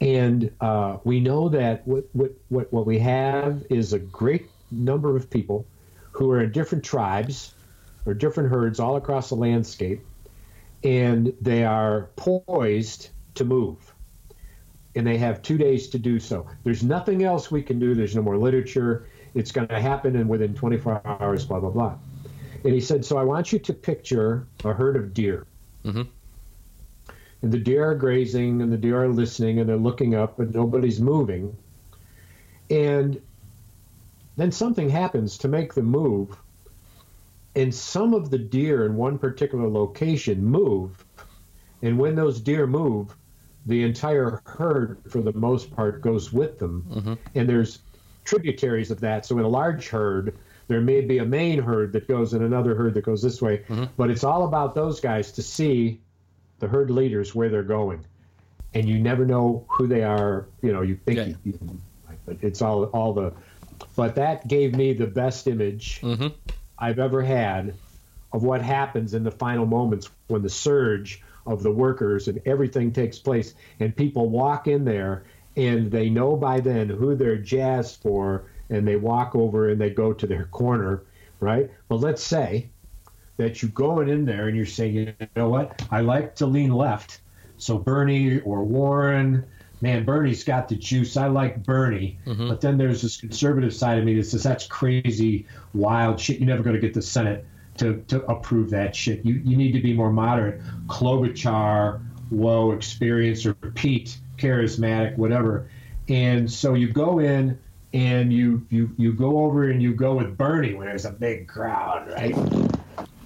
And 0.00 0.50
uh, 0.60 0.98
we 1.04 1.20
know 1.20 1.48
that 1.50 1.86
what, 1.86 2.04
what, 2.12 2.32
what, 2.48 2.72
what 2.72 2.86
we 2.86 2.98
have 3.00 3.64
is 3.68 3.92
a 3.92 3.98
great 3.98 4.48
number 4.70 5.16
of 5.16 5.28
people 5.28 5.66
who 6.12 6.30
are 6.30 6.40
in 6.42 6.52
different 6.52 6.84
tribes 6.84 7.52
or 8.08 8.14
different 8.14 8.50
herds 8.50 8.80
all 8.80 8.96
across 8.96 9.28
the 9.28 9.34
landscape, 9.34 10.04
and 10.82 11.32
they 11.40 11.64
are 11.64 12.10
poised 12.16 13.10
to 13.34 13.44
move. 13.44 13.94
And 14.94 15.06
they 15.06 15.18
have 15.18 15.42
two 15.42 15.58
days 15.58 15.88
to 15.90 15.98
do 15.98 16.18
so. 16.18 16.46
There's 16.64 16.82
nothing 16.82 17.22
else 17.22 17.50
we 17.50 17.62
can 17.62 17.78
do. 17.78 17.94
There's 17.94 18.16
no 18.16 18.22
more 18.22 18.38
literature. 18.38 19.06
It's 19.34 19.52
going 19.52 19.68
to 19.68 19.80
happen 19.80 20.16
in 20.16 20.26
within 20.28 20.54
24 20.54 21.02
hours, 21.04 21.44
blah, 21.44 21.60
blah, 21.60 21.70
blah. 21.70 21.98
And 22.64 22.74
he 22.74 22.80
said, 22.80 23.04
So 23.04 23.16
I 23.16 23.22
want 23.22 23.52
you 23.52 23.58
to 23.60 23.72
picture 23.74 24.46
a 24.64 24.72
herd 24.72 24.96
of 24.96 25.14
deer. 25.14 25.46
Mhm. 25.84 26.08
And 27.42 27.52
the 27.52 27.58
deer 27.58 27.84
are 27.90 27.94
grazing, 27.94 28.62
and 28.62 28.72
the 28.72 28.76
deer 28.76 29.04
are 29.04 29.08
listening, 29.08 29.60
and 29.60 29.68
they're 29.68 29.76
looking 29.76 30.14
up, 30.14 30.38
but 30.38 30.52
nobody's 30.52 31.00
moving. 31.00 31.56
And 32.68 33.20
then 34.36 34.50
something 34.50 34.88
happens 34.88 35.38
to 35.38 35.48
make 35.48 35.74
them 35.74 35.86
move. 35.86 36.36
And 37.58 37.74
some 37.74 38.14
of 38.14 38.30
the 38.30 38.38
deer 38.38 38.86
in 38.86 38.94
one 38.96 39.18
particular 39.18 39.68
location 39.68 40.44
move. 40.44 41.04
And 41.82 41.98
when 41.98 42.14
those 42.14 42.40
deer 42.40 42.66
move, 42.66 43.14
the 43.66 43.82
entire 43.82 44.40
herd, 44.44 44.98
for 45.08 45.20
the 45.20 45.32
most 45.32 45.74
part, 45.74 46.00
goes 46.00 46.32
with 46.32 46.58
them. 46.58 47.18
And 47.34 47.48
there's 47.48 47.80
tributaries 48.24 48.90
of 48.90 49.00
that. 49.00 49.26
So 49.26 49.38
in 49.38 49.44
a 49.44 49.48
large 49.48 49.88
herd, 49.88 50.36
there 50.68 50.80
may 50.80 51.00
be 51.00 51.18
a 51.18 51.24
main 51.24 51.58
herd 51.60 51.92
that 51.94 52.06
goes 52.08 52.32
and 52.34 52.44
another 52.44 52.74
herd 52.74 52.94
that 52.94 53.02
goes 53.04 53.22
this 53.22 53.42
way. 53.42 53.64
But 53.96 54.10
it's 54.10 54.24
all 54.24 54.44
about 54.44 54.74
those 54.74 55.00
guys 55.00 55.32
to 55.32 55.42
see 55.42 56.00
the 56.60 56.68
herd 56.68 56.90
leaders 56.90 57.34
where 57.34 57.48
they're 57.48 57.62
going. 57.62 58.04
And 58.74 58.88
you 58.88 58.98
never 58.98 59.24
know 59.26 59.64
who 59.68 59.86
they 59.86 60.02
are. 60.04 60.46
You 60.62 60.72
know, 60.72 60.82
you 60.82 60.96
think 60.96 61.18
Yeah. 61.18 61.26
you, 61.26 61.36
you, 61.44 61.80
but 62.26 62.36
it's 62.42 62.60
all 62.62 62.84
all 62.84 63.14
the. 63.14 63.32
But 63.96 64.14
that 64.16 64.46
gave 64.46 64.74
me 64.74 64.92
the 64.92 65.06
best 65.06 65.46
image 65.46 66.00
Mhm. 66.02 66.32
I've 66.78 66.98
ever 66.98 67.22
had 67.22 67.74
of 68.32 68.44
what 68.44 68.62
happens 68.62 69.14
in 69.14 69.24
the 69.24 69.30
final 69.30 69.66
moments 69.66 70.10
when 70.28 70.42
the 70.42 70.50
surge 70.50 71.22
of 71.46 71.62
the 71.62 71.70
workers 71.70 72.28
and 72.28 72.40
everything 72.44 72.92
takes 72.92 73.18
place, 73.18 73.54
and 73.80 73.96
people 73.96 74.28
walk 74.28 74.68
in 74.68 74.84
there 74.84 75.24
and 75.56 75.90
they 75.90 76.10
know 76.10 76.36
by 76.36 76.60
then 76.60 76.88
who 76.88 77.16
they're 77.16 77.36
jazzed 77.36 78.00
for, 78.02 78.44
and 78.70 78.86
they 78.86 78.96
walk 78.96 79.34
over 79.34 79.70
and 79.70 79.80
they 79.80 79.90
go 79.90 80.12
to 80.12 80.26
their 80.26 80.44
corner, 80.44 81.02
right? 81.40 81.70
Well, 81.88 81.98
let's 81.98 82.22
say 82.22 82.68
that 83.38 83.62
you're 83.62 83.70
going 83.70 84.08
in 84.08 84.24
there 84.24 84.46
and 84.46 84.56
you're 84.56 84.66
saying, 84.66 84.94
you 84.94 85.14
know 85.34 85.48
what, 85.48 85.82
I 85.90 86.02
like 86.02 86.36
to 86.36 86.46
lean 86.46 86.70
left. 86.70 87.20
So 87.56 87.78
Bernie 87.78 88.40
or 88.40 88.62
Warren, 88.62 89.46
man, 89.80 90.04
Bernie's 90.04 90.44
got 90.44 90.68
the 90.68 90.76
juice. 90.76 91.16
I 91.16 91.26
like 91.26 91.62
Bernie. 91.64 92.18
Mm-hmm. 92.26 92.48
But 92.48 92.60
then 92.60 92.78
there's 92.78 93.02
this 93.02 93.16
conservative 93.16 93.74
side 93.74 93.98
of 93.98 94.04
me 94.04 94.14
that 94.16 94.24
says 94.24 94.42
that's 94.42 94.66
crazy, 94.66 95.46
wild 95.74 96.20
shit. 96.20 96.38
You're 96.38 96.48
never 96.48 96.62
going 96.62 96.76
to 96.76 96.80
get 96.80 96.94
the 96.94 97.02
Senate 97.02 97.44
to, 97.78 98.02
to 98.08 98.24
approve 98.26 98.70
that 98.70 98.94
shit. 98.94 99.24
You, 99.24 99.34
you 99.44 99.56
need 99.56 99.72
to 99.72 99.80
be 99.80 99.92
more 99.92 100.12
moderate. 100.12 100.60
Klobuchar, 100.86 102.04
low 102.30 102.72
experience, 102.72 103.46
or 103.46 103.54
Pete, 103.54 104.18
charismatic, 104.36 105.16
whatever. 105.16 105.68
And 106.08 106.50
so 106.50 106.74
you 106.74 106.92
go 106.92 107.18
in 107.18 107.58
and 107.92 108.32
you, 108.32 108.66
you, 108.70 108.90
you 108.96 109.12
go 109.12 109.44
over 109.44 109.70
and 109.70 109.82
you 109.82 109.94
go 109.94 110.14
with 110.14 110.36
Bernie 110.36 110.74
when 110.74 110.86
there's 110.86 111.04
a 111.04 111.12
big 111.12 111.48
crowd, 111.48 112.08
right? 112.12 112.34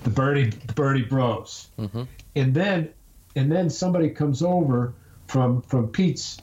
The 0.05 0.11
Bernie 0.11 0.47
the 0.47 0.73
Bernie 0.75 1.03
Bros. 1.03 1.69
Mm-hmm. 1.79 2.03
And 2.35 2.55
then 2.55 2.93
and 3.35 3.51
then 3.51 3.71
somebody 3.71 4.11
comes 4.11 4.43
over 4.43 4.95
from 5.33 5.63
from 5.63 5.89
Pete's 5.89 6.37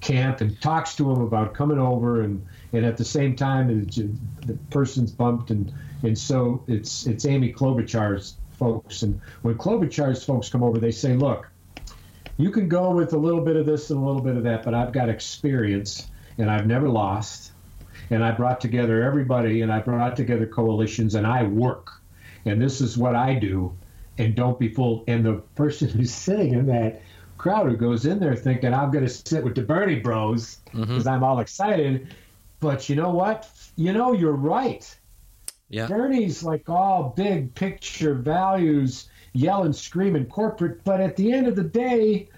camp 0.00 0.40
and 0.40 0.60
talks 0.60 0.94
to 0.94 1.10
him 1.10 1.22
about 1.22 1.54
coming 1.54 1.80
over 1.80 2.22
and 2.22 2.46
and 2.72 2.86
at 2.86 2.96
the 2.96 3.04
same 3.04 3.34
time 3.34 3.66
the, 3.66 4.56
person's 4.70 5.10
bumped 5.10 5.50
and 5.50 5.72
and 6.04 6.16
so 6.16 6.62
it's 6.68 7.04
it's 7.06 7.24
Amy 7.24 7.52
Klobuchar's 7.52 8.36
folks. 8.52 9.02
And 9.02 9.20
when 9.42 9.56
Klobuchar's 9.56 10.24
folks 10.24 10.48
come 10.48 10.62
over 10.62 10.78
they 10.78 10.92
say 10.92 11.14
look 11.14 11.50
you 12.36 12.52
can 12.52 12.68
go 12.68 12.92
with 12.92 13.12
a 13.12 13.18
little 13.18 13.40
bit 13.40 13.56
of 13.56 13.66
this 13.66 13.90
and 13.90 14.00
a 14.00 14.06
little 14.06 14.22
bit 14.22 14.36
of 14.36 14.44
that 14.44 14.62
but 14.64 14.72
I've 14.72 14.92
got 14.92 15.08
experience 15.08 16.06
and 16.38 16.48
I've 16.48 16.66
never 16.66 16.88
lost. 16.88 17.50
And 18.10 18.22
I 18.22 18.30
brought 18.30 18.60
together 18.60 19.02
everybody 19.02 19.62
and 19.62 19.72
I 19.72 19.80
brought 19.80 20.16
together 20.16 20.46
coalitions 20.46 21.16
and 21.16 21.26
I 21.26 21.42
work. 21.42 21.90
And 22.44 22.62
this 22.62 22.80
is 22.80 22.96
what 22.96 23.16
I 23.16 23.34
do. 23.34 23.76
And 24.16 24.34
don't 24.36 24.58
be 24.58 24.68
fooled. 24.68 25.04
And 25.08 25.24
the 25.24 25.34
person 25.56 25.88
who's 25.96 26.14
sitting 26.14 26.54
in 26.54 26.66
that 26.66 27.02
crowd 27.38 27.66
who 27.70 27.76
goes 27.76 28.04
in 28.04 28.18
there 28.18 28.34
thinking 28.36 28.74
I'm 28.74 28.90
going 28.90 29.04
to 29.04 29.10
sit 29.10 29.42
with 29.44 29.54
the 29.54 29.62
Bernie 29.62 30.00
Bros 30.00 30.58
because 30.72 31.06
I'm 31.06 31.22
all 31.24 31.38
excited, 31.40 32.14
but 32.60 32.88
you 32.88 32.96
know 32.96 33.10
what? 33.10 33.48
You 33.76 33.92
know 33.92 34.12
you're 34.12 34.32
right. 34.32 34.84
yeah 35.68 35.86
Bernie's 35.86 36.42
like 36.42 36.68
all 36.68 37.14
big 37.16 37.54
picture 37.54 38.14
values, 38.14 39.08
yelling, 39.32 39.72
screaming, 39.72 40.26
corporate. 40.26 40.82
But 40.84 41.00
at 41.00 41.16
the 41.16 41.32
end 41.32 41.46
of 41.46 41.56
the 41.56 41.64
day, 41.64 42.28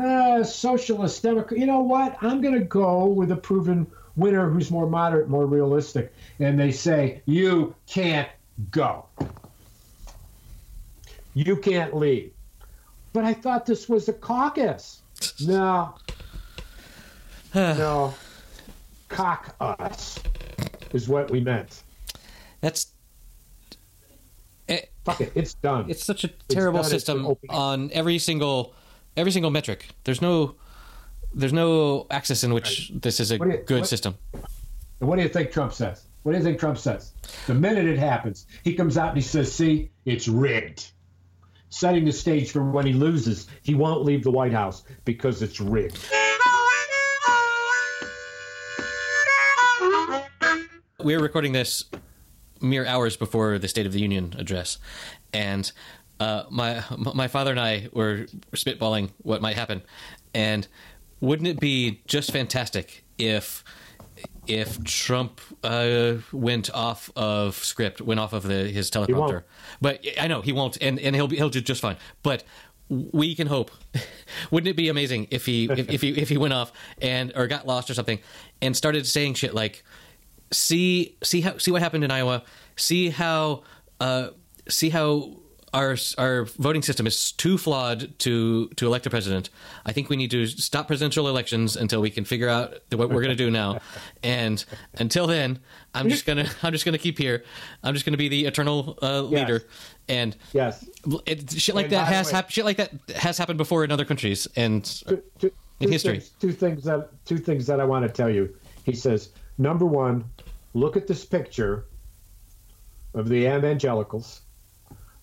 uh, 0.00 0.42
socialist 0.44 1.22
democrat. 1.22 1.58
You 1.60 1.66
know 1.66 1.80
what? 1.80 2.16
I'm 2.22 2.40
going 2.40 2.54
to 2.54 2.64
go 2.64 3.06
with 3.06 3.30
a 3.32 3.36
proven 3.36 3.86
winner 4.16 4.48
who's 4.48 4.70
more 4.70 4.88
moderate, 4.88 5.28
more 5.28 5.46
realistic. 5.46 6.12
And 6.38 6.58
they 6.58 6.72
say 6.72 7.22
you 7.26 7.74
can't 7.86 8.28
go. 8.70 9.06
You 11.34 11.56
can't 11.56 11.96
leave. 11.96 12.32
But 13.12 13.24
I 13.24 13.34
thought 13.34 13.66
this 13.66 13.88
was 13.88 14.08
a 14.08 14.12
caucus. 14.12 15.02
No. 15.40 15.94
no. 17.54 18.14
Cock 19.08 19.54
us 19.60 20.18
is 20.92 21.08
what 21.08 21.30
we 21.30 21.40
meant. 21.40 21.82
That's 22.60 22.92
eh, 24.68 24.80
Fuck 25.04 25.20
it, 25.20 25.32
it's 25.34 25.54
done. 25.54 25.90
it's 25.90 26.04
such 26.04 26.24
a 26.24 26.28
terrible 26.48 26.80
done, 26.80 26.90
system 26.90 27.36
on 27.50 27.90
every 27.92 28.18
single 28.18 28.74
every 29.16 29.32
single 29.32 29.50
metric. 29.50 29.88
There's 30.04 30.22
no 30.22 30.54
there's 31.34 31.52
no 31.52 32.06
axis 32.10 32.44
in 32.44 32.54
which 32.54 32.90
this 32.94 33.20
is 33.20 33.32
a 33.32 33.36
you- 33.36 33.62
good 33.66 33.80
what- 33.80 33.88
system. 33.88 34.14
What 35.00 35.16
do 35.16 35.22
you 35.22 35.28
think 35.28 35.50
Trump 35.50 35.72
says? 35.72 36.06
What 36.22 36.32
do 36.32 36.38
you 36.38 36.44
think 36.44 36.60
Trump 36.60 36.78
says? 36.78 37.12
The 37.48 37.54
minute 37.54 37.86
it 37.86 37.98
happens, 37.98 38.46
he 38.62 38.74
comes 38.74 38.96
out 38.96 39.08
and 39.08 39.16
he 39.16 39.22
says, 39.22 39.52
See, 39.52 39.90
it's 40.04 40.28
rigged. 40.28 40.91
Setting 41.72 42.04
the 42.04 42.12
stage 42.12 42.50
for 42.50 42.62
when 42.62 42.84
he 42.84 42.92
loses, 42.92 43.46
he 43.62 43.74
won't 43.74 44.04
leave 44.04 44.22
the 44.22 44.30
White 44.30 44.52
House 44.52 44.84
because 45.06 45.40
it's 45.40 45.58
rigged. 45.58 45.98
We're 51.00 51.18
recording 51.18 51.52
this 51.52 51.86
mere 52.60 52.84
hours 52.84 53.16
before 53.16 53.58
the 53.58 53.68
State 53.68 53.86
of 53.86 53.92
the 53.92 54.00
Union 54.00 54.34
address, 54.36 54.76
and 55.32 55.72
uh, 56.20 56.42
my 56.50 56.84
my 57.14 57.26
father 57.26 57.52
and 57.52 57.58
I 57.58 57.88
were 57.94 58.26
spitballing 58.54 59.08
what 59.22 59.40
might 59.40 59.56
happen, 59.56 59.80
and 60.34 60.68
wouldn't 61.22 61.48
it 61.48 61.58
be 61.58 62.02
just 62.06 62.32
fantastic 62.32 63.02
if 63.16 63.64
if 64.46 64.82
Trump 64.84 65.40
uh, 65.62 66.14
went 66.32 66.70
off 66.74 67.10
of 67.16 67.56
script, 67.56 68.00
went 68.00 68.20
off 68.20 68.32
of 68.32 68.42
the 68.42 68.68
his 68.68 68.90
teleprompter? 68.90 69.44
But 69.80 70.04
I 70.20 70.26
know 70.26 70.40
he 70.40 70.52
won't, 70.52 70.76
and, 70.80 70.98
and 70.98 71.14
he'll 71.14 71.28
be, 71.28 71.36
he'll 71.36 71.50
do 71.50 71.60
just 71.60 71.80
fine. 71.80 71.96
But 72.22 72.44
we 72.88 73.34
can 73.34 73.46
hope. 73.46 73.70
Wouldn't 74.50 74.68
it 74.68 74.76
be 74.76 74.88
amazing 74.88 75.28
if 75.30 75.46
he 75.46 75.64
if, 75.70 75.88
if 75.88 76.00
he 76.00 76.10
if 76.10 76.28
he 76.28 76.36
went 76.36 76.54
off 76.54 76.72
and 77.00 77.32
or 77.34 77.46
got 77.46 77.66
lost 77.66 77.88
or 77.90 77.94
something 77.94 78.18
and 78.60 78.76
started 78.76 79.06
saying 79.06 79.34
shit 79.34 79.54
like 79.54 79.82
see 80.52 81.16
see 81.22 81.40
how 81.40 81.58
see 81.58 81.70
what 81.70 81.82
happened 81.82 82.04
in 82.04 82.10
Iowa. 82.10 82.42
See 82.76 83.10
how 83.10 83.62
uh, 84.00 84.28
see 84.68 84.90
how 84.90 85.36
our 85.74 85.96
our 86.18 86.44
voting 86.44 86.82
system 86.82 87.06
is 87.06 87.32
too 87.32 87.56
flawed 87.56 88.18
to 88.20 88.68
to 88.76 88.86
elect 88.86 89.06
a 89.06 89.10
president. 89.10 89.50
I 89.86 89.92
think 89.92 90.10
we 90.10 90.16
need 90.16 90.30
to 90.32 90.46
stop 90.46 90.86
presidential 90.86 91.28
elections 91.28 91.76
until 91.76 92.00
we 92.00 92.10
can 92.10 92.24
figure 92.24 92.48
out 92.48 92.74
what 92.90 93.08
we're 93.08 93.22
going 93.22 93.36
to 93.36 93.44
do 93.44 93.50
now. 93.50 93.80
And 94.24 94.64
until 94.98 95.26
then, 95.26 95.58
I'm 95.94 96.08
just 96.08 96.26
gonna 96.26 96.46
I'm 96.62 96.72
just 96.72 96.84
gonna 96.84 96.98
keep 96.98 97.18
here. 97.18 97.42
I'm 97.82 97.94
just 97.94 98.04
gonna 98.06 98.16
be 98.16 98.28
the 98.28 98.46
eternal 98.46 98.96
uh, 99.02 99.20
leader. 99.22 99.62
And 100.08 100.36
Yes. 100.52 100.84
it, 101.26 101.50
shit 101.50 101.74
like 101.74 101.86
And 101.86 101.94
that 101.94 102.06
has 102.08 102.30
hap- 102.30 102.50
shit 102.50 102.64
like 102.64 102.76
that 102.76 102.92
has 103.16 103.36
happened 103.38 103.58
before 103.58 103.82
in 103.84 103.90
other 103.90 104.04
countries. 104.04 104.46
And 104.54 104.84
Two, 104.84 105.22
two, 105.38 105.50
In 105.80 105.86
two 105.86 105.92
history. 105.92 106.20
Things, 106.20 106.30
two 106.40 106.52
things 106.52 106.84
that 106.84 107.08
two 107.24 107.38
things 107.38 107.66
that 107.66 107.80
I 107.80 107.84
want 107.84 108.04
to 108.06 108.12
tell 108.12 108.30
you. 108.30 108.54
He 108.84 108.92
says, 108.94 109.30
number 109.58 109.86
one, 109.86 110.24
look 110.74 110.96
at 110.96 111.06
this 111.08 111.24
picture 111.24 111.86
of 113.14 113.28
the 113.28 113.46
evangelicals 113.56 114.42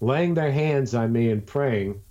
laying 0.01 0.33
their 0.33 0.51
hands 0.51 0.93
on 0.95 1.11
me 1.11 1.29
and 1.31 1.45
praying. 1.45 2.01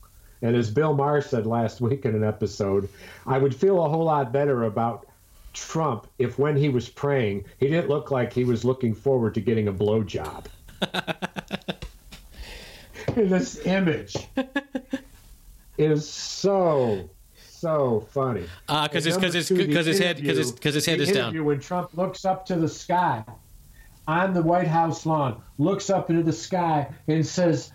And 0.43 0.55
as 0.55 0.70
Bill 0.70 0.95
Maher 0.95 1.20
said 1.20 1.47
last 1.47 1.80
week 1.80 2.05
in 2.05 2.14
an 2.14 2.22
episode, 2.24 2.89
I 3.26 3.39
would 3.39 3.55
feel 3.55 3.84
a 3.84 3.89
whole 3.89 4.05
lot 4.05 4.32
better 4.32 4.64
about 4.64 5.07
Trump 5.53 6.07
if 6.18 6.39
when 6.39 6.57
he 6.57 6.68
was 6.68 6.89
praying, 6.89 7.45
he 7.59 7.68
didn't 7.68 7.89
look 7.89 8.11
like 8.12 8.32
he 8.32 8.45
was 8.45 8.64
looking 8.64 8.95
forward 8.95 9.34
to 9.34 9.41
getting 9.41 9.66
a 9.68 9.72
blowjob. 9.72 10.45
and 13.16 13.30
this 13.30 13.64
image 13.66 14.16
is 15.76 16.09
so 16.09 17.09
so 17.36 18.07
funny. 18.12 18.45
Ah, 18.68 18.86
'cause 18.86 19.05
And 19.07 19.16
it's- 19.16 19.16
'cause 19.16 19.22
number 19.22 19.26
it's- 19.39 19.49
two, 19.49 19.57
the 19.57 19.74
'cause 19.74 19.86
his 19.86 19.99
head- 19.99 20.16
'cause 20.18 20.36
his- 20.36 20.39
interview- 20.51 20.61
'cause 20.62 20.74
his 20.74 20.86
head 20.86 21.01
is 21.01 21.11
down. 21.11 21.45
When 21.45 21.59
Trump 21.59 21.91
looks 21.97 22.24
up 22.24 22.47
to 22.47 22.55
the 22.55 22.68
sky 22.68 23.24
on 24.07 24.32
the 24.34 24.43
White 24.43 24.68
House 24.68 25.05
lawn, 25.05 25.43
looks 25.59 25.91
up 25.91 26.09
into 26.11 26.22
the 26.22 26.32
sky 26.32 26.86
and 27.09 27.26
says, 27.26 27.72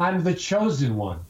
"I'm 0.00 0.24
the 0.24 0.34
chosen 0.34 0.96
one." 0.96 1.20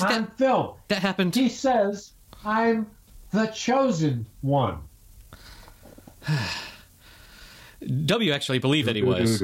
On 0.00 0.26
film, 0.26 0.74
that 0.88 1.00
happened. 1.02 1.34
he 1.34 1.48
says, 1.48 2.12
"I'm 2.44 2.86
the 3.32 3.46
chosen 3.48 4.26
one." 4.40 4.78
W 8.06 8.32
actually 8.32 8.58
believed 8.58 8.88
that 8.88 8.96
he 8.96 9.02
was. 9.02 9.42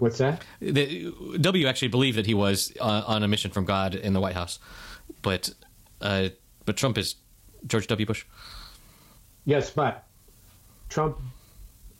What's 0.00 0.18
that? 0.18 0.42
the, 0.60 1.12
W 1.40 1.66
actually 1.68 1.88
believed 1.88 2.18
that 2.18 2.26
he 2.26 2.34
was 2.34 2.72
uh, 2.80 3.04
on 3.06 3.22
a 3.22 3.28
mission 3.28 3.52
from 3.52 3.64
God 3.64 3.94
in 3.94 4.12
the 4.12 4.20
White 4.20 4.34
House, 4.34 4.58
but 5.22 5.54
uh, 6.00 6.30
but 6.64 6.76
Trump 6.76 6.98
is 6.98 7.16
George 7.66 7.86
W. 7.86 8.06
Bush. 8.06 8.24
Yes, 9.44 9.70
but 9.70 10.04
Trump 10.88 11.18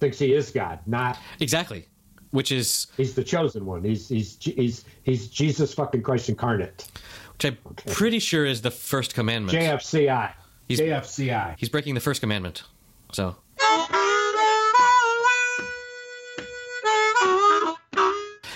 thinks 0.01 0.19
he 0.19 0.33
is 0.35 0.51
God, 0.51 0.81
not 0.87 1.19
Exactly, 1.41 1.87
which 2.33 2.51
is 2.53 2.89
he's 2.97 3.15
the 3.15 3.23
chosen 3.25 3.65
one. 3.65 3.85
He's 3.85 4.09
he's 4.09 4.37
he's 4.41 4.85
he's 5.05 5.29
Jesus 5.29 5.73
fucking 5.73 6.03
Christ 6.03 6.29
incarnate. 6.29 6.89
which 7.35 7.45
I'm 7.47 7.57
pretty 7.95 8.19
sure 8.19 8.45
is 8.45 8.61
the 8.63 8.71
first 8.71 9.15
commandment. 9.15 9.57
JFCI. 9.57 10.33
He's- 10.69 10.81
JFCI. 10.81 11.55
He's 11.59 11.69
breaking 11.69 11.95
the 11.95 12.01
first 12.01 12.21
commandment. 12.21 12.65
So 13.13 13.37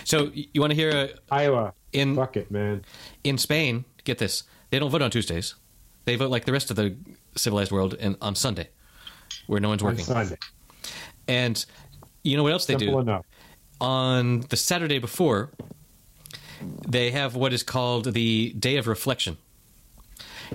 so 0.05 0.31
you 0.35 0.61
want 0.61 0.71
to 0.71 0.75
hear 0.77 0.91
a, 0.91 1.09
Iowa. 1.35 1.73
in 1.93 2.15
Fuck 2.15 2.37
it, 2.37 2.51
man. 2.51 2.85
in 3.25 3.39
Spain? 3.39 3.85
Get 4.05 4.19
this: 4.19 4.45
they 4.71 4.79
don't 4.79 4.91
vote 4.91 5.03
on 5.03 5.11
Tuesdays. 5.11 5.55
They 6.05 6.15
vote 6.17 6.31
like 6.31 6.45
the 6.45 6.53
rest 6.53 6.71
of 6.71 6.77
the 6.77 6.97
civilized 7.37 7.73
world 7.73 7.97
and 7.99 8.17
on 8.21 8.35
Sunday, 8.37 8.69
where 9.49 9.61
no 9.61 9.69
one's 9.69 9.83
On 9.83 9.89
working. 9.89 10.05
Sunday. 10.05 10.37
And 11.27 11.65
you 12.23 12.37
know 12.37 12.45
what 12.45 12.53
else 12.53 12.67
they 12.67 12.75
Simple 12.79 12.95
do? 12.95 13.11
enough. 13.11 13.25
On 13.81 14.41
the 14.41 14.57
Saturday 14.57 14.99
before, 14.99 15.51
they 16.61 17.11
have 17.11 17.35
what 17.37 17.53
is 17.53 17.63
called 17.63 18.13
the 18.13 18.51
Day 18.51 18.77
of 18.77 18.87
Reflection. 18.87 19.37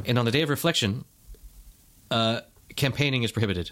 And 0.06 0.18
on 0.18 0.26
the 0.26 0.32
Day 0.32 0.42
of 0.42 0.50
Reflection, 0.50 1.06
uh, 2.10 2.42
campaigning 2.76 3.24
is 3.24 3.32
prohibited. 3.32 3.72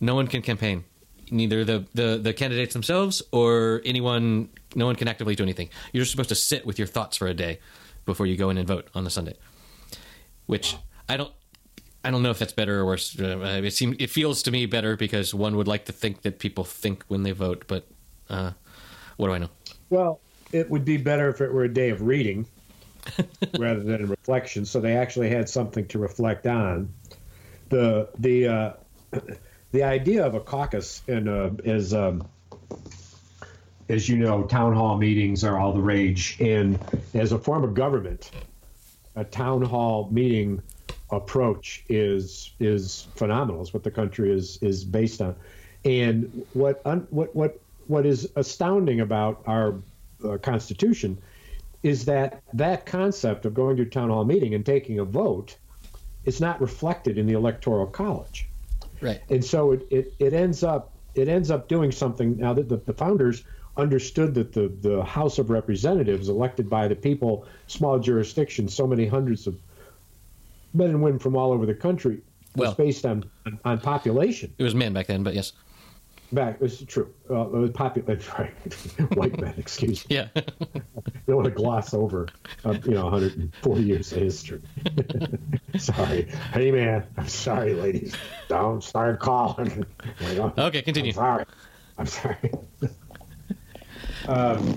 No 0.00 0.14
one 0.14 0.26
can 0.26 0.42
campaign. 0.42 0.84
Neither 1.30 1.64
the, 1.64 1.84
the, 1.92 2.18
the 2.18 2.32
candidates 2.32 2.72
themselves 2.72 3.22
or 3.32 3.82
anyone, 3.84 4.48
no 4.74 4.86
one 4.86 4.96
can 4.96 5.08
actively 5.08 5.34
do 5.34 5.42
anything. 5.42 5.68
You're 5.92 6.02
just 6.02 6.12
supposed 6.12 6.30
to 6.30 6.34
sit 6.34 6.64
with 6.64 6.78
your 6.78 6.86
thoughts 6.86 7.16
for 7.16 7.26
a 7.26 7.34
day 7.34 7.60
before 8.06 8.26
you 8.26 8.36
go 8.36 8.48
in 8.48 8.56
and 8.56 8.66
vote 8.66 8.88
on 8.94 9.04
the 9.04 9.10
Sunday. 9.10 9.34
Which 10.46 10.76
I 11.08 11.18
don't, 11.18 11.32
I 12.02 12.10
don't 12.10 12.22
know 12.22 12.30
if 12.30 12.38
that's 12.38 12.54
better 12.54 12.80
or 12.80 12.86
worse. 12.86 13.18
Uh, 13.20 13.60
it 13.62 13.72
seems, 13.72 13.96
it 13.98 14.08
feels 14.08 14.42
to 14.44 14.50
me 14.50 14.64
better 14.64 14.96
because 14.96 15.34
one 15.34 15.56
would 15.56 15.68
like 15.68 15.84
to 15.86 15.92
think 15.92 16.22
that 16.22 16.38
people 16.38 16.64
think 16.64 17.04
when 17.08 17.24
they 17.24 17.32
vote, 17.32 17.64
but 17.66 17.86
uh, 18.30 18.52
what 19.16 19.28
do 19.28 19.34
I 19.34 19.38
know? 19.38 19.50
Well, 19.90 20.20
it 20.52 20.70
would 20.70 20.84
be 20.84 20.96
better 20.96 21.28
if 21.28 21.40
it 21.40 21.52
were 21.52 21.64
a 21.64 21.72
day 21.72 21.90
of 21.90 22.02
reading 22.02 22.46
rather 23.58 23.80
than 23.80 24.04
a 24.04 24.06
reflection, 24.06 24.64
so 24.64 24.80
they 24.80 24.96
actually 24.96 25.30
had 25.30 25.48
something 25.48 25.86
to 25.88 25.98
reflect 25.98 26.46
on. 26.46 26.92
The 27.68 28.08
the 28.18 28.48
uh, 28.48 28.72
the 29.72 29.82
idea 29.82 30.26
of 30.26 30.34
a 30.34 30.40
caucus 30.40 31.02
and 31.08 31.28
uh, 31.28 31.50
is 31.64 31.92
um, 31.92 32.26
as 33.88 34.08
you 34.08 34.16
know, 34.16 34.44
town 34.44 34.74
hall 34.74 34.96
meetings 34.96 35.44
are 35.44 35.58
all 35.58 35.72
the 35.72 35.80
rage, 35.80 36.36
and 36.40 36.78
as 37.14 37.32
a 37.32 37.38
form 37.38 37.64
of 37.64 37.74
government, 37.74 38.30
a 39.16 39.24
town 39.24 39.62
hall 39.62 40.08
meeting 40.10 40.62
approach 41.10 41.84
is 41.88 42.52
is 42.60 43.06
phenomenal. 43.16 43.62
Is 43.62 43.72
what 43.72 43.84
the 43.84 43.90
country 43.90 44.32
is 44.32 44.58
is 44.60 44.84
based 44.84 45.22
on, 45.22 45.34
and 45.84 46.46
what 46.52 46.82
un, 46.84 47.06
what 47.10 47.34
what 47.34 47.60
what 47.88 48.06
is 48.06 48.30
astounding 48.36 49.00
about 49.00 49.42
our 49.46 49.74
uh, 50.24 50.36
Constitution 50.38 51.18
is 51.82 52.04
that 52.04 52.42
that 52.54 52.86
concept 52.86 53.44
of 53.46 53.54
going 53.54 53.76
to 53.76 53.82
a 53.82 53.86
town 53.86 54.10
hall 54.10 54.24
meeting 54.24 54.54
and 54.54 54.64
taking 54.64 54.98
a 54.98 55.04
vote 55.04 55.56
is 56.24 56.40
not 56.40 56.60
reflected 56.60 57.18
in 57.18 57.26
the 57.26 57.32
electoral 57.34 57.86
college 57.86 58.46
Right. 59.00 59.20
and 59.30 59.44
so 59.44 59.72
it, 59.72 59.86
it, 59.90 60.14
it 60.18 60.32
ends 60.32 60.62
up 60.64 60.90
it 61.14 61.28
ends 61.28 61.50
up 61.52 61.68
doing 61.68 61.92
something 61.92 62.36
now 62.36 62.52
that 62.52 62.68
the, 62.68 62.78
the 62.78 62.92
founders 62.92 63.44
understood 63.76 64.34
that 64.34 64.52
the, 64.52 64.68
the 64.82 65.04
house 65.04 65.38
of 65.38 65.50
representatives 65.50 66.28
elected 66.28 66.68
by 66.68 66.88
the 66.88 66.96
people 66.96 67.46
small 67.68 67.98
jurisdiction 68.00 68.68
so 68.68 68.86
many 68.88 69.06
hundreds 69.06 69.46
of 69.46 69.56
men 70.74 70.90
and 70.90 71.00
women 71.00 71.18
from 71.20 71.36
all 71.36 71.52
over 71.52 71.64
the 71.64 71.74
country 71.74 72.20
was 72.56 72.66
Well- 72.68 72.74
based 72.74 73.06
on 73.06 73.24
on 73.64 73.78
population 73.80 74.52
It 74.58 74.64
was 74.64 74.74
men 74.74 74.92
back 74.92 75.06
then, 75.06 75.22
but 75.22 75.34
yes. 75.34 75.52
Back. 76.32 76.58
It's 76.60 76.82
true. 76.84 77.12
Uh, 77.30 77.42
it 77.42 77.52
was 77.52 77.70
popular. 77.70 78.18
Right. 78.38 78.52
White 79.16 79.40
men, 79.40 79.54
excuse 79.56 80.08
me. 80.08 80.16
Yeah. 80.16 80.28
don't 81.26 81.36
want 81.36 81.44
to 81.44 81.50
gloss 81.50 81.94
over, 81.94 82.28
uh, 82.64 82.74
you 82.84 82.92
know, 82.92 83.04
140 83.04 83.82
years 83.82 84.12
of 84.12 84.18
history. 84.18 84.62
sorry. 85.78 86.28
Hey, 86.52 86.70
man. 86.70 87.06
I'm 87.16 87.28
sorry, 87.28 87.74
ladies. 87.74 88.14
Don't 88.48 88.82
start 88.82 89.20
calling. 89.20 89.84
Okay, 90.22 90.82
continue. 90.82 91.10
I'm 91.10 91.14
sorry. 91.14 91.44
I'm 91.98 92.06
sorry. 92.06 92.52
um, 94.28 94.74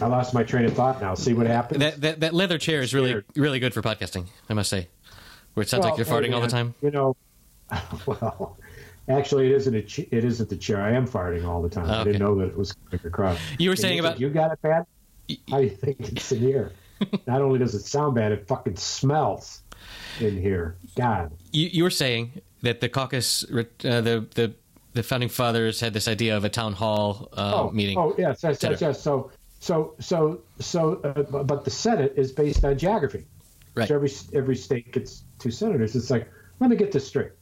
I 0.00 0.06
lost 0.06 0.34
my 0.34 0.42
train 0.42 0.64
of 0.66 0.74
thought 0.74 1.00
now. 1.00 1.14
See 1.14 1.34
what 1.34 1.46
happens? 1.46 1.80
That, 1.80 2.00
that 2.02 2.20
that 2.20 2.34
leather 2.34 2.58
chair 2.58 2.82
is 2.82 2.94
really 2.94 3.22
really 3.34 3.58
good 3.58 3.72
for 3.74 3.82
podcasting. 3.82 4.26
I 4.48 4.54
must 4.54 4.70
say, 4.70 4.88
where 5.54 5.62
it 5.62 5.68
sounds 5.68 5.82
Well, 5.82 5.90
like 5.90 5.98
you're 5.98 6.06
hey, 6.06 6.28
farting 6.28 6.34
all 6.34 6.40
the 6.40 6.48
time. 6.48 6.74
You 6.82 6.90
know, 6.90 7.16
well, 8.06 8.58
actually, 9.08 9.48
it 9.48 9.52
isn't. 9.52 9.74
A, 9.74 10.16
it 10.16 10.24
isn't 10.24 10.48
the 10.48 10.56
chair. 10.56 10.80
I 10.80 10.92
am 10.92 11.06
farting 11.06 11.46
all 11.46 11.62
the 11.62 11.68
time. 11.68 11.90
I 11.90 12.04
didn't 12.04 12.20
know 12.20 12.34
that 12.36 12.48
it 12.48 12.56
was 12.56 12.72
coming 12.72 13.06
across. 13.06 13.38
You 13.58 13.70
were 13.70 13.72
And 13.72 13.80
saying 13.80 13.96
you 13.96 14.02
about 14.02 14.20
you 14.20 14.28
got 14.30 14.52
it 14.52 14.62
bad. 14.62 14.86
How 15.50 15.58
do 15.58 15.64
you 15.64 15.70
think 15.70 16.00
it's 16.00 16.30
in 16.32 16.38
here? 16.38 16.72
Not 17.26 17.42
only 17.42 17.58
does 17.58 17.74
it 17.74 17.82
sound 17.82 18.14
bad, 18.14 18.32
it 18.32 18.46
fucking 18.46 18.76
smells 18.76 19.62
in 20.20 20.40
here. 20.40 20.76
God. 20.94 21.32
you, 21.52 21.68
you 21.70 21.82
were 21.82 21.90
saying 21.90 22.40
that 22.62 22.80
the 22.80 22.88
caucus, 22.88 23.44
uh, 23.44 23.64
the 23.80 24.26
the 24.34 24.54
the 24.96 25.02
founding 25.02 25.28
fathers 25.28 25.78
had 25.78 25.92
this 25.92 26.08
idea 26.08 26.36
of 26.36 26.44
a 26.44 26.48
town 26.48 26.72
hall 26.72 27.28
uh, 27.34 27.68
meeting. 27.72 27.98
Oh, 27.98 28.14
yes, 28.18 28.42
yes, 28.42 28.62
yes, 28.62 28.80
yes. 28.80 29.00
So, 29.00 29.30
so, 29.60 29.94
so, 30.00 30.40
so, 30.58 30.94
uh, 31.04 31.42
but 31.42 31.64
the 31.64 31.70
Senate 31.70 32.14
is 32.16 32.32
based 32.32 32.64
on 32.64 32.76
geography. 32.78 33.26
Right. 33.74 33.86
So 33.86 33.94
every 33.94 34.10
every 34.32 34.56
state 34.56 34.90
gets 34.92 35.22
two 35.38 35.50
senators. 35.50 35.94
It's 35.94 36.10
like, 36.10 36.28
let 36.60 36.70
me 36.70 36.76
get 36.76 36.92
this 36.92 37.06
straight. 37.06 37.32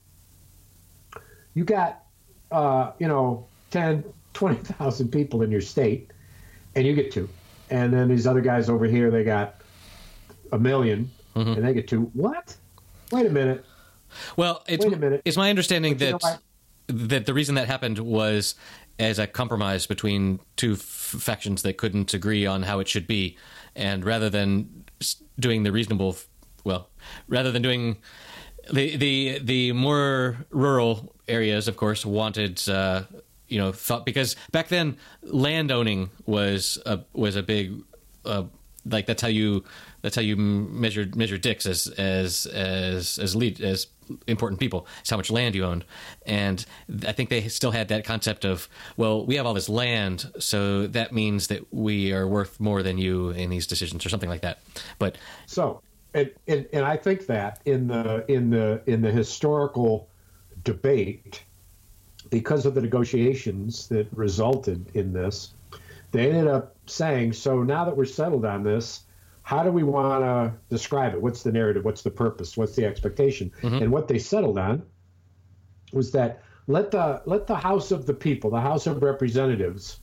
You 1.55 1.65
got, 1.65 2.03
uh, 2.51 2.93
you 2.99 3.09
know, 3.09 3.47
10, 3.71 4.05
20,000 4.35 5.09
people 5.09 5.43
in 5.43 5.51
your 5.51 5.61
state, 5.61 6.11
and 6.75 6.87
you 6.87 6.95
get 6.95 7.13
two. 7.13 7.29
And 7.71 7.93
then 7.93 8.09
these 8.09 8.27
other 8.27 8.41
guys 8.41 8.69
over 8.69 8.85
here, 8.87 9.11
they 9.11 9.25
got 9.25 9.57
a 10.53 10.59
1000000 10.59 11.09
Mm-hmm. 11.35 11.53
and 11.55 11.65
they 11.65 11.75
get 11.75 11.89
two. 11.89 12.03
What? 12.15 12.55
Wait 13.11 13.27
a 13.27 13.31
minute. 13.31 13.65
Well, 14.37 14.63
it's, 14.69 14.85
Wait 14.85 14.95
a 14.95 14.97
minute. 14.97 15.23
it's 15.25 15.37
my 15.37 15.51
understanding 15.51 15.95
But 15.95 16.05
you 16.07 16.13
know 16.13 16.19
that 16.19 16.41
that 16.87 17.27
the 17.27 17.35
reason 17.35 17.57
that 17.57 17.67
happened 17.67 17.99
was 17.99 18.55
as 19.01 19.19
a 19.19 19.27
compromise 19.27 19.87
between 19.87 20.39
two 20.57 20.75
f- 20.75 20.79
factions 20.79 21.63
that 21.63 21.77
couldn't 21.77 22.15
agree 22.15 22.47
on 22.47 22.63
how 22.63 22.79
it 22.79 22.87
should 22.87 23.09
be, 23.09 23.37
and 23.75 24.05
rather 24.05 24.31
than 24.31 24.85
doing 25.41 25.65
the 25.65 25.73
reasonable, 25.73 26.17
well, 26.63 26.89
rather 27.27 27.51
than 27.51 27.63
doing 27.63 27.97
the 28.73 28.97
the 28.97 29.39
the 29.43 29.73
more 29.73 30.47
rural 30.51 31.15
areas, 31.29 31.69
of 31.69 31.77
course, 31.77 32.05
wanted. 32.05 32.67
Uh, 32.69 33.03
you 33.47 33.59
know, 33.59 33.73
thought 33.73 34.07
because 34.07 34.37
back 34.53 34.69
then 34.69 34.97
land 35.23 35.71
owning 35.71 36.11
was 36.25 36.79
a 36.87 37.01
was 37.13 37.37
a 37.37 37.43
big 37.43 37.83
uh, 38.25 38.45
like 38.87 39.07
that's 39.07 39.23
how 39.23 39.29
you 39.29 39.65
that's 40.03 40.17
how 40.17 40.23
you 40.23 40.37
measured 40.37 41.17
measure 41.17 41.39
dicks 41.39 41.67
as 41.67 41.87
as 41.87 42.47
as 42.47 43.19
as 43.19 43.37
lead 43.37 43.61
as 43.61 43.87
important 44.27 44.61
people. 44.61 44.87
It's 45.01 45.11
how 45.11 45.17
much 45.17 45.31
land 45.31 45.55
you 45.55 45.65
owned, 45.65 45.85
and 46.27 46.65
I 47.07 47.13
think 47.13 47.31
they 47.31 47.49
still 47.49 47.71
had 47.71 47.89
that 47.89 48.05
concept 48.05 48.45
of 48.45 48.69
well, 48.97 49.25
we 49.25 49.37
have 49.37 49.47
all 49.47 49.55
this 49.55 49.69
land, 49.69 50.31
so 50.39 50.87
that 50.89 51.13
means 51.13 51.47
that 51.49 51.73
we 51.73 52.13
are 52.13 52.27
worth 52.27 52.61
more 52.61 52.83
than 52.83 52.99
you 52.99 53.31
in 53.31 53.51
these 53.51 53.67
decisions 53.67 54.05
or 54.05 54.09
something 54.09 54.29
like 54.29 54.43
that. 54.43 54.61
But 54.99 55.17
So, 55.47 55.81
and, 56.15 56.31
and 56.47 56.67
and 56.73 56.85
I 56.85 56.97
think 56.97 57.27
that 57.27 57.61
in 57.65 57.89
the 57.89 58.25
in 58.29 58.51
the 58.51 58.83
in 58.87 59.03
the 59.03 59.11
historical 59.11 60.09
debate, 60.63 61.43
because 62.31 62.65
of 62.67 62.75
the 62.75 62.81
negotiations 62.81 63.89
that 63.89 64.07
resulted 64.13 64.95
in 64.95 65.13
this, 65.13 65.53
they 66.13 66.29
ended 66.31 66.47
up 66.47 66.77
saying, 66.87 67.33
"So 67.33 67.63
now 67.63 67.85
that 67.85 67.97
we're 67.97 68.05
settled 68.05 68.45
on 68.45 68.63
this, 68.63 69.03
how 69.43 69.65
do 69.65 69.73
we 69.73 69.83
want 69.83 70.23
to 70.23 70.53
describe 70.71 71.15
it? 71.15 71.21
What's 71.21 71.43
the 71.43 71.53
narrative? 71.53 71.85
What's 71.85 72.03
the 72.03 72.11
purpose? 72.11 72.57
What's 72.57 72.77
the 72.77 72.87
expectation?" 72.87 73.51
Mm-hmm. 73.61 73.83
And 73.83 73.93
what 73.93 74.07
they 74.07 74.19
settled 74.19 74.59
on 74.59 74.83
was 75.93 76.13
that 76.13 76.43
let 76.69 76.93
the 76.93 77.23
let 77.27 77.49
the 77.49 77.57
House 77.57 77.91
of 77.91 78.07
the 78.07 78.15
People, 78.15 78.51
the 78.51 78.61
House 78.61 78.87
of 78.87 79.03
Representatives, 79.03 79.99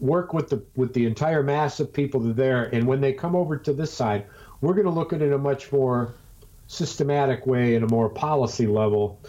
work 0.00 0.32
with 0.32 0.48
the 0.48 0.62
with 0.74 0.92
the 0.94 1.06
entire 1.06 1.42
mass 1.42 1.78
of 1.78 1.92
people 1.92 2.20
that 2.20 2.30
are 2.30 2.34
there 2.34 2.74
and 2.74 2.86
when 2.86 3.00
they 3.00 3.12
come 3.12 3.36
over 3.36 3.56
to 3.56 3.72
this 3.72 3.92
side 3.92 4.26
we're 4.60 4.74
going 4.74 4.86
to 4.86 4.92
look 4.92 5.12
at 5.12 5.22
it 5.22 5.26
in 5.26 5.32
a 5.32 5.38
much 5.38 5.72
more 5.72 6.14
systematic 6.66 7.46
way 7.46 7.74
in 7.74 7.82
a 7.82 7.88
more 7.88 8.08
policy 8.08 8.66
level. 8.66 9.20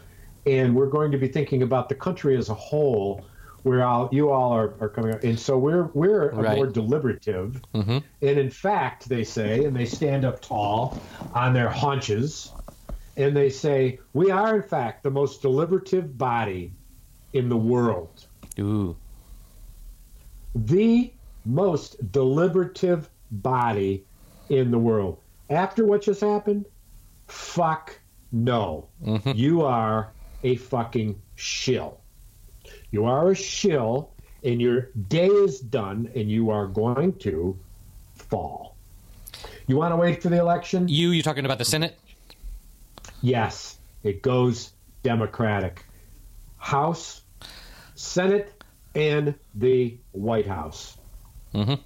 And 0.45 0.75
we're 0.75 0.89
going 0.89 1.11
to 1.11 1.17
be 1.17 1.27
thinking 1.27 1.63
about 1.63 1.89
the 1.89 1.95
country 1.95 2.35
as 2.37 2.49
a 2.49 2.53
whole 2.53 3.25
where 3.63 3.83
all, 3.83 4.09
you 4.11 4.31
all 4.31 4.51
are, 4.51 4.73
are 4.79 4.89
coming 4.89 5.13
up. 5.13 5.23
And 5.23 5.39
so 5.39 5.57
we're 5.57 5.83
we're 5.93 6.31
Right. 6.31 6.55
more 6.55 6.67
deliberative. 6.67 7.61
Mm-hmm. 7.75 7.99
And 8.21 8.39
in 8.39 8.49
fact 8.49 9.07
they 9.07 9.23
say 9.23 9.65
and 9.65 9.75
they 9.75 9.85
stand 9.85 10.25
up 10.25 10.41
tall 10.41 10.99
on 11.33 11.53
their 11.53 11.69
haunches 11.69 12.51
and 13.17 13.35
they 13.37 13.49
say 13.49 13.99
we 14.13 14.31
are 14.31 14.55
in 14.55 14.63
fact 14.63 15.03
the 15.03 15.11
most 15.11 15.41
deliberative 15.41 16.17
body 16.17 16.73
in 17.33 17.49
the 17.49 17.57
world. 17.57 18.25
Ooh, 18.59 18.95
the 20.55 21.11
most 21.45 22.11
deliberative 22.11 23.09
body 23.31 24.03
in 24.49 24.71
the 24.71 24.79
world. 24.79 25.20
After 25.51 25.85
what 25.85 26.01
just 26.01 26.21
happened, 26.21 26.65
fuck 27.27 27.99
no. 28.31 28.87
You 29.35 29.63
are 29.63 30.13
a 30.43 30.55
fucking 30.55 31.21
shill. 31.35 31.99
You 32.91 33.03
are 33.03 33.31
a 33.31 33.35
shill, 33.35 34.11
and 34.45 34.61
your 34.61 34.89
day 35.09 35.27
is 35.27 35.59
done, 35.59 36.09
and 36.15 36.31
you 36.31 36.51
are 36.51 36.67
going 36.67 37.13
to 37.19 37.59
fall. 38.15 38.77
You 39.67 39.75
want 39.75 39.91
to 39.91 39.97
wait 39.97 40.23
for 40.23 40.29
the 40.29 40.39
election? 40.39 40.87
you 40.87 41.09
you 41.09 41.21
talking 41.21 41.43
about 41.43 41.57
the 41.57 41.65
Senate? 41.65 41.99
Yes, 43.21 43.77
it 44.03 44.21
goes 44.21 44.71
Democratic. 45.03 45.83
House, 46.57 47.23
Senate, 47.95 48.63
and 48.95 49.35
the 49.55 49.97
White 50.13 50.47
House. 50.47 50.97
Mhm. 51.53 51.79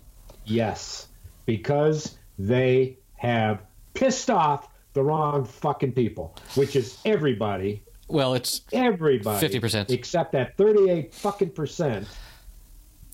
Yes, 0.46 1.08
because 1.48 2.20
they 2.38 3.00
have 3.18 3.64
pissed 3.94 4.30
off 4.30 4.70
the 4.94 5.04
wrong 5.04 5.46
fucking 5.46 5.92
people, 5.94 6.36
which 6.56 6.76
is 6.76 6.98
everybody, 7.06 7.84
Well, 8.08 8.34
it's 8.34 8.62
everybody, 8.72 9.48
50%. 9.48 9.90
except 9.92 10.32
that 10.34 10.56
thirty-eight 10.58 11.14
fucking 11.14 11.52
percent 11.52 12.08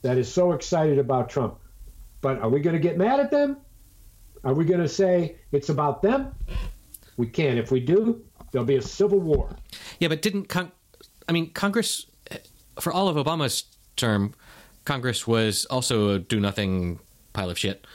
that 0.02 0.18
is 0.18 0.32
so 0.32 0.52
excited 0.54 0.98
about 1.00 1.30
Trump. 1.30 1.58
But 2.22 2.40
are 2.40 2.50
we 2.50 2.60
going 2.60 2.76
to 2.76 2.80
get 2.80 2.98
mad 2.98 3.20
at 3.20 3.32
them? 3.32 3.58
Are 4.44 4.54
we 4.54 4.66
going 4.66 4.80
to 4.82 4.88
say 4.90 5.36
it's 5.52 5.70
about 5.70 6.02
them? 6.02 6.34
We 7.18 7.28
can't. 7.28 7.58
If 7.60 7.72
we 7.72 7.80
do, 7.80 8.24
there'll 8.52 8.66
be 8.66 8.76
a 8.78 8.82
civil 8.82 9.20
war. 9.20 9.56
Yeah, 10.00 10.08
but 10.08 10.22
didn't 10.22 10.46
Con- 10.50 10.72
I 11.28 11.32
mean 11.32 11.52
Congress 11.52 12.06
for 12.80 12.92
all 12.92 13.08
of 13.08 13.16
Obama's 13.24 13.64
term, 13.96 14.34
Congress 14.86 15.28
was 15.28 15.66
also 15.66 16.10
a 16.16 16.20
do 16.20 16.40
nothing 16.40 17.00
pile 17.34 17.50
of 17.50 17.58
shit. 17.58 17.86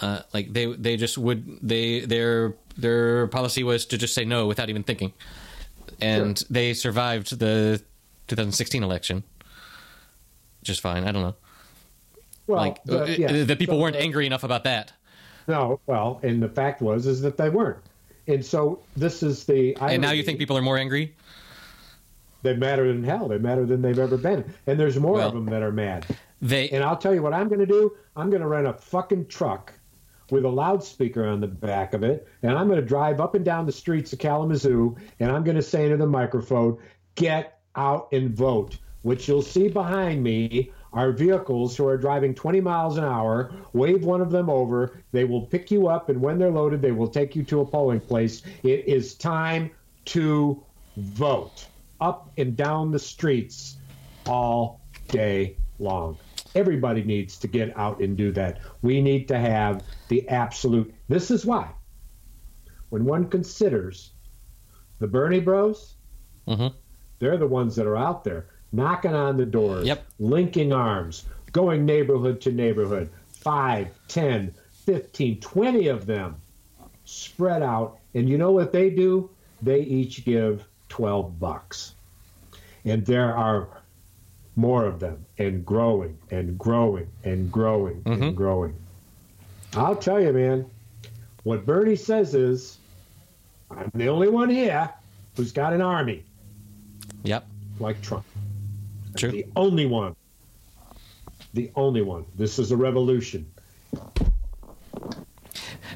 Uh, 0.00 0.20
like 0.32 0.52
they 0.52 0.66
they 0.74 0.96
just 0.96 1.16
would 1.16 1.58
they 1.62 2.00
their 2.00 2.54
their 2.76 3.28
policy 3.28 3.62
was 3.62 3.86
to 3.86 3.96
just 3.96 4.12
say 4.14 4.24
no 4.24 4.46
without 4.46 4.68
even 4.68 4.82
thinking, 4.82 5.12
and 6.00 6.42
they 6.50 6.74
survived 6.74 7.38
the 7.38 7.80
2016 8.28 8.82
election 8.82 9.22
just 10.62 10.80
fine. 10.80 11.04
I 11.04 11.12
don't 11.12 11.22
know. 11.22 11.34
Well, 12.46 12.58
like 12.58 12.82
the- 12.84 13.02
uh, 13.02 13.06
yeah. 13.06 13.44
the 13.44 13.54
people 13.56 13.76
So, 13.76 13.82
weren't 13.82 13.96
angry 13.96 14.26
enough 14.26 14.44
about 14.44 14.64
that. 14.64 14.92
No, 15.46 15.78
well, 15.86 16.20
and 16.22 16.42
the 16.42 16.48
fact 16.48 16.80
was 16.82 17.06
is 17.06 17.20
that 17.20 17.36
they 17.36 17.50
weren't, 17.50 17.78
and 18.26 18.44
so 18.44 18.80
this 18.96 19.22
is 19.22 19.44
the. 19.44 19.76
And 19.80 20.02
now 20.02 20.10
you 20.12 20.22
think 20.22 20.38
people 20.38 20.56
are 20.56 20.62
more 20.62 20.78
angry? 20.78 21.14
they 22.42 22.54
matter 22.56 22.88
than 22.92 23.02
hell? 23.04 23.28
They 23.28 23.38
matter 23.38 23.64
than 23.64 23.80
they've 23.80 23.98
ever 23.98 24.16
been, 24.18 24.52
and 24.66 24.78
there's 24.80 24.98
more 24.98 25.12
Well- 25.14 25.28
of 25.28 25.34
them 25.34 25.46
that 25.46 25.62
are 25.62 25.72
mad. 25.72 26.04
They 26.42 26.68
And 26.70 26.82
I'll 26.84 26.96
tell 26.96 27.14
you 27.14 27.22
what 27.22 27.32
I'm 27.32 27.48
going 27.48 27.60
to 27.60 27.66
do. 27.66 27.96
I'm 28.16 28.28
going 28.28 28.42
to 28.42 28.48
rent 28.48 28.66
a 28.66 28.74
fucking 28.74 29.28
truck 29.28 29.72
with 30.30 30.44
a 30.44 30.48
loudspeaker 30.48 31.26
on 31.26 31.40
the 31.40 31.46
back 31.46 31.94
of 31.94 32.02
it, 32.02 32.26
and 32.42 32.52
I'm 32.52 32.66
going 32.66 32.80
to 32.80 32.86
drive 32.86 33.20
up 33.20 33.34
and 33.34 33.44
down 33.44 33.66
the 33.66 33.72
streets 33.72 34.12
of 34.12 34.18
Kalamazoo, 34.18 34.96
and 35.20 35.30
I'm 35.30 35.44
going 35.44 35.56
to 35.56 35.62
say 35.62 35.84
into 35.84 35.96
the 35.96 36.06
microphone, 36.06 36.78
"Get 37.14 37.58
out 37.76 38.08
and 38.12 38.30
vote." 38.30 38.78
Which 39.02 39.28
you'll 39.28 39.42
see 39.42 39.68
behind 39.68 40.22
me 40.22 40.72
are 40.94 41.12
vehicles 41.12 41.76
who 41.76 41.86
are 41.86 41.98
driving 41.98 42.34
20 42.34 42.62
miles 42.62 42.96
an 42.96 43.04
hour. 43.04 43.52
Wave 43.74 44.02
one 44.02 44.22
of 44.22 44.30
them 44.30 44.48
over. 44.48 44.96
They 45.12 45.24
will 45.24 45.42
pick 45.42 45.70
you 45.70 45.88
up, 45.88 46.08
and 46.08 46.22
when 46.22 46.38
they're 46.38 46.50
loaded, 46.50 46.80
they 46.80 46.92
will 46.92 47.08
take 47.08 47.36
you 47.36 47.42
to 47.44 47.60
a 47.60 47.66
polling 47.66 48.00
place. 48.00 48.40
It 48.62 48.88
is 48.88 49.14
time 49.14 49.70
to 50.06 50.62
vote 50.96 51.66
up 52.00 52.30
and 52.38 52.56
down 52.56 52.92
the 52.92 52.98
streets 52.98 53.76
all 54.26 54.80
day 55.08 55.56
long. 55.78 56.16
Everybody 56.54 57.02
needs 57.02 57.38
to 57.38 57.48
get 57.48 57.76
out 57.76 58.00
and 58.00 58.16
do 58.16 58.32
that. 58.32 58.60
We 58.82 59.00
need 59.02 59.28
to 59.28 59.38
have 59.38 59.82
the 60.08 60.28
absolute. 60.28 60.94
This 61.08 61.30
is 61.30 61.44
why, 61.44 61.70
when 62.90 63.04
one 63.04 63.28
considers 63.28 64.12
the 65.00 65.06
Bernie 65.08 65.40
Bros, 65.40 65.94
Mhm. 66.46 66.74
They're 67.20 67.38
the 67.38 67.46
ones 67.46 67.76
that 67.76 67.86
are 67.86 67.96
out 67.96 68.24
there 68.24 68.46
knocking 68.72 69.14
on 69.14 69.36
the 69.36 69.46
doors, 69.46 69.86
Yep. 69.86 70.04
linking 70.18 70.72
arms, 70.72 71.24
going 71.52 71.86
neighborhood 71.86 72.40
to 72.42 72.52
neighborhood. 72.52 73.08
Five, 73.28 73.88
ten, 74.08 74.52
fifteen, 74.70 75.40
twenty 75.40 75.88
of 75.88 76.06
them 76.06 76.36
spread 77.04 77.62
out. 77.62 77.98
And 78.14 78.28
you 78.28 78.36
know 78.36 78.52
what 78.52 78.72
they 78.72 78.90
do? 78.90 79.30
They 79.62 79.80
each 79.80 80.24
give 80.24 80.64
12 80.88 81.38
bucks. 81.40 81.94
And 82.84 83.06
there 83.06 83.34
are 83.34 83.68
more 84.56 84.84
of 84.86 85.00
them 85.00 85.24
and 85.38 85.64
growing 85.66 86.16
and 86.30 86.58
growing 86.58 87.08
and 87.24 87.50
growing 87.50 88.02
and 88.06 88.36
growing. 88.36 88.74
I'll 89.74 89.96
tell 89.96 90.20
you, 90.20 90.32
man, 90.32 90.66
what 91.42 91.66
Bernie 91.66 91.96
says 91.96 92.34
is, 92.34 92.78
I'm 93.70 93.90
the 93.94 94.08
only 94.08 94.28
one 94.28 94.48
here 94.48 94.88
who's 95.36 95.50
got 95.52 95.72
an 95.72 95.80
army 95.80 96.22
Yep. 97.24 97.46
like 97.80 98.00
Trump. 98.02 98.24
I'm 99.08 99.14
True. 99.14 99.30
The 99.32 99.46
only 99.56 99.86
one. 99.86 100.14
The 101.54 101.70
only 101.74 102.02
one. 102.02 102.24
This 102.36 102.58
is 102.58 102.70
a 102.72 102.76
revolution. 102.76 103.46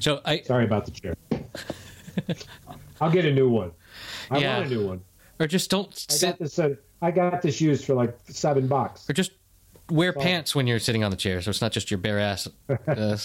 So 0.00 0.20
I 0.24 0.40
Sorry 0.42 0.64
about 0.64 0.84
the 0.86 0.90
chair. 0.92 1.16
I'll 3.00 3.10
get 3.10 3.24
a 3.24 3.32
new 3.32 3.48
one. 3.48 3.72
I 4.30 4.38
Yeah. 4.38 4.58
want 4.58 4.70
a 4.72 4.74
new 4.74 4.86
one. 4.86 5.00
or 5.40 5.46
just 5.46 5.70
don't 5.70 5.88
I 6.10 6.12
sit 6.12 6.26
got 6.30 6.38
this. 6.38 6.58
Uh, 6.58 6.74
I 7.00 7.10
got 7.10 7.42
this 7.42 7.60
used 7.60 7.84
for 7.84 7.94
like 7.94 8.16
seven 8.28 8.66
bucks. 8.66 9.08
or 9.08 9.12
just 9.12 9.32
wear 9.90 10.12
pants 10.12 10.54
when 10.54 10.66
you're 10.66 10.78
sitting 10.78 11.04
on 11.04 11.10
the 11.10 11.16
chair, 11.16 11.40
so 11.40 11.50
it's 11.50 11.60
not 11.62 11.72
just 11.72 11.90
your 11.90 11.98
bare 11.98 12.18
ass 12.18 12.48
uh, 12.88 13.16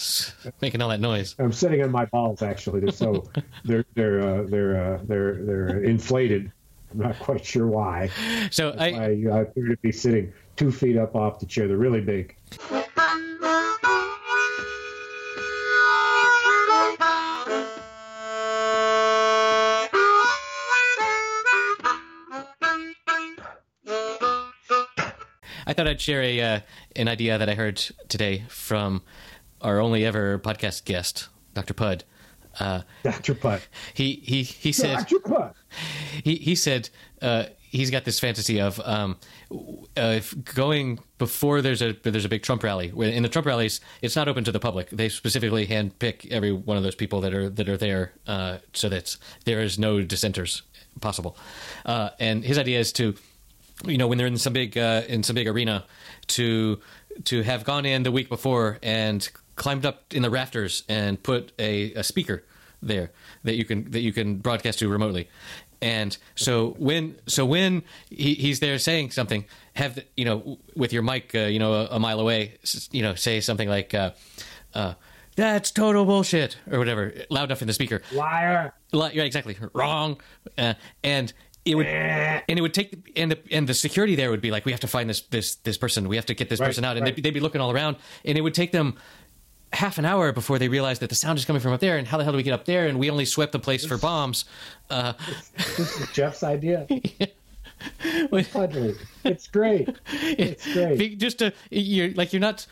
making 0.61 0.81
all 0.81 0.89
that 0.89 0.99
noise. 0.99 1.35
I'm 1.39 1.51
sitting 1.51 1.83
on 1.83 1.91
my 1.91 2.05
balls. 2.05 2.41
Actually, 2.41 2.81
they're 2.81 2.91
so 2.91 3.29
they're 3.65 3.85
they're 3.95 4.21
uh, 4.21 4.43
they're 4.47 4.93
uh, 4.95 4.99
they're 5.03 5.35
they're 5.43 5.83
inflated. 5.83 6.51
I'm 6.91 6.99
not 6.99 7.19
quite 7.19 7.43
sure 7.43 7.67
why. 7.67 8.09
So 8.51 8.75
I 8.77 8.89
I, 8.89 9.05
I 9.31 9.39
appear 9.41 9.67
to 9.67 9.77
be 9.77 9.91
sitting 9.91 10.31
two 10.55 10.71
feet 10.71 10.97
up 10.97 11.15
off 11.15 11.39
the 11.39 11.45
chair. 11.45 11.67
They're 11.67 11.77
really 11.77 12.01
big. 12.01 12.35
I 25.65 25.73
thought 25.73 25.87
I'd 25.87 26.01
share 26.01 26.21
a 26.21 26.41
uh, 26.41 26.59
an 26.95 27.07
idea 27.07 27.37
that 27.37 27.49
I 27.49 27.55
heard 27.55 27.77
today 28.09 28.43
from 28.49 29.01
our 29.61 29.79
only 29.79 30.05
ever 30.05 30.39
podcast 30.39 30.85
guest, 30.85 31.29
Dr. 31.53 31.73
Pud. 31.73 32.03
Uh, 32.59 32.81
Dr. 33.03 33.33
Putt. 33.33 33.67
he 33.93 34.21
he 34.23 34.43
he 34.43 34.71
said 34.71 34.97
Dr. 34.97 35.19
Putt. 35.19 35.55
he 36.23 36.35
he 36.35 36.53
said 36.55 36.89
uh, 37.21 37.45
he's 37.73 37.89
got 37.89 38.05
this 38.05 38.19
fantasy 38.19 38.61
of 38.61 38.79
um, 38.81 39.17
uh, 39.97 40.13
if 40.17 40.35
going 40.43 40.99
before 41.17 41.61
there's 41.61 41.81
a 41.81 41.93
there's 42.03 42.25
a 42.25 42.29
big 42.29 42.43
Trump 42.43 42.63
rally. 42.63 42.93
In 42.95 43.23
the 43.23 43.29
Trump 43.29 43.47
rallies, 43.47 43.81
it's 44.01 44.15
not 44.15 44.27
open 44.27 44.43
to 44.43 44.51
the 44.51 44.59
public. 44.59 44.89
They 44.91 45.09
specifically 45.09 45.65
handpick 45.67 46.31
every 46.31 46.51
one 46.51 46.77
of 46.77 46.83
those 46.83 46.95
people 46.95 47.21
that 47.21 47.33
are 47.33 47.49
that 47.49 47.67
are 47.67 47.77
there, 47.77 48.13
uh, 48.27 48.59
so 48.73 48.87
that 48.89 49.17
there 49.45 49.61
is 49.61 49.79
no 49.79 50.01
dissenters 50.01 50.61
possible. 51.01 51.35
Uh, 51.85 52.09
and 52.19 52.43
his 52.43 52.57
idea 52.59 52.79
is 52.79 52.93
to, 52.93 53.15
you 53.85 53.97
know, 53.97 54.07
when 54.07 54.17
they're 54.17 54.27
in 54.27 54.37
some 54.37 54.53
big 54.53 54.77
uh, 54.77 55.01
in 55.07 55.23
some 55.23 55.35
big 55.35 55.47
arena, 55.47 55.85
to 56.27 56.79
to 57.25 57.43
have 57.43 57.63
gone 57.63 57.85
in 57.85 58.03
the 58.03 58.11
week 58.11 58.29
before 58.29 58.79
and 58.81 59.29
climbed 59.55 59.85
up 59.85 60.13
in 60.13 60.21
the 60.23 60.29
rafters 60.29 60.83
and 60.89 61.21
put 61.21 61.51
a, 61.59 61.93
a 61.93 62.03
speaker 62.03 62.43
there 62.81 63.11
that 63.43 63.55
you 63.55 63.65
can 63.65 63.89
that 63.91 64.01
you 64.01 64.11
can 64.11 64.37
broadcast 64.37 64.79
to 64.79 64.89
remotely. 64.89 65.29
And 65.81 66.17
so 66.35 66.75
when 66.79 67.15
so 67.27 67.45
when 67.45 67.83
he, 68.09 68.35
he's 68.35 68.59
there 68.61 68.77
saying 68.79 69.11
something, 69.11 69.45
have 69.73 69.95
the, 69.95 70.05
you 70.15 70.25
know 70.25 70.59
with 70.75 70.93
your 70.93 71.03
mic, 71.03 71.35
uh, 71.35 71.39
you 71.39 71.59
know, 71.59 71.73
a, 71.73 71.85
a 71.91 71.99
mile 71.99 72.19
away, 72.19 72.57
you 72.91 73.01
know, 73.01 73.15
say 73.15 73.41
something 73.41 73.67
like, 73.67 73.93
uh, 73.93 74.11
uh, 74.73 74.93
"That's 75.35 75.71
total 75.71 76.05
bullshit" 76.05 76.57
or 76.71 76.79
whatever, 76.79 77.13
loud 77.29 77.45
enough 77.45 77.61
in 77.61 77.67
the 77.67 77.73
speaker. 77.73 78.01
Liar. 78.13 78.73
Li- 78.93 79.11
Yeah, 79.13 79.23
exactly. 79.23 79.57
Wrong. 79.73 80.21
Uh, 80.57 80.75
and 81.03 81.33
it 81.65 81.75
would, 81.75 81.85
and 81.85 82.43
it 82.59 82.61
would 82.61 82.73
take, 82.73 83.11
and 83.15 83.31
the, 83.31 83.39
and 83.51 83.67
the 83.67 83.73
security 83.73 84.15
there 84.15 84.29
would 84.31 84.41
be 84.41 84.51
like, 84.51 84.65
we 84.65 84.71
have 84.71 84.81
to 84.81 84.87
find 84.87 85.09
this 85.09 85.21
this 85.21 85.55
this 85.55 85.77
person. 85.77 86.07
We 86.09 86.15
have 86.17 86.25
to 86.25 86.33
get 86.33 86.49
this 86.49 86.59
Right, 86.59 86.67
person 86.67 86.83
out, 86.83 86.97
and 86.97 87.05
right. 87.05 87.15
they'd, 87.15 87.23
they'd 87.23 87.33
be 87.33 87.39
looking 87.39 87.61
all 87.61 87.71
around, 87.71 87.97
and 88.25 88.37
it 88.37 88.41
would 88.41 88.53
take 88.53 88.71
them 88.71 88.97
half 89.71 89.97
an 89.97 90.05
hour 90.05 90.31
before 90.31 90.59
they 90.59 90.67
realized 90.67 91.01
that 91.01 91.09
the 91.09 91.15
sound 91.15 91.39
is 91.39 91.45
coming 91.45 91.61
from 91.61 91.71
up 91.73 91.79
there, 91.79 91.97
and 91.97 92.07
how 92.07 92.17
the 92.17 92.23
hell 92.23 92.33
do 92.33 92.37
we 92.37 92.43
get 92.43 92.53
up 92.53 92.65
there? 92.65 92.87
And 92.87 92.99
we 92.99 93.09
only 93.09 93.25
swept 93.25 93.53
the 93.53 93.59
place 93.59 93.85
for 93.85 93.97
bombs. 93.97 94.45
Uh, 94.89 95.13
This 95.77 95.99
is 95.99 96.09
Jeff's 96.11 96.43
idea. 96.43 96.85
Totally. 98.51 98.95
It's 99.23 99.47
great. 99.47 99.89
It's 100.11 100.71
great. 100.73 101.17
just 101.17 101.39
to, 101.39 101.53
you're 101.69 102.11
like 102.13 102.31
you're 102.33 102.39
not, 102.39 102.65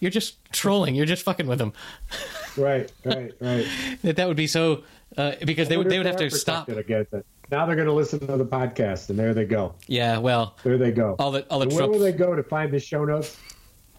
you're 0.00 0.10
just 0.10 0.36
trolling. 0.52 0.94
You're 0.94 1.06
just 1.06 1.22
fucking 1.24 1.46
with 1.46 1.58
them. 1.58 1.72
Right, 2.56 2.90
right, 3.04 3.32
right. 3.40 3.66
That 4.02 4.16
that 4.16 4.28
would 4.28 4.36
be 4.36 4.46
so 4.46 4.84
uh, 5.16 5.32
because 5.44 5.68
they 5.68 5.76
would 5.76 5.88
they 5.90 5.98
would 5.98 6.06
have 6.06 6.16
to 6.16 6.30
stop. 6.30 6.68
against 6.68 7.12
it. 7.12 7.26
Now 7.50 7.64
they're 7.66 7.76
going 7.76 7.86
to 7.86 7.92
listen 7.94 8.20
to 8.26 8.36
the 8.36 8.44
podcast, 8.44 9.08
and 9.10 9.18
there 9.18 9.32
they 9.32 9.44
go. 9.44 9.74
Yeah, 9.86 10.18
well, 10.18 10.56
There 10.64 10.78
they 10.78 10.90
go. 10.90 11.14
all 11.18 11.30
the 11.30 11.42
all 11.48 11.60
the 11.60 11.74
where 11.74 11.86
will 11.88 11.98
they 12.00 12.12
go 12.12 12.34
to 12.34 12.42
find 12.42 12.72
the 12.72 12.80
show 12.80 13.04
notes? 13.04 13.36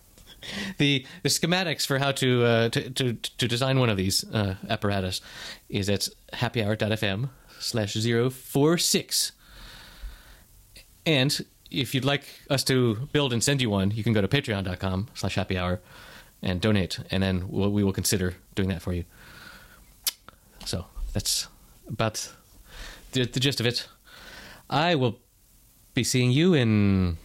the 0.78 1.06
the 1.24 1.30
schematics 1.30 1.86
for 1.86 1.98
how 2.00 2.12
to 2.14 2.44
uh, 2.44 2.70
to, 2.70 2.90
to 2.90 3.14
to 3.14 3.48
design 3.48 3.80
one 3.80 3.90
of 3.90 3.98
these 3.98 4.24
uh, 4.32 4.56
apparatus 4.70 5.22
is 5.70 5.90
at 5.90 6.10
happyhour.fm 6.34 7.30
slash 7.60 7.94
zero 7.94 8.30
four 8.30 8.78
six. 8.78 9.32
And 11.06 11.46
if 11.72 11.96
you'd 11.96 12.06
like 12.06 12.24
us 12.50 12.64
to 12.66 12.96
build 13.14 13.32
and 13.32 13.42
send 13.44 13.62
you 13.62 13.70
one, 13.70 13.92
you 13.92 14.04
can 14.04 14.12
go 14.14 14.22
to 14.22 14.28
patreon.com 14.28 15.08
slash 15.14 15.36
happy 15.36 15.58
hour 15.58 15.80
and 16.42 16.60
donate, 16.62 17.00
and 17.10 17.24
then 17.24 17.48
we'll, 17.50 17.72
we 17.72 17.84
will 17.84 17.94
consider 17.94 18.36
doing 18.56 18.68
that 18.70 18.82
for 18.82 18.94
you. 18.94 19.06
So 20.66 20.86
that's 21.14 21.48
about 21.88 22.30
the, 23.18 23.26
the 23.32 23.40
gist 23.40 23.60
of 23.60 23.66
it. 23.66 23.88
I 24.70 24.96
will 24.96 25.20
be 25.94 26.04
seeing 26.04 26.32
you 26.32 26.54
in 26.54 27.18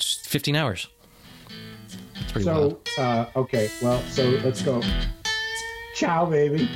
15 0.00 0.56
hours. 0.56 0.88
It's 2.14 2.32
pretty 2.32 2.48
wild. 2.48 2.88
So, 2.88 3.02
uh, 3.02 3.26
okay, 3.36 3.70
well, 3.82 4.00
so 4.02 4.28
let's 4.44 4.62
go. 4.62 4.82
Ciao, 5.94 6.26
baby. 6.26 6.68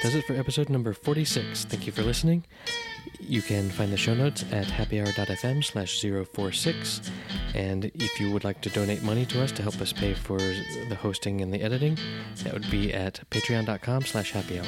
That 0.00 0.12
does 0.12 0.14
it 0.14 0.24
for 0.24 0.32
episode 0.32 0.70
number 0.70 0.94
46. 0.94 1.66
Thank 1.66 1.84
you 1.84 1.92
for 1.92 2.00
listening. 2.00 2.46
You 3.18 3.42
can 3.42 3.68
find 3.68 3.92
the 3.92 3.98
show 3.98 4.14
notes 4.14 4.46
at 4.50 4.64
happyhour.fm 4.64 5.62
slash 5.62 6.00
046. 6.00 7.10
And 7.54 7.84
if 7.84 8.18
you 8.18 8.32
would 8.32 8.42
like 8.42 8.62
to 8.62 8.70
donate 8.70 9.02
money 9.02 9.26
to 9.26 9.42
us 9.42 9.52
to 9.52 9.62
help 9.62 9.78
us 9.78 9.92
pay 9.92 10.14
for 10.14 10.38
the 10.38 10.96
hosting 10.98 11.42
and 11.42 11.52
the 11.52 11.60
editing, 11.60 11.98
that 12.44 12.54
would 12.54 12.70
be 12.70 12.94
at 12.94 13.20
patreon.com 13.30 14.00
slash 14.02 14.32
happyhour. 14.32 14.66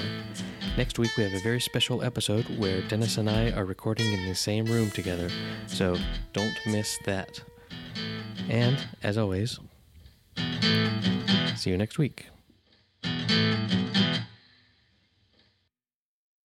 Next 0.76 0.98
week, 0.98 1.16
we 1.16 1.22
have 1.22 1.32
a 1.32 1.40
very 1.40 1.62
special 1.62 2.02
episode 2.02 2.44
where 2.58 2.82
Dennis 2.82 3.16
and 3.16 3.30
I 3.30 3.52
are 3.52 3.64
recording 3.64 4.12
in 4.12 4.28
the 4.28 4.34
same 4.34 4.66
room 4.66 4.90
together. 4.90 5.30
So 5.66 5.96
don't 6.34 6.58
miss 6.66 6.98
that. 7.06 7.42
And, 8.50 8.76
as 9.02 9.16
always, 9.16 9.58
see 11.56 11.70
you 11.70 11.78
next 11.78 11.96
week. 11.96 12.26